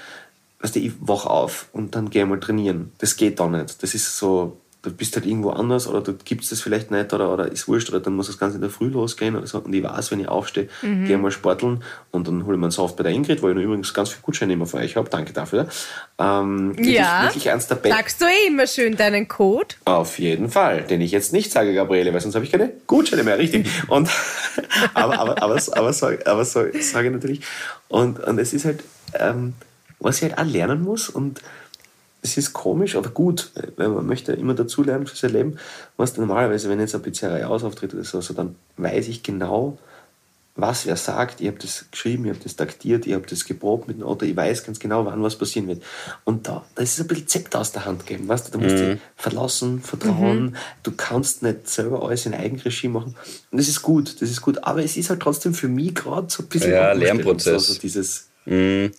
weißt 0.61 0.75
du, 0.75 0.79
ich 0.79 0.93
wach 0.99 1.25
auf 1.25 1.67
und 1.73 1.95
dann 1.95 2.09
gehe 2.09 2.23
ich 2.23 2.29
mal 2.29 2.39
trainieren. 2.39 2.93
Das 2.99 3.17
geht 3.17 3.39
da 3.41 3.47
nicht. 3.47 3.83
Das 3.83 3.93
ist 3.93 4.17
so, 4.17 4.57
du 4.83 4.91
bist 4.91 5.15
halt 5.15 5.25
irgendwo 5.25 5.51
anders 5.51 5.87
oder 5.87 6.01
du 6.01 6.13
gibst 6.13 6.51
das 6.51 6.61
vielleicht 6.61 6.91
nicht 6.91 7.13
oder, 7.13 7.33
oder 7.33 7.49
ist 7.49 7.69
wurscht 7.69 7.89
oder 7.89 8.01
dann 8.01 8.15
muss 8.15 8.27
das 8.27 8.37
Ganze 8.37 8.55
in 8.55 8.61
der 8.61 8.69
Früh 8.69 8.89
losgehen 8.89 9.35
oder 9.35 9.47
so. 9.47 9.59
Und 9.59 9.73
ich 9.73 9.81
weiß, 9.81 10.11
wenn 10.11 10.19
ich 10.19 10.27
aufstehe, 10.27 10.67
gehe 10.81 11.17
mal 11.17 11.31
sporteln 11.31 11.83
und 12.11 12.27
dann 12.27 12.45
hole 12.45 12.55
ich 12.55 12.59
mir 12.59 12.65
einen 12.65 12.71
Soft 12.71 12.97
bei 12.97 13.03
der 13.03 13.13
Ingrid, 13.13 13.41
wo 13.41 13.47
ich 13.49 13.55
noch 13.55 13.61
übrigens 13.61 13.93
ganz 13.93 14.09
viel 14.09 14.21
Gutscheine 14.21 14.53
immer 14.53 14.65
für 14.65 14.77
euch 14.77 14.97
habe. 14.97 15.09
Danke 15.09 15.31
dafür. 15.31 15.67
Ähm, 16.19 16.75
Ja. 16.79 17.23
Wirklich 17.23 17.49
eins 17.49 17.67
der. 17.67 17.79
Sagst 17.81 18.21
du 18.21 18.25
eh 18.25 18.47
immer 18.47 18.67
schön 18.67 18.97
deinen 18.97 19.29
Code? 19.29 19.75
Auf 19.85 20.19
jeden 20.19 20.49
Fall, 20.49 20.81
den 20.81 20.99
ich 20.99 21.11
jetzt 21.11 21.31
nicht 21.31 21.51
sage, 21.51 21.73
Gabriele, 21.73 22.13
weil 22.13 22.19
sonst 22.19 22.35
habe 22.35 22.43
ich 22.43 22.51
keine 22.51 22.71
Gutscheine 22.85 23.23
mehr, 23.23 23.39
richtig. 23.39 23.67
Und, 23.87 24.09
aber, 24.93 25.17
aber, 25.17 25.41
aber, 25.41 25.61
aber, 25.77 25.93
so, 25.93 26.07
aber 26.25 26.45
so 26.45 26.65
sage 26.81 27.07
ich 27.07 27.13
natürlich. 27.13 27.41
Und, 27.87 28.19
und 28.19 28.37
es 28.37 28.51
ist 28.51 28.65
halt, 28.65 28.83
ähm, 29.17 29.53
was 29.99 30.17
ich 30.17 30.23
halt 30.23 30.37
auch 30.37 30.51
lernen 30.51 30.83
muss 30.83 31.07
und 31.07 31.41
es 32.23 32.37
ist 32.37 32.53
komisch, 32.53 32.95
aber 32.95 33.09
gut, 33.09 33.51
weil 33.75 33.89
man 33.89 34.05
möchte 34.05 34.31
immer 34.31 34.53
dazulernen 34.53 35.05
für 35.05 35.15
sein 35.15 35.33
Leben. 35.33 35.57
Was 35.97 36.17
normalerweise, 36.17 36.69
wenn 36.69 36.79
jetzt 36.79 36.95
eine 36.95 37.03
Pizzeria 37.03 37.47
ausauftritt 37.47 37.93
oder 37.93 38.05
so, 38.05 38.17
also 38.17 38.33
dann 38.33 38.55
weiß 38.77 39.09
ich 39.09 39.23
genau, 39.23 39.77
was 40.55 40.85
wer 40.85 40.95
sagt. 40.95 41.41
Ich 41.41 41.47
habe 41.47 41.57
das 41.57 41.85
geschrieben, 41.91 42.25
ich 42.25 42.31
habe 42.31 42.39
das 42.41 42.55
taktiert, 42.55 43.05
ich 43.07 43.13
habe 43.13 43.25
das 43.27 43.43
geprobt 43.43 43.87
mit 43.87 43.97
dem 43.97 44.03
Auto, 44.03 44.25
ich 44.25 44.35
weiß 44.35 44.63
ganz 44.63 44.79
genau, 44.79 45.05
wann 45.05 45.21
was 45.21 45.35
passieren 45.35 45.67
wird. 45.67 45.83
Und 46.23 46.47
da, 46.47 46.63
da 46.75 46.83
ist 46.83 46.93
es 46.93 47.01
ein 47.01 47.07
bisschen 47.07 47.27
Zepter 47.27 47.59
aus 47.59 47.73
der 47.73 47.85
Hand 47.85 48.05
geben, 48.05 48.27
weißt 48.27 48.47
du, 48.47 48.51
da 48.51 48.57
musst 48.63 48.77
du 48.77 48.93
mhm. 48.93 48.99
verlassen, 49.15 49.81
vertrauen, 49.81 50.43
mhm. 50.43 50.55
du 50.83 50.91
kannst 50.91 51.43
nicht 51.43 51.67
selber 51.67 52.07
alles 52.07 52.25
in 52.25 52.33
Eigenregie 52.33 52.87
machen. 52.87 53.15
Und 53.51 53.57
das 53.57 53.67
ist 53.67 53.81
gut, 53.81 54.21
das 54.21 54.29
ist 54.29 54.41
gut, 54.41 54.63
aber 54.63 54.83
es 54.83 54.95
ist 54.95 55.09
halt 55.09 55.21
trotzdem 55.21 55.53
für 55.53 55.67
mich 55.67 55.95
gerade 55.95 56.27
so 56.29 56.43
ein 56.43 56.49
bisschen 56.49 56.71
ja, 56.71 56.93
Lernprozess. 56.93 57.69
Also 57.69 57.79
dieses 57.79 58.27
mhm. 58.45 58.91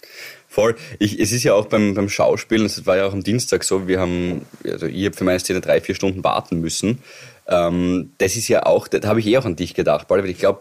Voll. 0.54 0.76
Ich, 1.00 1.18
es 1.18 1.32
ist 1.32 1.42
ja 1.42 1.52
auch 1.52 1.66
beim, 1.66 1.94
beim 1.94 2.08
Schauspielen, 2.08 2.62
das 2.62 2.86
war 2.86 2.96
ja 2.96 3.06
auch 3.06 3.12
am 3.12 3.24
Dienstag 3.24 3.64
so, 3.64 3.88
wir 3.88 3.98
haben, 3.98 4.42
also 4.64 4.86
ich 4.86 5.04
habe 5.04 5.16
für 5.16 5.24
meine 5.24 5.40
Szene 5.40 5.60
drei, 5.60 5.80
vier 5.80 5.96
Stunden 5.96 6.22
warten 6.22 6.60
müssen. 6.60 7.00
Ähm, 7.48 8.12
das 8.18 8.36
ist 8.36 8.46
ja 8.46 8.64
auch, 8.64 8.86
da 8.86 9.04
habe 9.08 9.18
ich 9.18 9.26
eh 9.26 9.36
auch 9.36 9.46
an 9.46 9.56
dich 9.56 9.74
gedacht, 9.74 10.06
weil 10.10 10.24
ich 10.26 10.38
glaube, 10.38 10.60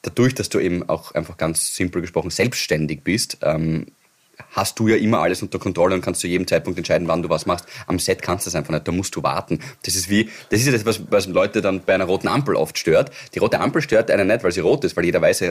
dadurch, 0.00 0.34
dass 0.34 0.48
du 0.48 0.60
eben 0.60 0.88
auch 0.88 1.12
einfach 1.12 1.36
ganz 1.36 1.76
simpel 1.76 2.00
gesprochen 2.00 2.30
selbstständig 2.30 3.02
bist, 3.04 3.36
ähm, 3.42 3.88
hast 4.52 4.78
du 4.78 4.88
ja 4.88 4.96
immer 4.96 5.18
alles 5.18 5.42
unter 5.42 5.58
Kontrolle 5.58 5.94
und 5.94 6.00
kannst 6.00 6.20
zu 6.20 6.26
jedem 6.26 6.46
Zeitpunkt 6.46 6.78
entscheiden, 6.78 7.06
wann 7.08 7.22
du 7.22 7.28
was 7.28 7.44
machst. 7.44 7.66
Am 7.86 7.98
Set 7.98 8.22
kannst 8.22 8.46
du 8.46 8.48
das 8.48 8.54
einfach 8.54 8.72
nicht, 8.72 8.88
da 8.88 8.92
musst 8.92 9.14
du 9.14 9.22
warten. 9.22 9.58
Das 9.82 9.94
ist 9.94 10.08
wie, 10.08 10.30
das 10.48 10.60
ist 10.60 10.66
ja 10.66 10.72
das, 10.72 10.86
was, 10.86 11.02
was 11.10 11.26
Leute 11.26 11.60
dann 11.60 11.82
bei 11.84 11.94
einer 11.94 12.04
roten 12.06 12.28
Ampel 12.28 12.56
oft 12.56 12.78
stört. 12.78 13.10
Die 13.34 13.40
rote 13.40 13.60
Ampel 13.60 13.82
stört 13.82 14.10
einen 14.10 14.28
nicht, 14.28 14.42
weil 14.42 14.52
sie 14.52 14.60
rot 14.60 14.84
ist, 14.84 14.96
weil 14.96 15.04
jeder 15.04 15.20
weiß 15.20 15.42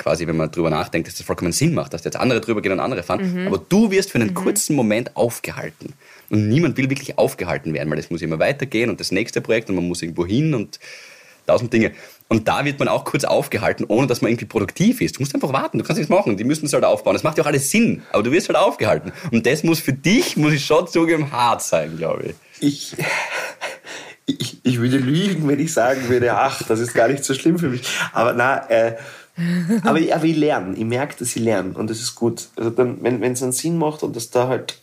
quasi, 0.00 0.26
wenn 0.26 0.36
man 0.36 0.50
drüber 0.50 0.70
nachdenkt, 0.70 1.06
dass 1.06 1.14
das 1.16 1.26
vollkommen 1.26 1.52
Sinn 1.52 1.74
macht, 1.74 1.94
dass 1.94 2.04
jetzt 2.04 2.16
andere 2.16 2.40
drüber 2.40 2.62
gehen 2.62 2.72
und 2.72 2.80
andere 2.80 3.02
fahren. 3.02 3.42
Mhm. 3.42 3.46
Aber 3.46 3.62
du 3.68 3.90
wirst 3.90 4.10
für 4.10 4.18
einen 4.18 4.30
mhm. 4.30 4.34
kurzen 4.34 4.74
Moment 4.74 5.16
aufgehalten. 5.16 5.92
Und 6.30 6.48
niemand 6.48 6.76
will 6.76 6.90
wirklich 6.90 7.18
aufgehalten 7.18 7.74
werden, 7.74 7.90
weil 7.90 7.98
es 7.98 8.10
muss 8.10 8.22
immer 8.22 8.38
weitergehen 8.38 8.90
und 8.90 8.98
das 9.00 9.12
nächste 9.12 9.40
Projekt 9.40 9.68
und 9.68 9.76
man 9.76 9.86
muss 9.86 10.02
irgendwo 10.02 10.26
hin 10.26 10.54
und 10.54 10.80
tausend 11.46 11.72
Dinge. 11.72 11.92
Und 12.28 12.46
da 12.46 12.64
wird 12.64 12.78
man 12.78 12.86
auch 12.86 13.04
kurz 13.04 13.24
aufgehalten, 13.24 13.84
ohne 13.88 14.06
dass 14.06 14.22
man 14.22 14.30
irgendwie 14.30 14.46
produktiv 14.46 15.00
ist. 15.00 15.16
Du 15.16 15.20
musst 15.20 15.34
einfach 15.34 15.52
warten, 15.52 15.78
du 15.78 15.84
kannst 15.84 15.98
nichts 15.98 16.10
machen, 16.10 16.36
die 16.36 16.44
müssen 16.44 16.66
es 16.66 16.72
halt 16.72 16.84
aufbauen. 16.84 17.14
Das 17.14 17.24
macht 17.24 17.36
ja 17.38 17.42
auch 17.42 17.48
alles 17.48 17.70
Sinn, 17.70 18.02
aber 18.12 18.22
du 18.22 18.30
wirst 18.30 18.48
halt 18.48 18.56
aufgehalten. 18.56 19.12
Und 19.32 19.46
das 19.46 19.64
muss 19.64 19.80
für 19.80 19.92
dich, 19.92 20.36
muss 20.36 20.52
ich 20.52 20.64
schon 20.64 20.86
zugeben, 20.86 21.32
hart 21.32 21.62
sein, 21.62 21.96
glaube 21.96 22.26
ich. 22.26 22.34
Ich, 22.60 22.96
ich, 24.26 24.58
ich 24.62 24.78
würde 24.78 24.98
lügen, 24.98 25.48
wenn 25.48 25.58
ich 25.58 25.72
sagen 25.72 26.08
würde, 26.08 26.32
ach, 26.36 26.62
das 26.62 26.78
ist 26.78 26.94
gar 26.94 27.08
nicht 27.08 27.24
so 27.24 27.34
schlimm 27.34 27.58
für 27.58 27.68
mich. 27.68 27.82
Aber 28.12 28.32
na, 28.32 28.70
äh, 28.70 28.96
aber, 29.84 29.98
ich, 30.00 30.14
aber 30.14 30.24
ich 30.24 30.36
lerne, 30.36 30.76
ich 30.76 30.84
merke, 30.84 31.16
dass 31.18 31.34
ich 31.34 31.42
lerne 31.42 31.74
und 31.74 31.90
das 31.90 32.00
ist 32.00 32.14
gut. 32.14 32.48
Also 32.56 32.70
dann, 32.70 33.02
wenn 33.02 33.22
es 33.22 33.42
einen 33.42 33.52
Sinn 33.52 33.78
macht 33.78 34.02
und 34.02 34.16
dass 34.16 34.30
da 34.30 34.48
halt 34.48 34.78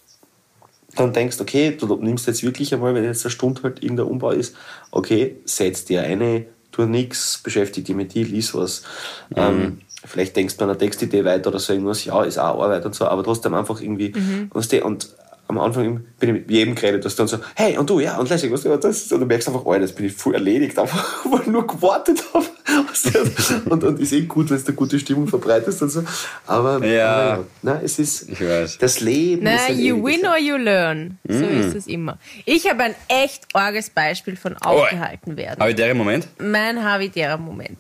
dann 0.96 1.14
denkst, 1.14 1.40
okay, 1.40 1.76
du 1.78 1.96
nimmst 1.98 2.28
jetzt 2.28 2.44
wirklich 2.44 2.74
einmal, 2.74 2.94
wenn 2.96 3.04
jetzt 3.04 3.26
eine 3.26 3.32
Stunde 3.32 3.64
halt 3.64 3.84
irgendein 3.84 4.08
Umbau 4.08 4.32
ist, 4.32 4.56
okay, 4.92 5.38
setz 5.46 5.86
dir 5.86 6.04
eine, 6.04 6.46
tu 6.72 6.84
nichts, 6.84 7.40
beschäftige 7.44 7.86
dich 7.86 7.96
mit 7.96 8.14
dir, 8.14 8.26
lies 8.26 8.54
was. 8.54 8.84
Mhm. 9.30 9.36
Ähm, 9.38 9.82
vielleicht 10.06 10.36
denkst 10.36 10.58
du 10.58 10.64
an 10.64 10.72
eine 10.72 10.78
Textidee 10.78 11.26
weiter 11.26 11.50
oder 11.50 11.60
so 11.60 11.74
irgendwas, 11.74 12.06
ja, 12.06 12.24
ist 12.24 12.38
auch 12.38 12.62
Arbeit 12.62 12.86
und 12.86 12.96
so, 12.96 13.06
aber 13.06 13.24
trotzdem 13.24 13.54
einfach 13.54 13.82
irgendwie, 13.82 14.14
mhm. 14.16 14.50
weißt 14.54 14.74
du, 14.74 14.86
und 14.86 15.10
am 15.50 15.60
Anfang 15.60 16.06
bin 16.20 16.30
ich 16.30 16.42
mit 16.42 16.52
jedem 16.52 16.76
geredet, 16.76 17.06
dass 17.06 17.16
dann 17.16 17.28
so, 17.28 17.40
hey, 17.56 17.78
und 17.78 17.90
du, 17.90 18.00
ja, 18.00 18.18
und 18.18 18.30
lässig, 18.30 18.52
was 18.52 18.64
du, 18.64 18.78
das, 18.78 19.12
und 19.12 19.22
du 19.22 19.26
merkst 19.26 19.48
einfach, 19.48 19.64
oh, 19.66 19.74
das 19.78 19.94
bin 19.94 20.06
ich 20.06 20.14
voll 20.14 20.34
erledigt, 20.34 20.78
einfach, 20.78 21.26
weil 21.32 21.42
ich 21.42 21.48
nur 21.48 21.66
gewartet 21.66 22.22
habe. 22.34 22.46
und, 23.70 23.84
und 23.84 24.00
ist 24.00 24.12
eh 24.12 24.22
gut, 24.22 24.50
wenn 24.50 24.58
es 24.58 24.68
eine 24.68 24.76
gute 24.76 25.00
Stimmung 25.00 25.28
verbreitest 25.28 25.82
und 25.82 25.90
so. 25.90 26.04
Aber, 26.46 26.86
ja. 26.86 27.10
aber 27.10 27.38
ja. 27.38 27.44
Na, 27.62 27.82
es 27.82 27.98
ist, 28.00 28.28
das 28.80 29.00
Leben 29.00 29.44
Na, 29.44 29.68
ist 29.68 29.80
you 29.80 30.04
win 30.04 30.26
or 30.26 30.38
you 30.38 30.58
learn. 30.58 31.18
So 31.28 31.46
mm. 31.46 31.60
ist 31.62 31.76
es 31.76 31.88
immer. 31.88 32.18
Ich 32.46 32.70
habe 32.70 32.84
ein 32.84 32.96
echt 33.08 33.44
arges 33.54 33.90
Beispiel 33.90 34.36
von 34.36 34.58
aufgehalten 34.58 35.38
werden. 35.38 35.62
Habitärer 35.62 35.94
Moment? 35.94 36.28
Mein 36.40 36.84
habitärer 36.84 37.38
Moment. 37.38 37.78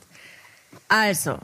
Also, 0.88 1.38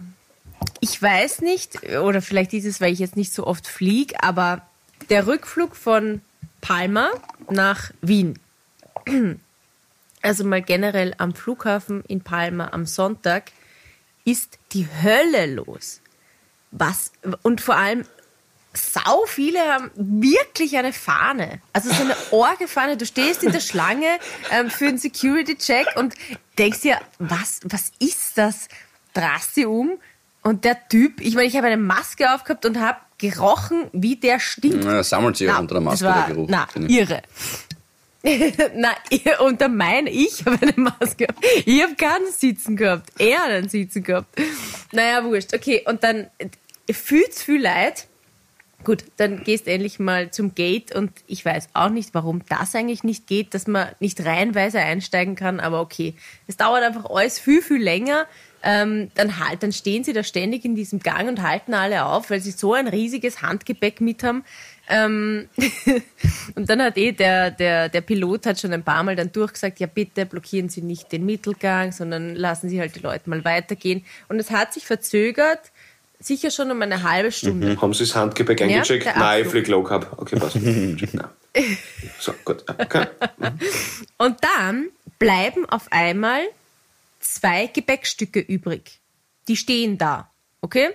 ich 0.79 1.01
weiß 1.01 1.41
nicht, 1.41 1.91
oder 1.97 2.21
vielleicht 2.21 2.53
ist 2.53 2.65
es, 2.65 2.79
weil 2.79 2.93
ich 2.93 2.99
jetzt 2.99 3.17
nicht 3.17 3.33
so 3.33 3.45
oft 3.45 3.67
fliege, 3.67 4.15
aber 4.23 4.61
der 5.09 5.27
Rückflug 5.27 5.75
von 5.75 6.21
Palma 6.61 7.09
nach 7.49 7.91
Wien. 8.01 8.39
Also 10.21 10.45
mal 10.45 10.61
generell 10.61 11.13
am 11.17 11.35
Flughafen 11.35 12.03
in 12.07 12.21
Palma 12.21 12.69
am 12.71 12.85
Sonntag 12.85 13.51
ist 14.23 14.57
die 14.71 14.87
Hölle 15.01 15.47
los. 15.47 15.99
Was 16.71 17.11
und 17.41 17.59
vor 17.59 17.75
allem 17.75 18.05
sau 18.73 19.25
viele 19.27 19.59
haben 19.59 19.91
wirklich 19.95 20.77
eine 20.77 20.93
Fahne. 20.93 21.61
Also 21.73 21.89
so 21.93 22.03
eine 22.03 22.15
Orgefahne. 22.31 22.97
Du 22.97 23.05
stehst 23.05 23.43
in 23.43 23.51
der 23.51 23.59
Schlange 23.59 24.07
ähm, 24.51 24.69
für 24.69 24.87
einen 24.87 24.97
Security-Check 24.97 25.95
und 25.95 26.15
denkst 26.57 26.81
dir, 26.81 26.99
was, 27.19 27.59
was 27.65 27.91
ist 27.99 28.37
das? 28.37 28.67
Drast 29.13 29.53
sie 29.53 29.65
um 29.65 29.99
und 30.41 30.65
der 30.65 30.87
Typ, 30.89 31.21
ich 31.21 31.35
meine, 31.35 31.47
ich 31.47 31.55
habe 31.55 31.67
eine 31.67 31.77
Maske 31.77 32.33
aufgehabt 32.33 32.65
und 32.65 32.79
habe 32.79 32.99
gerochen, 33.31 33.87
wie 33.93 34.15
der 34.15 34.39
stinkt. 34.39 34.83
Na, 34.83 35.03
sammelt 35.03 35.37
sich 35.37 35.47
na, 35.47 35.59
unter 35.59 35.75
der 35.75 35.81
Maske 35.81 36.05
war, 36.05 36.25
der 36.25 36.35
Geruch. 36.35 36.47
Na, 36.49 36.67
irre. 36.87 37.21
na, 38.75 38.95
unter 39.39 39.69
mein, 39.69 40.07
ich 40.07 40.45
habe 40.45 40.57
eine 40.61 40.73
Maske. 40.75 41.27
Ich 41.65 41.81
habe 41.83 41.95
keinen 41.95 42.31
Sitzen 42.31 42.75
gehabt. 42.75 43.11
Er 43.17 43.39
hat 43.39 43.49
einen 43.49 43.69
Sitzen 43.69 44.03
gehabt. 44.03 44.27
Naja, 44.91 45.23
wurscht. 45.23 45.53
Okay, 45.53 45.83
und 45.85 46.03
dann 46.03 46.27
fühlt's 46.91 47.43
viel 47.43 47.61
leid. 47.61 48.07
Gut, 48.83 49.05
dann 49.15 49.43
gehst 49.43 49.67
endlich 49.67 49.99
mal 49.99 50.31
zum 50.31 50.55
Gate 50.55 50.93
und 50.93 51.11
ich 51.27 51.45
weiß 51.45 51.69
auch 51.73 51.89
nicht, 51.89 52.13
warum 52.13 52.41
das 52.49 52.75
eigentlich 52.75 53.05
nicht 53.05 53.27
geht, 53.27 53.53
dass 53.53 53.65
man 53.65 53.87
nicht 54.01 54.25
reihenweise 54.25 54.79
einsteigen 54.79 55.35
kann, 55.35 55.61
aber 55.61 55.79
okay. 55.79 56.15
Es 56.47 56.57
dauert 56.57 56.83
einfach 56.83 57.09
alles 57.09 57.39
viel, 57.39 57.61
viel 57.61 57.81
länger 57.81 58.25
ähm, 58.63 59.11
dann, 59.15 59.39
halt, 59.39 59.61
dann 59.61 59.73
stehen 59.73 60.05
sie 60.05 60.13
da 60.13 60.23
ständig 60.23 60.63
in 60.63 60.73
diesem 60.75 60.99
Gang 60.99 61.27
und 61.27 61.41
halten 61.41 61.73
alle 61.73 62.05
auf, 62.05 62.29
weil 62.29 62.39
sie 62.39 62.51
so 62.51 62.73
ein 62.73 62.87
riesiges 62.87 63.41
Handgepäck 63.41 63.99
mit 63.99 64.23
haben. 64.23 64.45
Ähm 64.87 65.49
und 66.55 66.69
dann 66.69 66.81
hat 66.81 66.97
eh 66.97 67.11
der, 67.11 67.51
der, 67.51 67.89
der 67.89 68.01
Pilot 68.01 68.45
hat 68.45 68.59
schon 68.59 68.71
ein 68.71 68.83
paar 68.83 69.03
Mal 69.03 69.17
dann 69.17 69.31
durchgesagt, 69.31 69.81
ja 69.81 69.87
bitte 69.87 70.25
blockieren 70.25 70.69
Sie 70.69 70.81
nicht 70.81 71.11
den 71.11 71.25
Mittelgang, 71.25 71.91
sondern 71.91 72.35
lassen 72.35 72.69
Sie 72.69 72.79
halt 72.79 72.95
die 72.95 72.99
Leute 72.99 73.29
mal 73.29 73.43
weitergehen. 73.43 74.05
Und 74.29 74.39
es 74.39 74.49
hat 74.49 74.73
sich 74.73 74.85
verzögert, 74.85 75.71
sicher 76.19 76.49
schon 76.49 76.71
um 76.71 76.81
eine 76.81 77.03
halbe 77.03 77.33
Stunde. 77.33 77.67
Mhm. 77.67 77.81
Haben 77.81 77.93
Sie 77.93 78.05
das 78.05 78.15
Handgepäck 78.15 78.61
eingecheckt? 78.61 79.05
Ja, 79.05 79.19
Nein, 79.19 79.43
ich 79.43 79.49
fliege 79.49 79.71
Low 79.71 79.83
Carb. 79.83 80.13
Okay, 80.17 80.37
passt. 80.37 80.57
so, 82.19 82.33
gut. 82.45 82.63
Okay. 82.77 83.07
Und 84.17 84.37
dann 84.41 84.87
bleiben 85.19 85.67
auf 85.69 85.87
einmal 85.91 86.43
zwei 87.23 87.67
Gepäckstücke 87.67 88.39
übrig. 88.39 89.01
Die 89.47 89.57
stehen 89.57 89.97
da. 89.97 90.31
Okay? 90.61 90.91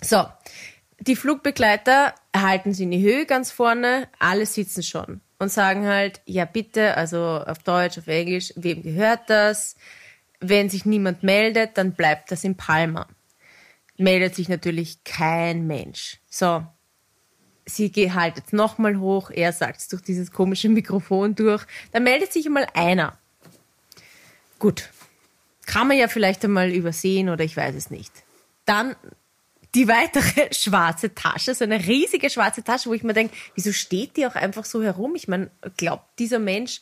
So. 0.00 0.26
Die 0.98 1.16
Flugbegleiter 1.16 2.14
erhalten 2.32 2.74
sie 2.74 2.82
in 2.82 2.90
die 2.90 3.02
Höhe 3.02 3.24
ganz 3.24 3.50
vorne, 3.50 4.08
alle 4.18 4.44
sitzen 4.44 4.82
schon 4.82 5.22
und 5.38 5.50
sagen 5.50 5.86
halt, 5.86 6.20
ja 6.26 6.44
bitte, 6.44 6.96
also 6.96 7.18
auf 7.18 7.60
Deutsch, 7.60 7.96
auf 7.96 8.06
Englisch, 8.06 8.52
wem 8.56 8.82
gehört 8.82 9.30
das? 9.30 9.76
Wenn 10.40 10.68
sich 10.68 10.84
niemand 10.84 11.22
meldet, 11.22 11.78
dann 11.78 11.94
bleibt 11.94 12.30
das 12.30 12.44
in 12.44 12.56
Palma. 12.56 13.08
Meldet 13.96 14.34
sich 14.34 14.50
natürlich 14.50 15.02
kein 15.04 15.66
Mensch. 15.66 16.18
So, 16.28 16.66
sie 17.64 17.90
halt 18.12 18.36
jetzt 18.36 18.52
nochmal 18.52 18.98
hoch, 18.98 19.30
er 19.30 19.52
sagt 19.52 19.80
es 19.80 19.88
durch 19.88 20.02
dieses 20.02 20.30
komische 20.30 20.68
Mikrofon 20.70 21.34
durch, 21.34 21.64
dann 21.92 22.02
meldet 22.02 22.32
sich 22.32 22.44
einmal 22.44 22.66
einer. 22.74 23.18
Gut, 24.58 24.90
kann 25.70 25.86
man 25.86 25.96
ja 25.96 26.08
vielleicht 26.08 26.44
einmal 26.44 26.72
übersehen 26.72 27.28
oder 27.28 27.44
ich 27.44 27.56
weiß 27.56 27.76
es 27.76 27.90
nicht. 27.90 28.12
Dann 28.66 28.96
die 29.76 29.86
weitere 29.86 30.48
schwarze 30.52 31.14
Tasche, 31.14 31.54
so 31.54 31.64
eine 31.64 31.86
riesige 31.86 32.28
schwarze 32.28 32.64
Tasche, 32.64 32.90
wo 32.90 32.94
ich 32.94 33.04
mir 33.04 33.12
denke, 33.12 33.34
wieso 33.54 33.72
steht 33.72 34.16
die 34.16 34.26
auch 34.26 34.34
einfach 34.34 34.64
so 34.64 34.82
herum? 34.82 35.14
Ich 35.14 35.28
meine, 35.28 35.48
glaubt 35.76 36.18
dieser 36.18 36.40
Mensch, 36.40 36.80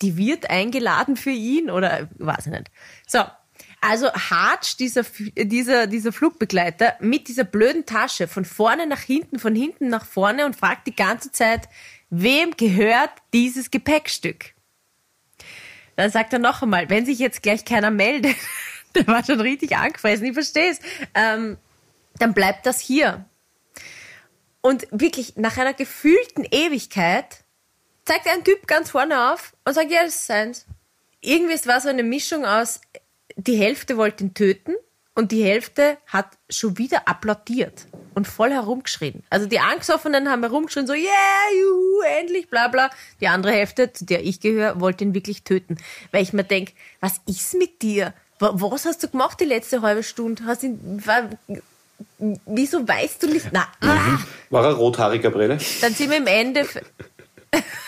die 0.00 0.16
wird 0.16 0.48
eingeladen 0.48 1.16
für 1.16 1.30
ihn 1.30 1.70
oder 1.70 2.08
weiß 2.16 2.46
ich 2.46 2.52
nicht. 2.52 2.70
So, 3.06 3.24
also 3.82 4.10
hatscht 4.10 4.80
dieser, 4.80 5.04
dieser, 5.36 5.86
dieser 5.86 6.12
Flugbegleiter 6.12 6.94
mit 7.00 7.28
dieser 7.28 7.44
blöden 7.44 7.84
Tasche 7.84 8.26
von 8.26 8.46
vorne 8.46 8.86
nach 8.86 9.02
hinten, 9.02 9.38
von 9.38 9.54
hinten 9.54 9.88
nach 9.88 10.06
vorne 10.06 10.46
und 10.46 10.56
fragt 10.56 10.86
die 10.86 10.96
ganze 10.96 11.30
Zeit, 11.30 11.68
wem 12.08 12.52
gehört 12.56 13.10
dieses 13.34 13.70
Gepäckstück? 13.70 14.54
Dann 15.98 16.12
sagt 16.12 16.32
er 16.32 16.38
noch 16.38 16.62
einmal, 16.62 16.88
wenn 16.90 17.04
sich 17.04 17.18
jetzt 17.18 17.42
gleich 17.42 17.64
keiner 17.64 17.90
meldet, 17.90 18.36
der 18.94 19.08
war 19.08 19.24
schon 19.24 19.40
richtig 19.40 19.76
angefressen, 19.76 20.26
ich 20.26 20.32
verstehe 20.32 20.70
es, 20.70 20.78
ähm, 21.12 21.58
dann 22.20 22.34
bleibt 22.34 22.66
das 22.66 22.78
hier. 22.78 23.24
Und 24.60 24.86
wirklich, 24.92 25.34
nach 25.34 25.56
einer 25.56 25.74
gefühlten 25.74 26.46
Ewigkeit 26.48 27.42
zeigt 28.04 28.28
ein 28.28 28.44
Typ 28.44 28.68
ganz 28.68 28.90
vorne 28.90 29.32
auf 29.32 29.56
und 29.64 29.74
sagt, 29.74 29.90
ja, 29.90 30.04
das 30.04 30.14
ist 30.14 30.26
seins. 30.26 30.66
Irgendwie 31.20 31.54
es 31.54 31.66
war 31.66 31.80
so 31.80 31.88
eine 31.88 32.04
Mischung 32.04 32.46
aus, 32.46 32.80
die 33.34 33.56
Hälfte 33.56 33.96
wollte 33.96 34.22
ihn 34.22 34.34
töten 34.34 34.76
und 35.18 35.32
die 35.32 35.42
Hälfte 35.42 35.98
hat 36.06 36.26
schon 36.48 36.78
wieder 36.78 37.08
applaudiert 37.08 37.88
und 38.14 38.28
voll 38.28 38.52
herumgeschrien. 38.52 39.24
Also 39.30 39.46
die 39.46 39.58
Angstoffenen 39.58 40.28
haben 40.28 40.44
herumgeschrien, 40.44 40.86
so, 40.86 40.92
yeah, 40.92 41.10
juhu, 41.60 42.02
endlich, 42.20 42.48
bla 42.48 42.68
bla. 42.68 42.88
Die 43.20 43.26
andere 43.26 43.50
Hälfte, 43.50 43.92
zu 43.92 44.04
der 44.04 44.24
ich 44.24 44.38
gehöre, 44.38 44.80
wollte 44.80 45.02
ihn 45.02 45.14
wirklich 45.14 45.42
töten. 45.42 45.76
Weil 46.12 46.22
ich 46.22 46.32
mir 46.32 46.44
denke, 46.44 46.70
was 47.00 47.20
ist 47.26 47.54
mit 47.54 47.82
dir? 47.82 48.14
Was 48.38 48.84
hast 48.84 49.02
du 49.02 49.08
gemacht 49.08 49.40
die 49.40 49.44
letzte 49.44 49.82
halbe 49.82 50.04
Stunde? 50.04 50.44
Hast 50.46 50.62
ihn, 50.62 51.02
war, 51.04 51.28
wieso 52.46 52.86
weißt 52.86 53.20
du 53.24 53.26
nicht? 53.26 53.48
Na, 53.50 53.66
ah. 53.80 54.20
War 54.50 54.66
er 54.66 54.74
rothaariger 54.74 55.30
Brille? 55.30 55.58
Dann 55.80 55.94
sind 55.94 56.10
wir 56.10 56.18
im 56.18 56.28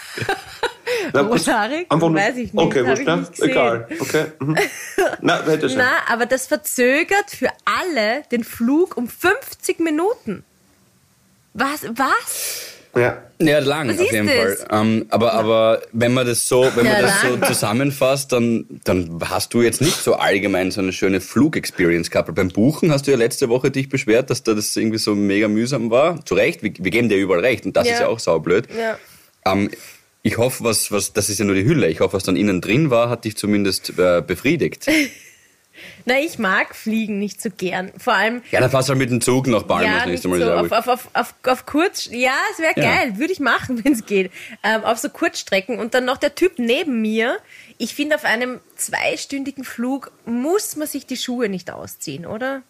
Ende. 1.12 1.20
Rothaarig? 1.20 1.86
Einfach 1.90 2.12
Weiß 2.12 2.36
ich 2.36 2.52
nicht. 2.52 2.64
Okay, 2.64 2.86
wurscht, 2.86 3.06
ne? 3.06 3.26
Egal. 3.40 3.88
Okay. 3.98 4.26
Mhm. 4.38 4.56
Na, 5.20 5.44
hätte 5.44 5.68
sein. 5.68 5.78
Na, 6.08 6.12
aber 6.12 6.26
das 6.26 6.46
verzögert 6.46 7.30
für 7.30 7.50
alle 7.64 8.22
den 8.30 8.44
Flug 8.44 8.96
um 8.96 9.08
50 9.08 9.80
Minuten. 9.80 10.44
Was? 11.54 11.84
Was? 11.94 12.76
Ja. 12.96 13.22
Ja, 13.38 13.60
lang 13.60 13.88
Was 13.88 14.00
auf 14.00 14.12
jeden 14.12 14.28
Fall. 14.28 14.58
Ähm, 14.70 15.06
aber, 15.08 15.32
aber 15.32 15.80
wenn 15.92 16.12
man 16.12 16.26
das 16.26 16.46
so, 16.46 16.62
wenn 16.74 16.84
man 16.84 16.94
ja, 16.94 17.02
das 17.02 17.22
so 17.22 17.36
zusammenfasst, 17.38 18.32
dann, 18.32 18.66
dann 18.84 19.18
hast 19.24 19.54
du 19.54 19.62
jetzt 19.62 19.80
nicht 19.80 19.96
so 19.96 20.14
allgemein 20.14 20.70
so 20.70 20.80
eine 20.80 20.92
schöne 20.92 21.20
Flugexperience 21.20 22.10
gehabt. 22.10 22.34
Beim 22.34 22.48
Buchen 22.48 22.92
hast 22.92 23.06
du 23.06 23.12
ja 23.12 23.16
letzte 23.16 23.48
Woche 23.48 23.70
dich 23.70 23.88
beschwert, 23.88 24.28
dass 24.28 24.42
da 24.42 24.54
das 24.54 24.76
irgendwie 24.76 24.98
so 24.98 25.14
mega 25.14 25.48
mühsam 25.48 25.90
war. 25.90 26.24
Zu 26.26 26.34
Recht, 26.34 26.62
wir, 26.62 26.72
wir 26.76 26.90
geben 26.90 27.08
dir 27.08 27.16
überall 27.16 27.40
recht 27.40 27.64
und 27.64 27.76
das 27.76 27.86
ja. 27.86 27.94
ist 27.94 28.00
ja 28.00 28.08
auch 28.08 28.18
saublöd. 28.18 28.68
Ja. 28.76 28.98
Ähm, 29.46 29.70
ich 30.22 30.38
hoffe, 30.38 30.64
was, 30.64 30.92
was, 30.92 31.12
das 31.12 31.28
ist 31.28 31.38
ja 31.38 31.44
nur 31.44 31.54
die 31.54 31.64
Hülle. 31.64 31.88
Ich 31.88 32.00
hoffe, 32.00 32.14
was 32.14 32.24
dann 32.24 32.36
innen 32.36 32.60
drin 32.60 32.90
war, 32.90 33.08
hat 33.08 33.24
dich 33.24 33.36
zumindest 33.36 33.98
äh, 33.98 34.22
befriedigt. 34.26 34.86
Na, 36.04 36.18
ich 36.18 36.38
mag 36.38 36.74
Fliegen 36.74 37.18
nicht 37.18 37.40
so 37.40 37.48
gern. 37.50 37.92
Vor 37.96 38.12
allem. 38.12 38.42
Ja, 38.50 38.60
dann 38.60 38.70
fahrst 38.70 38.88
du 38.88 38.92
halt 38.92 38.98
mit 38.98 39.10
dem 39.10 39.20
Zug 39.20 39.46
nach 39.46 39.62
Bayern 39.62 39.92
ja, 39.92 39.98
das 39.98 40.06
nächste 40.06 40.28
Mal. 40.28 40.38
So 40.38 40.52
auf, 40.52 40.72
auf, 40.72 40.88
auf, 40.88 41.08
auf, 41.14 41.34
auf 41.46 41.66
kurz, 41.66 42.06
ja, 42.10 42.34
es 42.52 42.58
wäre 42.58 42.74
ja. 42.76 42.82
geil, 42.82 43.18
würde 43.18 43.32
ich 43.32 43.40
machen, 43.40 43.82
wenn 43.84 43.92
es 43.92 44.04
geht. 44.04 44.30
Ähm, 44.62 44.84
auf 44.84 44.98
so 44.98 45.08
Kurzstrecken 45.08 45.78
und 45.78 45.94
dann 45.94 46.04
noch 46.04 46.18
der 46.18 46.34
Typ 46.34 46.58
neben 46.58 47.00
mir. 47.00 47.38
Ich 47.78 47.94
finde, 47.94 48.16
auf 48.16 48.24
einem 48.24 48.60
zweistündigen 48.76 49.64
Flug 49.64 50.12
muss 50.26 50.76
man 50.76 50.86
sich 50.86 51.06
die 51.06 51.16
Schuhe 51.16 51.48
nicht 51.48 51.70
ausziehen, 51.70 52.26
oder? 52.26 52.62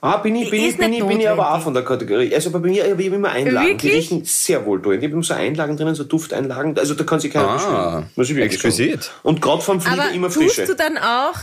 Ah, 0.00 0.16
bin 0.16 0.34
ich, 0.34 0.50
bin 0.50 0.64
ich, 0.64 0.76
bin 0.76 0.92
ich, 0.92 1.04
bin 1.04 1.20
ich 1.20 1.28
aber 1.28 1.54
auch 1.54 1.62
von 1.62 1.74
der 1.74 1.84
Kategorie. 1.84 2.34
Also 2.34 2.50
bei 2.50 2.58
mir 2.58 2.90
habe 2.90 3.00
ich 3.00 3.12
immer 3.12 3.30
Einlagen, 3.30 3.68
wirklich? 3.68 3.92
die 3.92 3.98
riechen 3.98 4.24
sehr 4.24 4.66
wohl 4.66 4.80
durch. 4.80 4.98
Ich 4.98 5.04
habe 5.04 5.12
immer 5.12 5.22
so 5.22 5.34
Einlagen 5.34 5.76
drinnen, 5.76 5.94
so 5.94 6.02
Dufteinlagen. 6.02 6.76
Also 6.76 6.94
da 6.94 7.04
kann 7.04 7.20
sich 7.20 7.32
keiner 7.32 7.48
ah, 7.48 8.02
Muss 8.16 8.28
ich 8.28 8.34
wirklich 8.34 8.54
exquisit. 8.54 9.04
Sagen. 9.04 9.16
Und 9.22 9.40
gerade 9.40 9.62
vom 9.62 9.80
Flieger 9.80 10.02
aber 10.02 10.12
immer 10.12 10.28
frische. 10.28 10.64
tust 10.64 10.68
du 10.70 10.74
dann 10.74 10.98
auch 10.98 11.38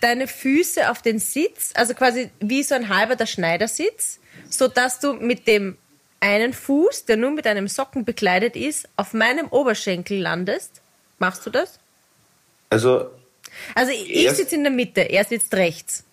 deine 0.00 0.28
Füße 0.28 0.90
auf 0.90 1.02
den 1.02 1.18
Sitz, 1.18 1.72
also 1.74 1.94
quasi 1.94 2.30
wie 2.38 2.62
so 2.62 2.76
ein 2.76 2.88
halber 2.88 3.16
der 3.16 3.26
Schneidersitz, 3.26 4.20
so 4.48 4.68
dass 4.68 5.00
du 5.00 5.14
mit 5.14 5.48
dem 5.48 5.76
einen 6.20 6.52
Fuß, 6.52 7.04
der 7.06 7.16
nur 7.16 7.32
mit 7.32 7.48
einem 7.48 7.66
Socken 7.66 8.04
bekleidet 8.04 8.54
ist, 8.54 8.88
auf 8.96 9.12
meinem 9.12 9.48
Oberschenkel 9.48 10.20
landest? 10.20 10.82
Machst 11.18 11.44
du 11.46 11.50
das? 11.50 11.78
Also. 12.70 13.10
Also 13.74 13.92
ich 13.92 14.30
sitze 14.30 14.54
in 14.54 14.62
der 14.62 14.72
Mitte, 14.72 15.00
er 15.00 15.24
sitzt 15.24 15.54
rechts. 15.54 16.04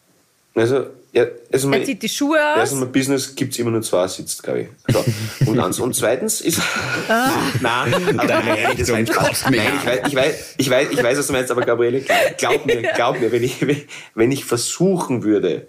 Also, 0.55 0.87
ja, 1.15 1.27
also 1.49 1.71
er 1.71 1.85
zieht 1.85 2.03
die 2.03 2.09
Schuhe 2.09 2.37
aus. 2.37 2.59
Also 2.59 2.75
mein 2.75 2.91
Business 2.91 3.35
gibt 3.35 3.53
es 3.53 3.59
immer 3.59 3.71
nur 3.71 3.81
zwei 3.81 4.05
Sitzt, 4.07 4.43
glaube 4.43 4.61
ich. 4.61 4.67
So. 4.93 5.05
Und, 5.49 5.59
eins. 5.59 5.79
und 5.79 5.95
zweitens 5.95 6.41
ist. 6.41 6.61
Ah. 7.07 7.31
Nein, 7.61 8.19
aber 8.19 8.27
nein, 8.27 8.75
das 8.77 8.89
nein, 8.89 9.05
ich, 9.05 9.15
weiß, 9.15 9.45
ich, 10.07 10.15
weiß, 10.15 10.55
ich, 10.57 10.69
weiß, 10.69 10.87
ich 10.91 11.03
weiß, 11.03 11.17
was 11.17 11.27
du 11.27 11.33
meinst, 11.33 11.51
aber 11.51 11.61
Gabriele, 11.61 12.01
glaub, 12.01 12.19
glaub 12.37 12.65
mir, 12.65 12.81
glaub 12.81 13.19
mir, 13.21 13.31
wenn 13.31 13.43
ich, 13.43 13.65
wenn 14.13 14.31
ich 14.33 14.43
versuchen 14.43 15.23
würde, 15.23 15.67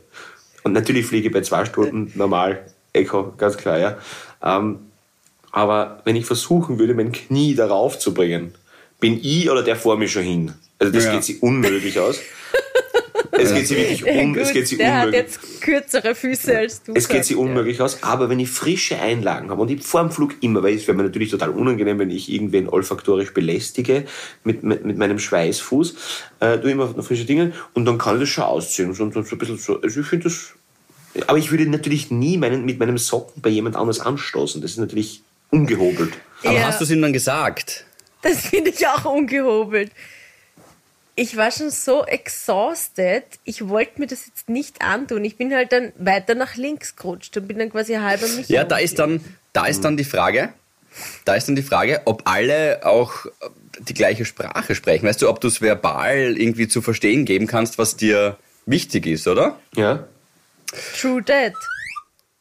und 0.64 0.72
natürlich 0.72 1.07
fliege 1.07 1.28
ich 1.28 1.32
bei 1.32 1.42
zwei 1.42 1.64
Stunden 1.64 2.11
normal, 2.16 2.66
Echo, 2.92 3.32
ganz 3.36 3.57
klar, 3.57 3.78
ja. 3.78 3.99
Ähm, 4.42 4.80
aber 5.53 6.01
wenn 6.05 6.16
ich 6.16 6.26
versuchen 6.26 6.80
würde, 6.80 6.94
mein 6.94 7.12
Knie 7.12 7.55
darauf 7.55 8.01
zu 8.01 8.12
bringen, 8.14 8.55
bin 8.99 9.20
ich 9.22 9.49
oder 9.49 9.62
der 9.62 9.76
vor 9.76 9.97
mir 9.97 10.09
schon 10.09 10.24
hin. 10.24 10.55
Also 10.80 10.92
das 10.92 11.05
ja. 11.05 11.12
geht 11.12 11.22
sich 11.22 11.40
unmöglich 11.40 12.01
aus. 12.01 12.18
Es 13.33 13.55
geht 13.55 13.66
sie 13.66 13.77
wirklich 13.77 14.05
um, 14.05 14.35
Gut, 14.35 14.43
es 14.43 14.53
geht 14.53 14.68
sie 14.68 14.77
der 14.77 14.93
unmöglich. 14.93 15.20
hat 15.20 15.27
jetzt 15.27 15.61
kürzere 15.61 16.14
Füße 16.14 16.57
als 16.57 16.83
du. 16.83 16.93
Es 16.95 17.09
geht 17.09 17.24
sie 17.24 17.35
unmöglich 17.35 17.81
aus, 17.81 18.03
aber 18.03 18.29
wenn 18.29 18.41
ich 18.41 18.51
frische 18.51 18.99
Einlagen 18.99 19.51
habe 19.51 19.62
und 19.62 19.70
ich 19.70 19.83
vor 19.83 20.01
dem 20.01 20.11
Flug 20.11 20.35
immer, 20.41 20.62
weil 20.62 20.74
es 20.74 20.87
wäre 20.87 20.97
mir 20.97 21.05
natürlich 21.05 21.31
total 21.31 21.51
unangenehm, 21.51 21.99
wenn 21.99 22.11
ich 22.11 22.31
irgendwen 22.31 22.68
olfaktorisch 22.68 23.33
belästige 23.33 24.05
mit, 24.45 24.62
mit, 24.62 24.85
mit 24.85 24.99
meinem 24.99 25.18
Schweißfuß, 25.18 25.97
äh, 26.41 26.59
du 26.59 26.68
immer 26.68 26.89
frische 27.03 27.24
Dinge 27.24 27.53
und 27.74 27.85
dann 27.85 27.99
kann 27.99 28.16
ich 28.16 28.20
das 28.22 28.29
schon 28.31 28.45
ausziehen. 28.45 28.95
So, 28.95 29.11
so, 29.11 29.22
so 29.22 29.35
ein 29.35 29.39
bisschen 29.39 29.59
so, 29.59 29.81
also 29.81 30.01
ich 30.01 30.07
finde 30.07 30.24
das, 30.24 30.55
aber 31.27 31.39
ich 31.39 31.51
würde 31.51 31.66
natürlich 31.66 32.11
nie 32.11 32.37
meinen, 32.39 32.64
mit 32.64 32.79
meinem 32.79 32.99
Socken 32.99 33.43
bei 33.43 33.51
jemand 33.51 33.77
anders 33.77 34.01
anstoßen. 34.01 34.61
Das 34.61 34.72
ist 34.72 34.79
natürlich 34.79 35.22
ungehobelt. 35.51 36.12
Aber 36.45 36.55
ja. 36.55 36.66
hast 36.66 36.81
du 36.81 36.85
es 36.85 36.91
ihm 36.91 37.03
dann 37.03 37.12
gesagt? 37.12 37.85
Das 38.22 38.41
finde 38.47 38.70
ich 38.70 38.87
auch 38.87 39.05
ungehobelt 39.05 39.91
ich 41.17 41.37
war 41.37 41.51
schon 41.51 41.71
so 41.71 42.05
exhausted, 42.05 43.25
ich 43.45 43.69
wollte 43.69 43.99
mir 43.99 44.07
das 44.07 44.27
jetzt 44.27 44.51
nicht 44.51 44.83
antun. 44.83 45.25
Ich 45.25 45.37
bin 45.37 45.53
halt 45.53 45.73
dann 45.73 45.93
weiter 45.97 46.35
nach 46.35 46.57
links 46.57 46.95
gerutscht 46.95 47.35
und 47.39 47.49
bin 47.49 47.59
dann 47.59 47.71
quasi 47.71 47.95
halber 47.95 48.29
mich. 48.29 48.51
Ja, 48.51 48.64
da 48.64 48.77
ist 48.77 48.99
dann, 48.99 49.25
da 49.55 49.64
ist 49.64 49.83
dann 49.83 49.97
die 49.97 50.05
Frage, 50.05 50.53
da 51.25 51.35
ist 51.35 51.49
dann 51.49 51.57
die 51.57 51.62
Frage, 51.62 52.03
ob 52.05 52.29
alle 52.29 52.85
auch 52.85 53.27
die 53.79 53.95
gleiche 53.95 54.27
Sprache 54.27 54.75
sprechen. 54.75 55.07
Weißt 55.07 55.23
du, 55.23 55.31
ob 55.31 55.41
du 55.41 55.49
es 55.49 55.62
verbal 55.62 56.37
irgendwie 56.37 56.69
zu 56.69 56.83
verstehen 56.83 57.25
geben 57.25 57.47
kannst, 57.47 57.79
was 57.79 57.97
dir 57.97 58.37
wichtig 58.67 59.07
ist, 59.07 59.27
oder? 59.27 59.59
Ja. 59.75 60.07
True 61.01 61.25
that. 61.25 61.55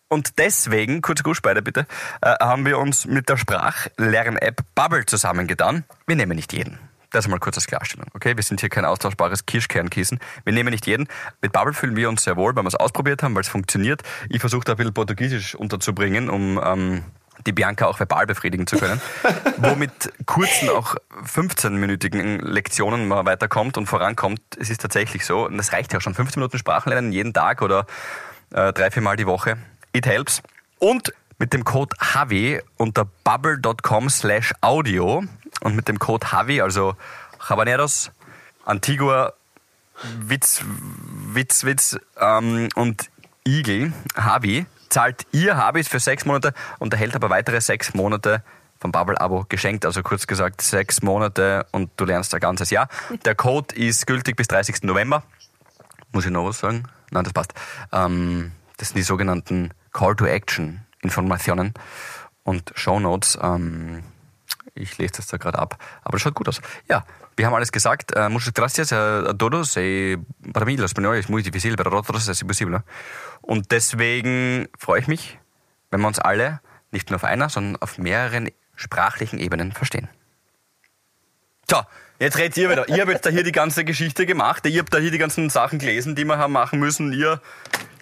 Und 0.10 0.38
deswegen, 0.38 1.02
kurze 1.02 1.24
Gussbeide 1.24 1.62
bitte, 1.62 1.88
äh, 2.22 2.36
haben 2.42 2.66
wir 2.66 2.78
uns 2.78 3.06
mit 3.06 3.30
der 3.30 3.38
Sprachlern-App 3.38 4.62
Bubble 4.76 5.06
zusammengetan. 5.06 5.86
Wir 6.08 6.16
nehmen 6.18 6.36
nicht 6.36 6.52
jeden. 6.52 6.78
Das 7.16 7.30
mal 7.30 7.40
kurz 7.40 7.56
als 7.56 7.66
Klarstellung. 7.66 8.08
Okay, 8.14 8.36
wir 8.36 8.44
sind 8.44 8.60
hier 8.60 8.68
kein 8.68 8.84
austauschbares 8.84 9.46
Kirschkernkissen. 9.46 10.20
Wir 10.44 10.52
nehmen 10.52 10.72
nicht 10.72 10.86
jeden. 10.86 11.08
Mit 11.42 11.54
Bubble 11.54 11.72
fühlen 11.72 11.96
wir 11.96 12.10
uns 12.10 12.26
sehr 12.26 12.36
wohl, 12.36 12.54
weil 12.58 12.64
wir 12.64 12.68
es 12.68 12.76
ausprobiert 12.76 13.24
haben, 13.24 13.34
weil 13.36 13.44
es 13.44 13.48
funktioniert. 13.48 14.02
Ich 14.28 14.42
versuche 14.42 14.66
da 14.66 14.74
ein 14.74 14.76
bisschen 14.76 14.94
Portugiesisch 14.94 15.56
unterzubringen, 15.56 16.30
um 16.30 16.60
ähm, 16.62 17.06
die 17.48 17.54
Bianca 17.54 17.86
auch 17.86 17.98
verbal 18.00 18.28
befriedigen 18.28 18.68
zu 18.68 18.76
können. 18.76 19.00
wo 19.60 19.76
mit 19.76 20.12
kurzen, 20.26 20.68
auch 20.68 20.98
15-minütigen 21.26 22.42
Lektionen 22.42 23.08
man 23.08 23.26
weiterkommt 23.26 23.78
und 23.78 23.86
vorankommt. 23.86 24.42
Es 24.60 24.70
ist 24.70 24.82
tatsächlich 24.82 25.26
so. 25.26 25.46
Und 25.46 25.58
das 25.58 25.72
reicht 25.72 25.94
ja 25.94 26.00
auch 26.00 26.02
schon. 26.02 26.16
15 26.16 26.42
Minuten 26.42 26.58
Sprachenlernen 26.58 27.14
jeden 27.14 27.34
Tag 27.34 27.62
oder 27.62 27.86
äh, 28.52 28.74
drei, 28.74 28.92
vier 28.92 29.02
Mal 29.02 29.16
die 29.16 29.26
Woche. 29.26 29.56
It 29.94 30.06
helps. 30.06 30.44
Und 30.80 31.14
mit 31.38 31.54
dem 31.54 31.64
Code 31.64 31.96
HAVI 32.00 32.62
unter 32.78 33.06
bubble.com 33.24 34.10
slash 34.10 34.54
audio 34.62 35.24
und 35.62 35.76
mit 35.76 35.88
dem 35.88 36.00
Code 36.00 36.32
HAVI, 36.32 36.62
also 36.62 36.96
Habaneros, 37.40 38.12
Antigua, 38.66 39.34
Witz, 40.20 40.62
Witz, 41.34 41.64
Witz 41.64 41.98
ähm, 42.20 42.70
und 42.76 43.10
Igel, 43.48 43.94
Havi, 44.16 44.66
zahlt 44.90 45.26
ihr 45.32 45.58
Habis 45.58 45.88
für 45.88 46.00
sechs 46.00 46.26
Monate 46.26 46.54
und 46.80 46.94
erhält 46.94 47.16
aber 47.16 47.30
weitere 47.30 47.62
sechs 47.62 47.94
Monate 47.94 48.44
vom 48.80 48.92
Bubble-Abo 48.92 49.46
geschenkt. 49.50 49.86
Also 49.86 50.04
kurz 50.04 50.28
gesagt 50.28 50.62
sechs 50.62 51.02
Monate 51.02 51.66
und 51.72 51.92
du 51.98 52.06
lernst 52.06 52.34
ein 52.34 52.40
ganzes 52.40 52.70
Jahr. 52.70 52.88
Der 53.24 53.36
Code 53.36 53.76
ist 53.76 54.08
gültig 54.08 54.36
bis 54.36 54.48
30. 54.48 54.84
November. 54.84 55.24
Muss 56.12 56.26
ich 56.26 56.32
noch 56.32 56.46
was 56.46 56.60
sagen? 56.60 56.84
Nein, 57.12 57.24
das 57.24 57.34
passt. 57.34 57.54
Ähm, 57.92 58.52
das 58.78 58.90
sind 58.90 58.98
die 58.98 59.04
sogenannten 59.04 59.72
Call 59.92 60.16
to 60.16 60.26
Action 60.26 60.85
Informationen 61.06 61.74
und 62.44 62.72
Show 62.76 63.00
Notes. 63.00 63.38
Ähm, 63.42 64.04
ich 64.74 64.98
lese 64.98 65.14
das 65.18 65.28
da 65.28 65.38
gerade 65.38 65.58
ab. 65.58 65.78
Aber 66.04 66.14
das 66.14 66.22
schaut 66.22 66.36
gut 66.36 66.50
aus. 66.50 66.62
Ja, 66.90 67.06
wir 67.38 67.46
haben 67.46 67.54
alles 67.54 67.72
gesagt. 67.72 68.16
Uh, 68.16 68.30
muchas 68.30 68.54
gracias 68.54 68.94
a, 68.94 69.34
todos. 69.34 69.76
Eh, 69.78 70.18
para 70.54 70.66
mí, 70.66 70.76
el 70.76 70.84
español 70.84 71.16
es 71.16 71.30
muy 71.30 71.44
difícil, 71.44 71.76
para 71.76 71.90
otros 71.92 72.28
es 72.28 72.42
imposible. 72.42 72.84
Und 73.42 73.72
deswegen 73.72 74.68
freue 74.78 75.00
ich 75.00 75.08
mich, 75.08 75.40
wenn 75.92 76.02
wir 76.02 76.08
uns 76.08 76.20
alle 76.20 76.60
nicht 76.92 77.10
nur 77.10 77.18
auf 77.18 77.24
einer, 77.24 77.50
sondern 77.50 77.82
auf 77.82 77.98
mehreren 77.98 78.50
sprachlichen 78.76 79.40
Ebenen 79.40 79.72
verstehen. 79.72 80.10
So, 81.70 81.82
jetzt 82.20 82.38
redet 82.38 82.58
ihr 82.58 82.70
wieder. 82.70 82.88
Ihr 82.90 83.02
habt 83.02 83.12
jetzt 83.12 83.26
da 83.26 83.30
hier 83.30 83.44
die 83.44 83.52
ganze 83.52 83.84
Geschichte 83.86 84.26
gemacht. 84.26 84.66
Ihr 84.66 84.80
habt 84.80 84.94
da 84.94 84.98
hier 84.98 85.12
die 85.12 85.18
ganzen 85.18 85.50
Sachen 85.50 85.80
gelesen, 85.80 86.16
die 86.16 86.26
wir 86.26 86.38
haben 86.38 86.54
machen 86.54 86.80
müssen. 86.80 87.12
Ihr 87.12 87.42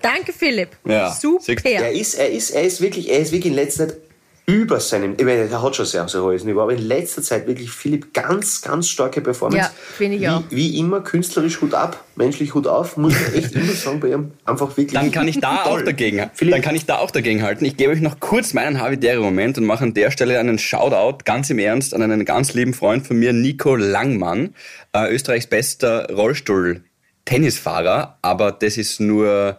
Danke, 0.04 0.34
Philipp. 0.34 0.70
Ja. 0.86 1.12
Super. 1.12 1.42
Er 1.64 1.92
ist, 1.92 2.16
er 2.16 2.30
ist, 2.30 2.52
er 2.52 2.64
ist 2.64 2.82
wirklich, 2.82 3.10
er 3.10 3.20
ist 3.20 3.32
wirklich 3.32 3.52
in 3.52 3.56
letzter 3.56 3.88
Zeit 3.88 3.98
über 4.46 4.82
seinem, 4.82 5.14
ich 5.18 5.24
meine, 5.24 5.48
er 5.50 5.62
hat 5.62 5.76
schon 5.78 5.86
sehr, 5.86 6.06
sehr 6.10 6.22
hohes 6.22 6.44
Niveau, 6.44 6.62
aber 6.62 6.74
in 6.74 6.86
letzter 6.86 7.22
Zeit 7.22 7.48
wirklich 7.48 7.72
Philipp 7.72 8.14
ganz, 8.14 8.62
ganz 8.62 8.90
starke 8.90 9.22
Performance. 9.22 9.70
Ja, 9.70 9.72
finde 9.96 10.18
ich 10.18 10.28
auch. 10.28 10.44
Wie 10.50 10.78
immer 10.78 11.00
künstlerisch 11.00 11.62
Hut 11.62 11.74
ab, 11.74 12.04
menschlich 12.18 12.54
Hut 12.54 12.68
auf, 12.68 12.98
muss 12.98 13.14
ich 13.14 13.38
echt 13.38 13.56
immer 13.56 13.72
sagen, 13.72 14.02
bei 14.02 14.10
ihm 14.10 14.32
einfach 14.44 14.76
wirklich. 14.76 15.00
Dann 15.00 15.12
kann 15.12 15.30
ich 15.30 15.40
da 15.40 15.58
toll. 15.64 15.80
auch 15.80 15.86
dagegen, 15.86 16.30
Philipp. 16.34 16.56
dann 16.56 16.62
kann 16.62 16.76
ich 16.76 16.86
da 16.86 16.98
auch 16.98 17.12
dagegen 17.12 17.42
halten. 17.42 17.64
Ich 17.64 17.78
gebe 17.78 17.94
euch 17.94 18.02
noch 18.02 18.20
kurz 18.20 18.54
meinen 18.54 18.82
Havidere-Moment 18.82 19.58
und 19.60 19.64
mache 19.64 19.86
an 19.86 19.94
der 19.94 20.12
Stelle 20.12 20.38
einen 20.38 20.60
Shoutout, 20.60 21.20
ganz 21.24 21.50
im 21.50 21.60
Ernst, 21.60 21.94
an 21.94 22.02
einen 22.02 22.26
ganz 22.26 22.54
lieben 22.54 22.74
Freund 22.74 23.08
von 23.08 23.18
mir, 23.18 23.32
Nico 23.32 23.78
Langmann, 23.78 24.56
äh, 24.92 25.10
Österreichs 25.10 25.48
bester 25.48 26.14
Rollstuhl 26.14 26.84
Tennisfahrer, 27.24 28.18
aber 28.22 28.52
das 28.52 28.76
ist 28.76 29.00
nur, 29.00 29.58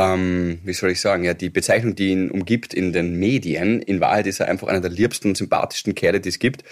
ähm, 0.00 0.60
wie 0.64 0.72
soll 0.72 0.90
ich 0.90 1.00
sagen, 1.00 1.24
ja, 1.24 1.34
die 1.34 1.50
Bezeichnung, 1.50 1.94
die 1.94 2.08
ihn 2.08 2.30
umgibt 2.30 2.72
in 2.72 2.92
den 2.94 3.18
Medien. 3.18 3.82
In 3.82 4.00
Wahrheit 4.00 4.26
ist 4.26 4.40
er 4.40 4.48
einfach 4.48 4.68
einer 4.68 4.80
der 4.80 4.90
liebsten 4.90 5.28
und 5.28 5.36
sympathischsten 5.36 5.94
Kerle, 5.94 6.20
die 6.20 6.30
es 6.30 6.38
gibt. 6.38 6.64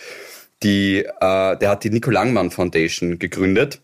Die, 0.63 1.05
äh, 1.05 1.57
der 1.59 1.69
hat 1.69 1.85
die 1.85 1.91
Nico 1.91 2.11
Langmann 2.11 2.51
Foundation 2.51 3.19
gegründet 3.19 3.83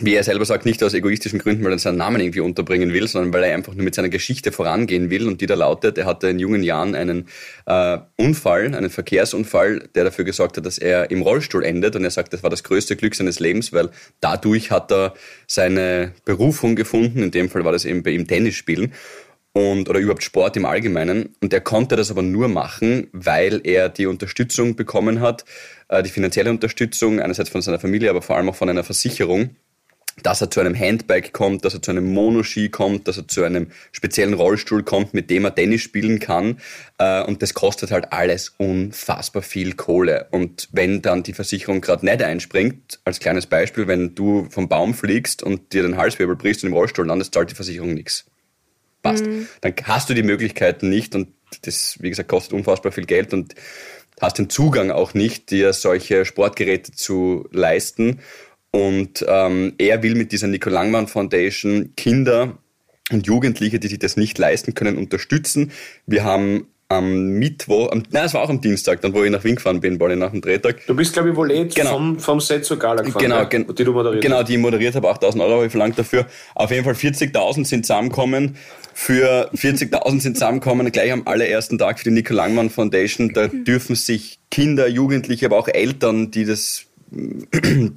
wie 0.00 0.14
er 0.14 0.24
selber 0.24 0.44
sagt, 0.44 0.66
nicht 0.66 0.82
aus 0.82 0.92
egoistischen 0.92 1.38
Gründen, 1.38 1.62
weil 1.64 1.70
er 1.70 1.78
seinen 1.78 1.98
Namen 1.98 2.20
irgendwie 2.20 2.40
unterbringen 2.40 2.92
will, 2.92 3.06
sondern 3.06 3.32
weil 3.32 3.44
er 3.44 3.54
einfach 3.54 3.74
nur 3.74 3.84
mit 3.84 3.94
seiner 3.94 4.08
Geschichte 4.08 4.50
vorangehen 4.50 5.08
will. 5.08 5.28
Und 5.28 5.40
die 5.40 5.46
da 5.46 5.54
lautet, 5.54 5.98
er 5.98 6.06
hatte 6.06 6.28
in 6.28 6.40
jungen 6.40 6.64
Jahren 6.64 6.96
einen 6.96 7.28
äh, 7.66 7.98
Unfall, 8.16 8.74
einen 8.74 8.90
Verkehrsunfall, 8.90 9.88
der 9.94 10.04
dafür 10.04 10.24
gesorgt 10.24 10.56
hat, 10.56 10.66
dass 10.66 10.78
er 10.78 11.12
im 11.12 11.22
Rollstuhl 11.22 11.64
endet. 11.64 11.94
Und 11.94 12.02
er 12.02 12.10
sagt, 12.10 12.32
das 12.32 12.42
war 12.42 12.50
das 12.50 12.64
größte 12.64 12.96
Glück 12.96 13.14
seines 13.14 13.38
Lebens, 13.38 13.72
weil 13.72 13.90
dadurch 14.20 14.72
hat 14.72 14.90
er 14.90 15.14
seine 15.46 16.12
Berufung 16.24 16.74
gefunden. 16.74 17.22
In 17.22 17.30
dem 17.30 17.48
Fall 17.48 17.64
war 17.64 17.72
das 17.72 17.84
eben 17.84 18.02
bei 18.02 18.10
ihm 18.10 18.26
Tennis 18.26 18.56
spielen 18.56 18.92
und 19.52 19.88
oder 19.88 20.00
überhaupt 20.00 20.24
Sport 20.24 20.56
im 20.56 20.66
Allgemeinen. 20.66 21.36
Und 21.40 21.52
er 21.52 21.60
konnte 21.60 21.94
das 21.94 22.10
aber 22.10 22.22
nur 22.22 22.48
machen, 22.48 23.06
weil 23.12 23.60
er 23.62 23.88
die 23.88 24.06
Unterstützung 24.06 24.74
bekommen 24.74 25.20
hat, 25.20 25.44
äh, 25.88 26.02
die 26.02 26.10
finanzielle 26.10 26.50
Unterstützung 26.50 27.20
einerseits 27.20 27.50
von 27.50 27.62
seiner 27.62 27.78
Familie, 27.78 28.10
aber 28.10 28.22
vor 28.22 28.36
allem 28.36 28.48
auch 28.48 28.56
von 28.56 28.68
einer 28.68 28.82
Versicherung 28.82 29.54
dass 30.22 30.40
er 30.40 30.50
zu 30.50 30.60
einem 30.60 30.78
Handbike 30.78 31.32
kommt, 31.32 31.64
dass 31.64 31.74
er 31.74 31.82
zu 31.82 31.90
einem 31.90 32.12
Monoski 32.12 32.68
kommt, 32.68 33.08
dass 33.08 33.16
er 33.16 33.26
zu 33.26 33.42
einem 33.42 33.68
speziellen 33.92 34.34
Rollstuhl 34.34 34.82
kommt, 34.82 35.12
mit 35.12 35.30
dem 35.30 35.44
er 35.44 35.54
Tennis 35.54 35.82
spielen 35.82 36.20
kann. 36.20 36.58
Äh, 36.98 37.22
und 37.24 37.42
das 37.42 37.54
kostet 37.54 37.90
halt 37.90 38.12
alles 38.12 38.54
unfassbar 38.56 39.42
viel 39.42 39.74
Kohle. 39.74 40.28
Und 40.30 40.68
wenn 40.72 41.02
dann 41.02 41.22
die 41.22 41.32
Versicherung 41.32 41.80
gerade 41.80 42.04
nicht 42.06 42.22
einspringt, 42.22 43.00
als 43.04 43.18
kleines 43.18 43.46
Beispiel, 43.46 43.88
wenn 43.88 44.14
du 44.14 44.46
vom 44.50 44.68
Baum 44.68 44.94
fliegst 44.94 45.42
und 45.42 45.72
dir 45.72 45.82
den 45.82 45.96
Halswirbel 45.96 46.36
brichst 46.36 46.62
und 46.62 46.68
im 46.68 46.74
Rollstuhl 46.74 47.06
landest, 47.06 47.34
zahlt 47.34 47.50
die 47.50 47.56
Versicherung 47.56 47.94
nichts. 47.94 48.26
Passt. 49.02 49.26
Mhm. 49.26 49.48
Dann 49.60 49.74
hast 49.84 50.08
du 50.08 50.14
die 50.14 50.22
Möglichkeiten 50.22 50.88
nicht 50.88 51.14
und 51.14 51.28
das, 51.62 51.98
wie 52.00 52.10
gesagt, 52.10 52.28
kostet 52.28 52.54
unfassbar 52.54 52.92
viel 52.92 53.04
Geld 53.04 53.32
und 53.32 53.54
hast 54.20 54.38
den 54.38 54.48
Zugang 54.48 54.90
auch 54.90 55.14
nicht, 55.14 55.50
dir 55.50 55.72
solche 55.72 56.24
Sportgeräte 56.24 56.92
zu 56.92 57.48
leisten. 57.50 58.20
Und 58.74 59.24
ähm, 59.28 59.74
er 59.78 60.02
will 60.02 60.16
mit 60.16 60.32
dieser 60.32 60.48
Nico 60.48 60.68
Langmann 60.68 61.06
Foundation 61.06 61.92
Kinder 61.96 62.58
und 63.12 63.24
Jugendliche, 63.24 63.78
die 63.78 63.86
sich 63.86 64.00
das 64.00 64.16
nicht 64.16 64.36
leisten 64.36 64.74
können, 64.74 64.98
unterstützen. 64.98 65.70
Wir 66.06 66.24
haben 66.24 66.66
am 66.88 67.38
Mittwoch, 67.38 67.92
am, 67.92 68.02
nein, 68.10 68.24
es 68.24 68.34
war 68.34 68.42
auch 68.42 68.48
am 68.48 68.60
Dienstag, 68.60 69.00
dann 69.00 69.14
wo 69.14 69.22
ich 69.22 69.30
nach 69.30 69.44
Wien 69.44 69.54
gefahren 69.54 69.80
bin, 69.80 70.00
war 70.00 70.10
ich 70.10 70.18
nach 70.18 70.32
dem 70.32 70.40
Drehtag. 70.40 70.84
Du 70.88 70.96
bist, 70.96 71.12
glaube 71.12 71.30
ich, 71.30 71.36
wohl 71.36 71.52
eh 71.52 71.66
genau. 71.66 71.92
vom, 71.92 72.18
vom 72.18 72.40
Set 72.40 72.64
zur 72.64 72.76
Gala 72.76 73.02
gefahren, 73.02 73.22
genau, 73.22 73.46
gen 73.46 73.72
die 73.72 73.84
du 73.84 73.92
moderiert 73.92 74.24
Genau, 74.24 74.42
die 74.42 74.54
ich 74.54 74.58
moderiert 74.58 74.96
habe, 74.96 75.08
8.000 75.08 75.40
Euro 75.40 75.54
habe 75.54 75.66
ich 75.66 75.70
verlangt 75.70 75.96
dafür. 75.96 76.26
Auf 76.56 76.72
jeden 76.72 76.82
Fall 76.82 76.94
40.000 76.94 77.64
sind 77.64 77.86
zusammengekommen. 77.86 78.56
Für 78.92 79.52
40.000 79.54 80.20
sind 80.20 80.34
zusammengekommen, 80.34 80.90
gleich 80.90 81.12
am 81.12 81.22
allerersten 81.28 81.78
Tag 81.78 82.00
für 82.00 82.04
die 82.06 82.10
Nico 82.10 82.34
Langmann 82.34 82.70
Foundation. 82.70 83.32
Da 83.34 83.46
dürfen 83.52 83.94
sich 83.94 84.40
Kinder, 84.50 84.88
Jugendliche, 84.88 85.46
aber 85.46 85.58
auch 85.58 85.68
Eltern, 85.68 86.32
die 86.32 86.44
das 86.44 86.86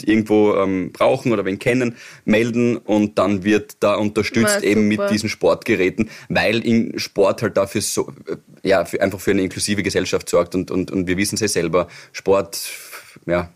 irgendwo 0.06 0.56
ähm, 0.56 0.92
brauchen 0.92 1.32
oder 1.32 1.46
wen 1.46 1.60
kennen, 1.60 1.96
melden 2.26 2.78
und 2.78 3.18
dann 3.18 3.44
wird 3.44 3.78
da 3.80 3.96
unterstützt 3.96 4.62
ja, 4.62 4.70
eben 4.70 4.88
mit 4.88 5.02
diesen 5.10 5.30
Sportgeräten, 5.30 6.10
weil 6.30 6.66
in 6.66 6.98
Sport 7.00 7.42
halt 7.42 7.58
dafür 7.58 7.82
so, 7.82 8.12
äh, 8.28 8.38
ja, 8.68 8.86
für, 8.86 9.02
einfach 9.02 9.20
für 9.20 9.32
eine 9.32 9.42
inklusive 9.42 9.84
Gesellschaft 9.84 10.30
sorgt 10.30 10.56
und, 10.56 10.72
und, 10.72 10.92
und 10.92 11.08
wir 11.08 11.18
wissen 11.18 11.36
es 11.36 11.42
ja 11.42 11.48
selber, 11.48 11.88
Sport, 12.12 12.60
ja, 13.26 13.50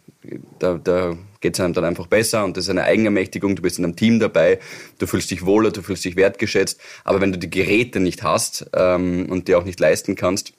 da, 0.59 0.79
da 0.83 1.17
geht 1.39 1.55
es 1.55 1.59
einem 1.59 1.73
dann 1.73 1.85
einfach 1.85 2.07
besser 2.07 2.43
und 2.43 2.55
das 2.55 2.65
ist 2.65 2.69
eine 2.69 2.83
Eigenermächtigung, 2.83 3.55
du 3.55 3.61
bist 3.61 3.79
in 3.79 3.85
einem 3.85 3.95
Team 3.95 4.19
dabei, 4.19 4.59
du 4.99 5.07
fühlst 5.07 5.31
dich 5.31 5.45
wohler, 5.45 5.71
du 5.71 5.81
fühlst 5.81 6.05
dich 6.05 6.15
wertgeschätzt, 6.15 6.79
aber 7.03 7.21
wenn 7.21 7.31
du 7.31 7.39
die 7.39 7.49
Geräte 7.49 7.99
nicht 7.99 8.23
hast 8.23 8.69
ähm, 8.73 9.27
und 9.29 9.47
die 9.47 9.55
auch 9.55 9.65
nicht 9.65 9.79
leisten 9.79 10.15
kannst, 10.15 10.53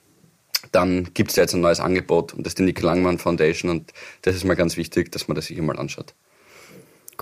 dann 0.71 1.13
gibt 1.15 1.31
es 1.31 1.37
jetzt 1.37 1.55
ein 1.55 1.61
neues 1.61 1.81
Angebot 1.81 2.35
und 2.35 2.47
das 2.47 2.53
ist 2.53 2.59
die 2.59 2.63
Nick 2.63 2.81
Langmann 2.81 3.19
Foundation 3.19 3.71
und 3.71 3.93
das 4.23 4.37
ist 4.37 4.45
mal 4.45 4.55
ganz 4.55 4.77
wichtig, 4.77 5.11
dass 5.11 5.29
man 5.29 5.35
das 5.35 5.47
sich 5.47 5.61
mal 5.61 5.79
anschaut. 5.79 6.15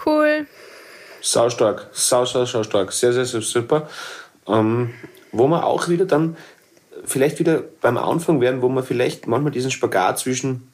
Cool. 0.05 0.47
Sau 1.23 1.51
stark, 1.51 1.89
sau, 1.93 2.25
sau, 2.25 2.45
sau 2.45 2.63
stark. 2.63 2.93
Sehr, 2.93 3.13
sehr, 3.13 3.25
sehr 3.25 3.43
super. 3.43 3.89
Ähm, 4.47 4.95
wo 5.33 5.47
wir 5.49 5.65
auch 5.65 5.89
wieder 5.89 6.07
dann 6.07 6.37
vielleicht 7.05 7.39
wieder 7.39 7.63
beim 7.81 7.97
Anfang 7.97 8.41
werden, 8.41 8.63
wo 8.63 8.69
man 8.69 8.85
vielleicht 8.85 9.27
manchmal 9.27 9.53
diesen 9.53 9.71
Spagat 9.71 10.19
zwischen, 10.19 10.73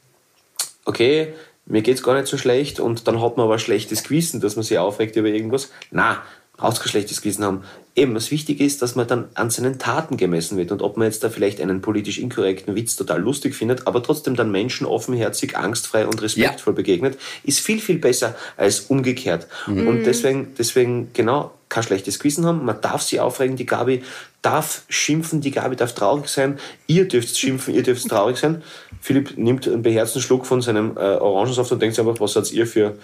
okay, 0.85 1.35
mir 1.67 1.83
geht 1.83 1.97
es 1.97 2.03
gar 2.03 2.15
nicht 2.15 2.29
so 2.29 2.39
schlecht 2.39 2.81
und 2.81 3.09
dann 3.09 3.21
hat 3.21 3.37
man 3.37 3.45
aber 3.45 3.55
ein 3.55 3.61
schlechtes 3.61 4.05
Gewissen, 4.05 4.41
dass 4.41 4.57
man 4.57 4.63
sich 4.63 4.79
aufregt 4.79 5.17
über 5.17 5.29
irgendwas. 5.29 5.71
Na, 5.91 6.23
brauchst 6.57 6.81
kein 6.81 6.89
schlechtes 6.89 7.23
Gewissen 7.23 7.45
haben. 7.45 7.65
Eben, 7.99 8.15
was 8.15 8.31
wichtig 8.31 8.61
ist, 8.61 8.83
dass 8.83 8.95
man 8.95 9.07
dann 9.07 9.25
an 9.33 9.49
seinen 9.49 9.79
Taten 9.79 10.19
gemessen 10.19 10.59
wird 10.59 10.71
und 10.71 10.83
ob 10.83 10.99
man 10.99 11.07
jetzt 11.07 11.25
da 11.25 11.31
vielleicht 11.31 11.63
einen 11.63 11.81
politisch 11.81 12.19
inkorrekten 12.19 12.75
Witz 12.75 12.95
total 12.95 13.23
lustig 13.23 13.55
findet, 13.55 13.87
aber 13.87 14.03
trotzdem 14.03 14.37
dann 14.37 14.51
Menschen 14.51 14.87
offenherzig, 14.87 15.57
angstfrei 15.57 16.07
und 16.07 16.21
respektvoll 16.21 16.75
ja. 16.75 16.77
begegnet, 16.77 17.19
ist 17.43 17.61
viel, 17.61 17.81
viel 17.81 17.97
besser 17.97 18.35
als 18.59 18.81
umgekehrt. 18.81 19.47
Mhm. 19.67 19.89
Und 19.89 20.05
deswegen, 20.05 20.53
deswegen, 20.59 21.09
genau, 21.15 21.53
kein 21.71 21.85
schlechtes 21.85 22.19
Gewissen 22.19 22.45
haben, 22.45 22.67
man 22.67 22.83
darf 22.83 23.01
sie 23.01 23.19
aufregen, 23.19 23.57
die 23.57 23.65
Gabi 23.65 24.03
darf 24.43 24.83
schimpfen, 24.91 25.41
die 25.41 25.51
Gabi 25.51 25.75
darf 25.75 25.95
traurig 25.95 26.29
sein, 26.29 26.59
ihr 26.87 27.09
dürft 27.09 27.39
schimpfen, 27.39 27.75
ihr 27.75 27.83
dürft 27.83 28.07
traurig 28.09 28.37
sein. 28.37 28.63
Philipp 29.01 29.39
nimmt 29.39 29.67
einen 29.67 29.81
beherzten 29.81 30.21
Schluck 30.21 30.45
von 30.45 30.61
seinem 30.61 30.99
äh, 30.99 31.01
Orangensaft 31.01 31.73
und 31.73 31.81
denkt 31.81 31.97
sich 31.97 32.07
einfach, 32.07 32.21
was 32.21 32.35
seid 32.35 32.53
ihr 32.53 32.67
für 32.67 32.99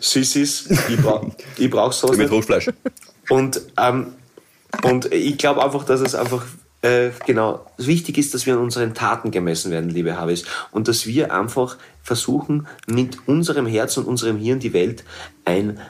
Sissis, 0.00 0.68
ich, 0.88 0.96
bra 0.96 1.20
ich 1.58 1.70
brauche 1.70 1.92
sowas 1.92 2.16
Mit 2.16 2.30
Rotfleisch. 2.30 2.70
Und, 3.28 3.60
ähm, 3.78 4.14
und 4.82 5.12
ich 5.12 5.38
glaube 5.38 5.64
einfach, 5.64 5.84
dass 5.84 6.00
es 6.00 6.14
einfach 6.14 6.44
äh, 6.82 7.10
genau 7.26 7.66
wichtig 7.78 8.18
ist, 8.18 8.34
dass 8.34 8.46
wir 8.46 8.54
an 8.54 8.60
unseren 8.60 8.94
Taten 8.94 9.30
gemessen 9.30 9.70
werden, 9.70 9.90
liebe 9.90 10.16
Habis. 10.16 10.44
Und 10.70 10.88
dass 10.88 11.06
wir 11.06 11.32
einfach 11.32 11.78
versuchen, 12.02 12.68
mit 12.86 13.26
unserem 13.26 13.66
Herz 13.66 13.96
und 13.96 14.06
unserem 14.06 14.36
Hirn 14.36 14.60
die 14.60 14.72
Welt 14.72 15.02
einen 15.44 15.80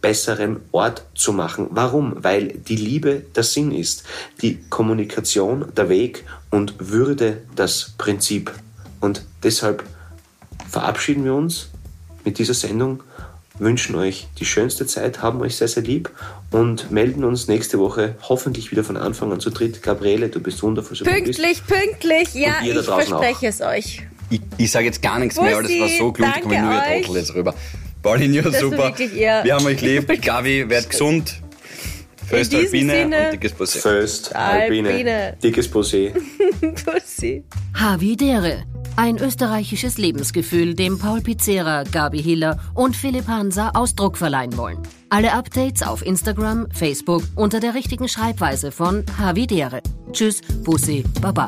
besseren 0.00 0.60
Ort 0.72 1.04
zu 1.14 1.32
machen. 1.32 1.68
Warum? 1.70 2.24
Weil 2.24 2.48
die 2.48 2.76
Liebe 2.76 3.22
der 3.34 3.42
Sinn 3.42 3.72
ist, 3.72 4.04
die 4.40 4.58
Kommunikation 4.70 5.66
der 5.76 5.88
Weg 5.88 6.24
und 6.50 6.74
Würde 6.78 7.42
das 7.54 7.92
Prinzip. 7.98 8.52
Und 9.00 9.24
deshalb 9.42 9.84
verabschieden 10.70 11.24
wir 11.24 11.34
uns 11.34 11.68
mit 12.24 12.38
dieser 12.38 12.54
Sendung 12.54 13.02
wünschen 13.58 13.94
euch 13.96 14.28
die 14.38 14.44
schönste 14.44 14.86
Zeit, 14.86 15.22
haben 15.22 15.40
euch 15.40 15.56
sehr, 15.56 15.68
sehr 15.68 15.82
lieb 15.82 16.10
und 16.50 16.90
melden 16.90 17.24
uns 17.24 17.48
nächste 17.48 17.78
Woche 17.78 18.14
hoffentlich 18.28 18.70
wieder 18.70 18.84
von 18.84 18.96
Anfang 18.96 19.32
an 19.32 19.40
zu 19.40 19.50
dritt. 19.50 19.82
Gabriele, 19.82 20.28
du 20.28 20.40
bist 20.40 20.62
wundervoll. 20.62 20.96
So 20.96 21.04
pünktlich, 21.04 21.62
pünktlich, 21.66 22.34
ja, 22.34 22.56
ich 22.62 22.72
verspreche 22.72 23.16
auch. 23.16 23.42
es 23.42 23.60
euch. 23.60 24.02
Ich, 24.30 24.40
ich 24.58 24.70
sage 24.70 24.86
jetzt 24.86 25.02
gar 25.02 25.18
nichts 25.18 25.36
Bussi, 25.36 25.48
mehr, 25.48 25.56
weil 25.56 25.62
das 25.64 25.80
war 25.80 25.88
so 25.88 26.12
klug, 26.12 26.32
da 26.34 26.40
komme 26.40 26.60
nur 26.60 26.72
ihr 26.72 27.02
Trottel 27.02 27.20
jetzt 27.20 27.34
rüber. 27.34 27.54
Paulinho, 28.02 28.50
super. 28.50 28.94
Wir 28.96 29.54
haben 29.54 29.66
euch 29.66 29.80
lieb. 29.80 30.22
Gavi, 30.22 30.68
werdet 30.68 30.90
gesund. 30.90 31.42
Föst 32.28 32.54
Alpine 32.54 32.92
Sinne, 32.92 33.24
und 33.26 33.32
dickes 33.32 33.52
Pussy. 33.52 33.78
Föst 33.78 34.34
Alpine, 34.36 34.88
Alpine. 34.88 35.36
dickes 35.42 35.68
Pussy. 35.68 36.12
Pussy. 36.60 37.44
Havidere 37.74 38.64
ein 38.98 39.16
österreichisches 39.16 39.96
Lebensgefühl, 39.96 40.74
dem 40.74 40.98
Paul 40.98 41.20
Pizzera, 41.20 41.84
Gabi 41.84 42.20
Hiller 42.20 42.58
und 42.74 42.96
Philipp 42.96 43.28
Hansa 43.28 43.70
Ausdruck 43.74 44.18
verleihen 44.18 44.56
wollen. 44.56 44.78
Alle 45.08 45.34
Updates 45.34 45.82
auf 45.82 46.04
Instagram, 46.04 46.66
Facebook 46.72 47.22
unter 47.36 47.60
der 47.60 47.74
richtigen 47.74 48.08
Schreibweise 48.08 48.72
von 48.72 49.04
Havidere. 49.16 49.82
Tschüss, 50.12 50.40
Bussi, 50.64 51.04
Baba. 51.22 51.46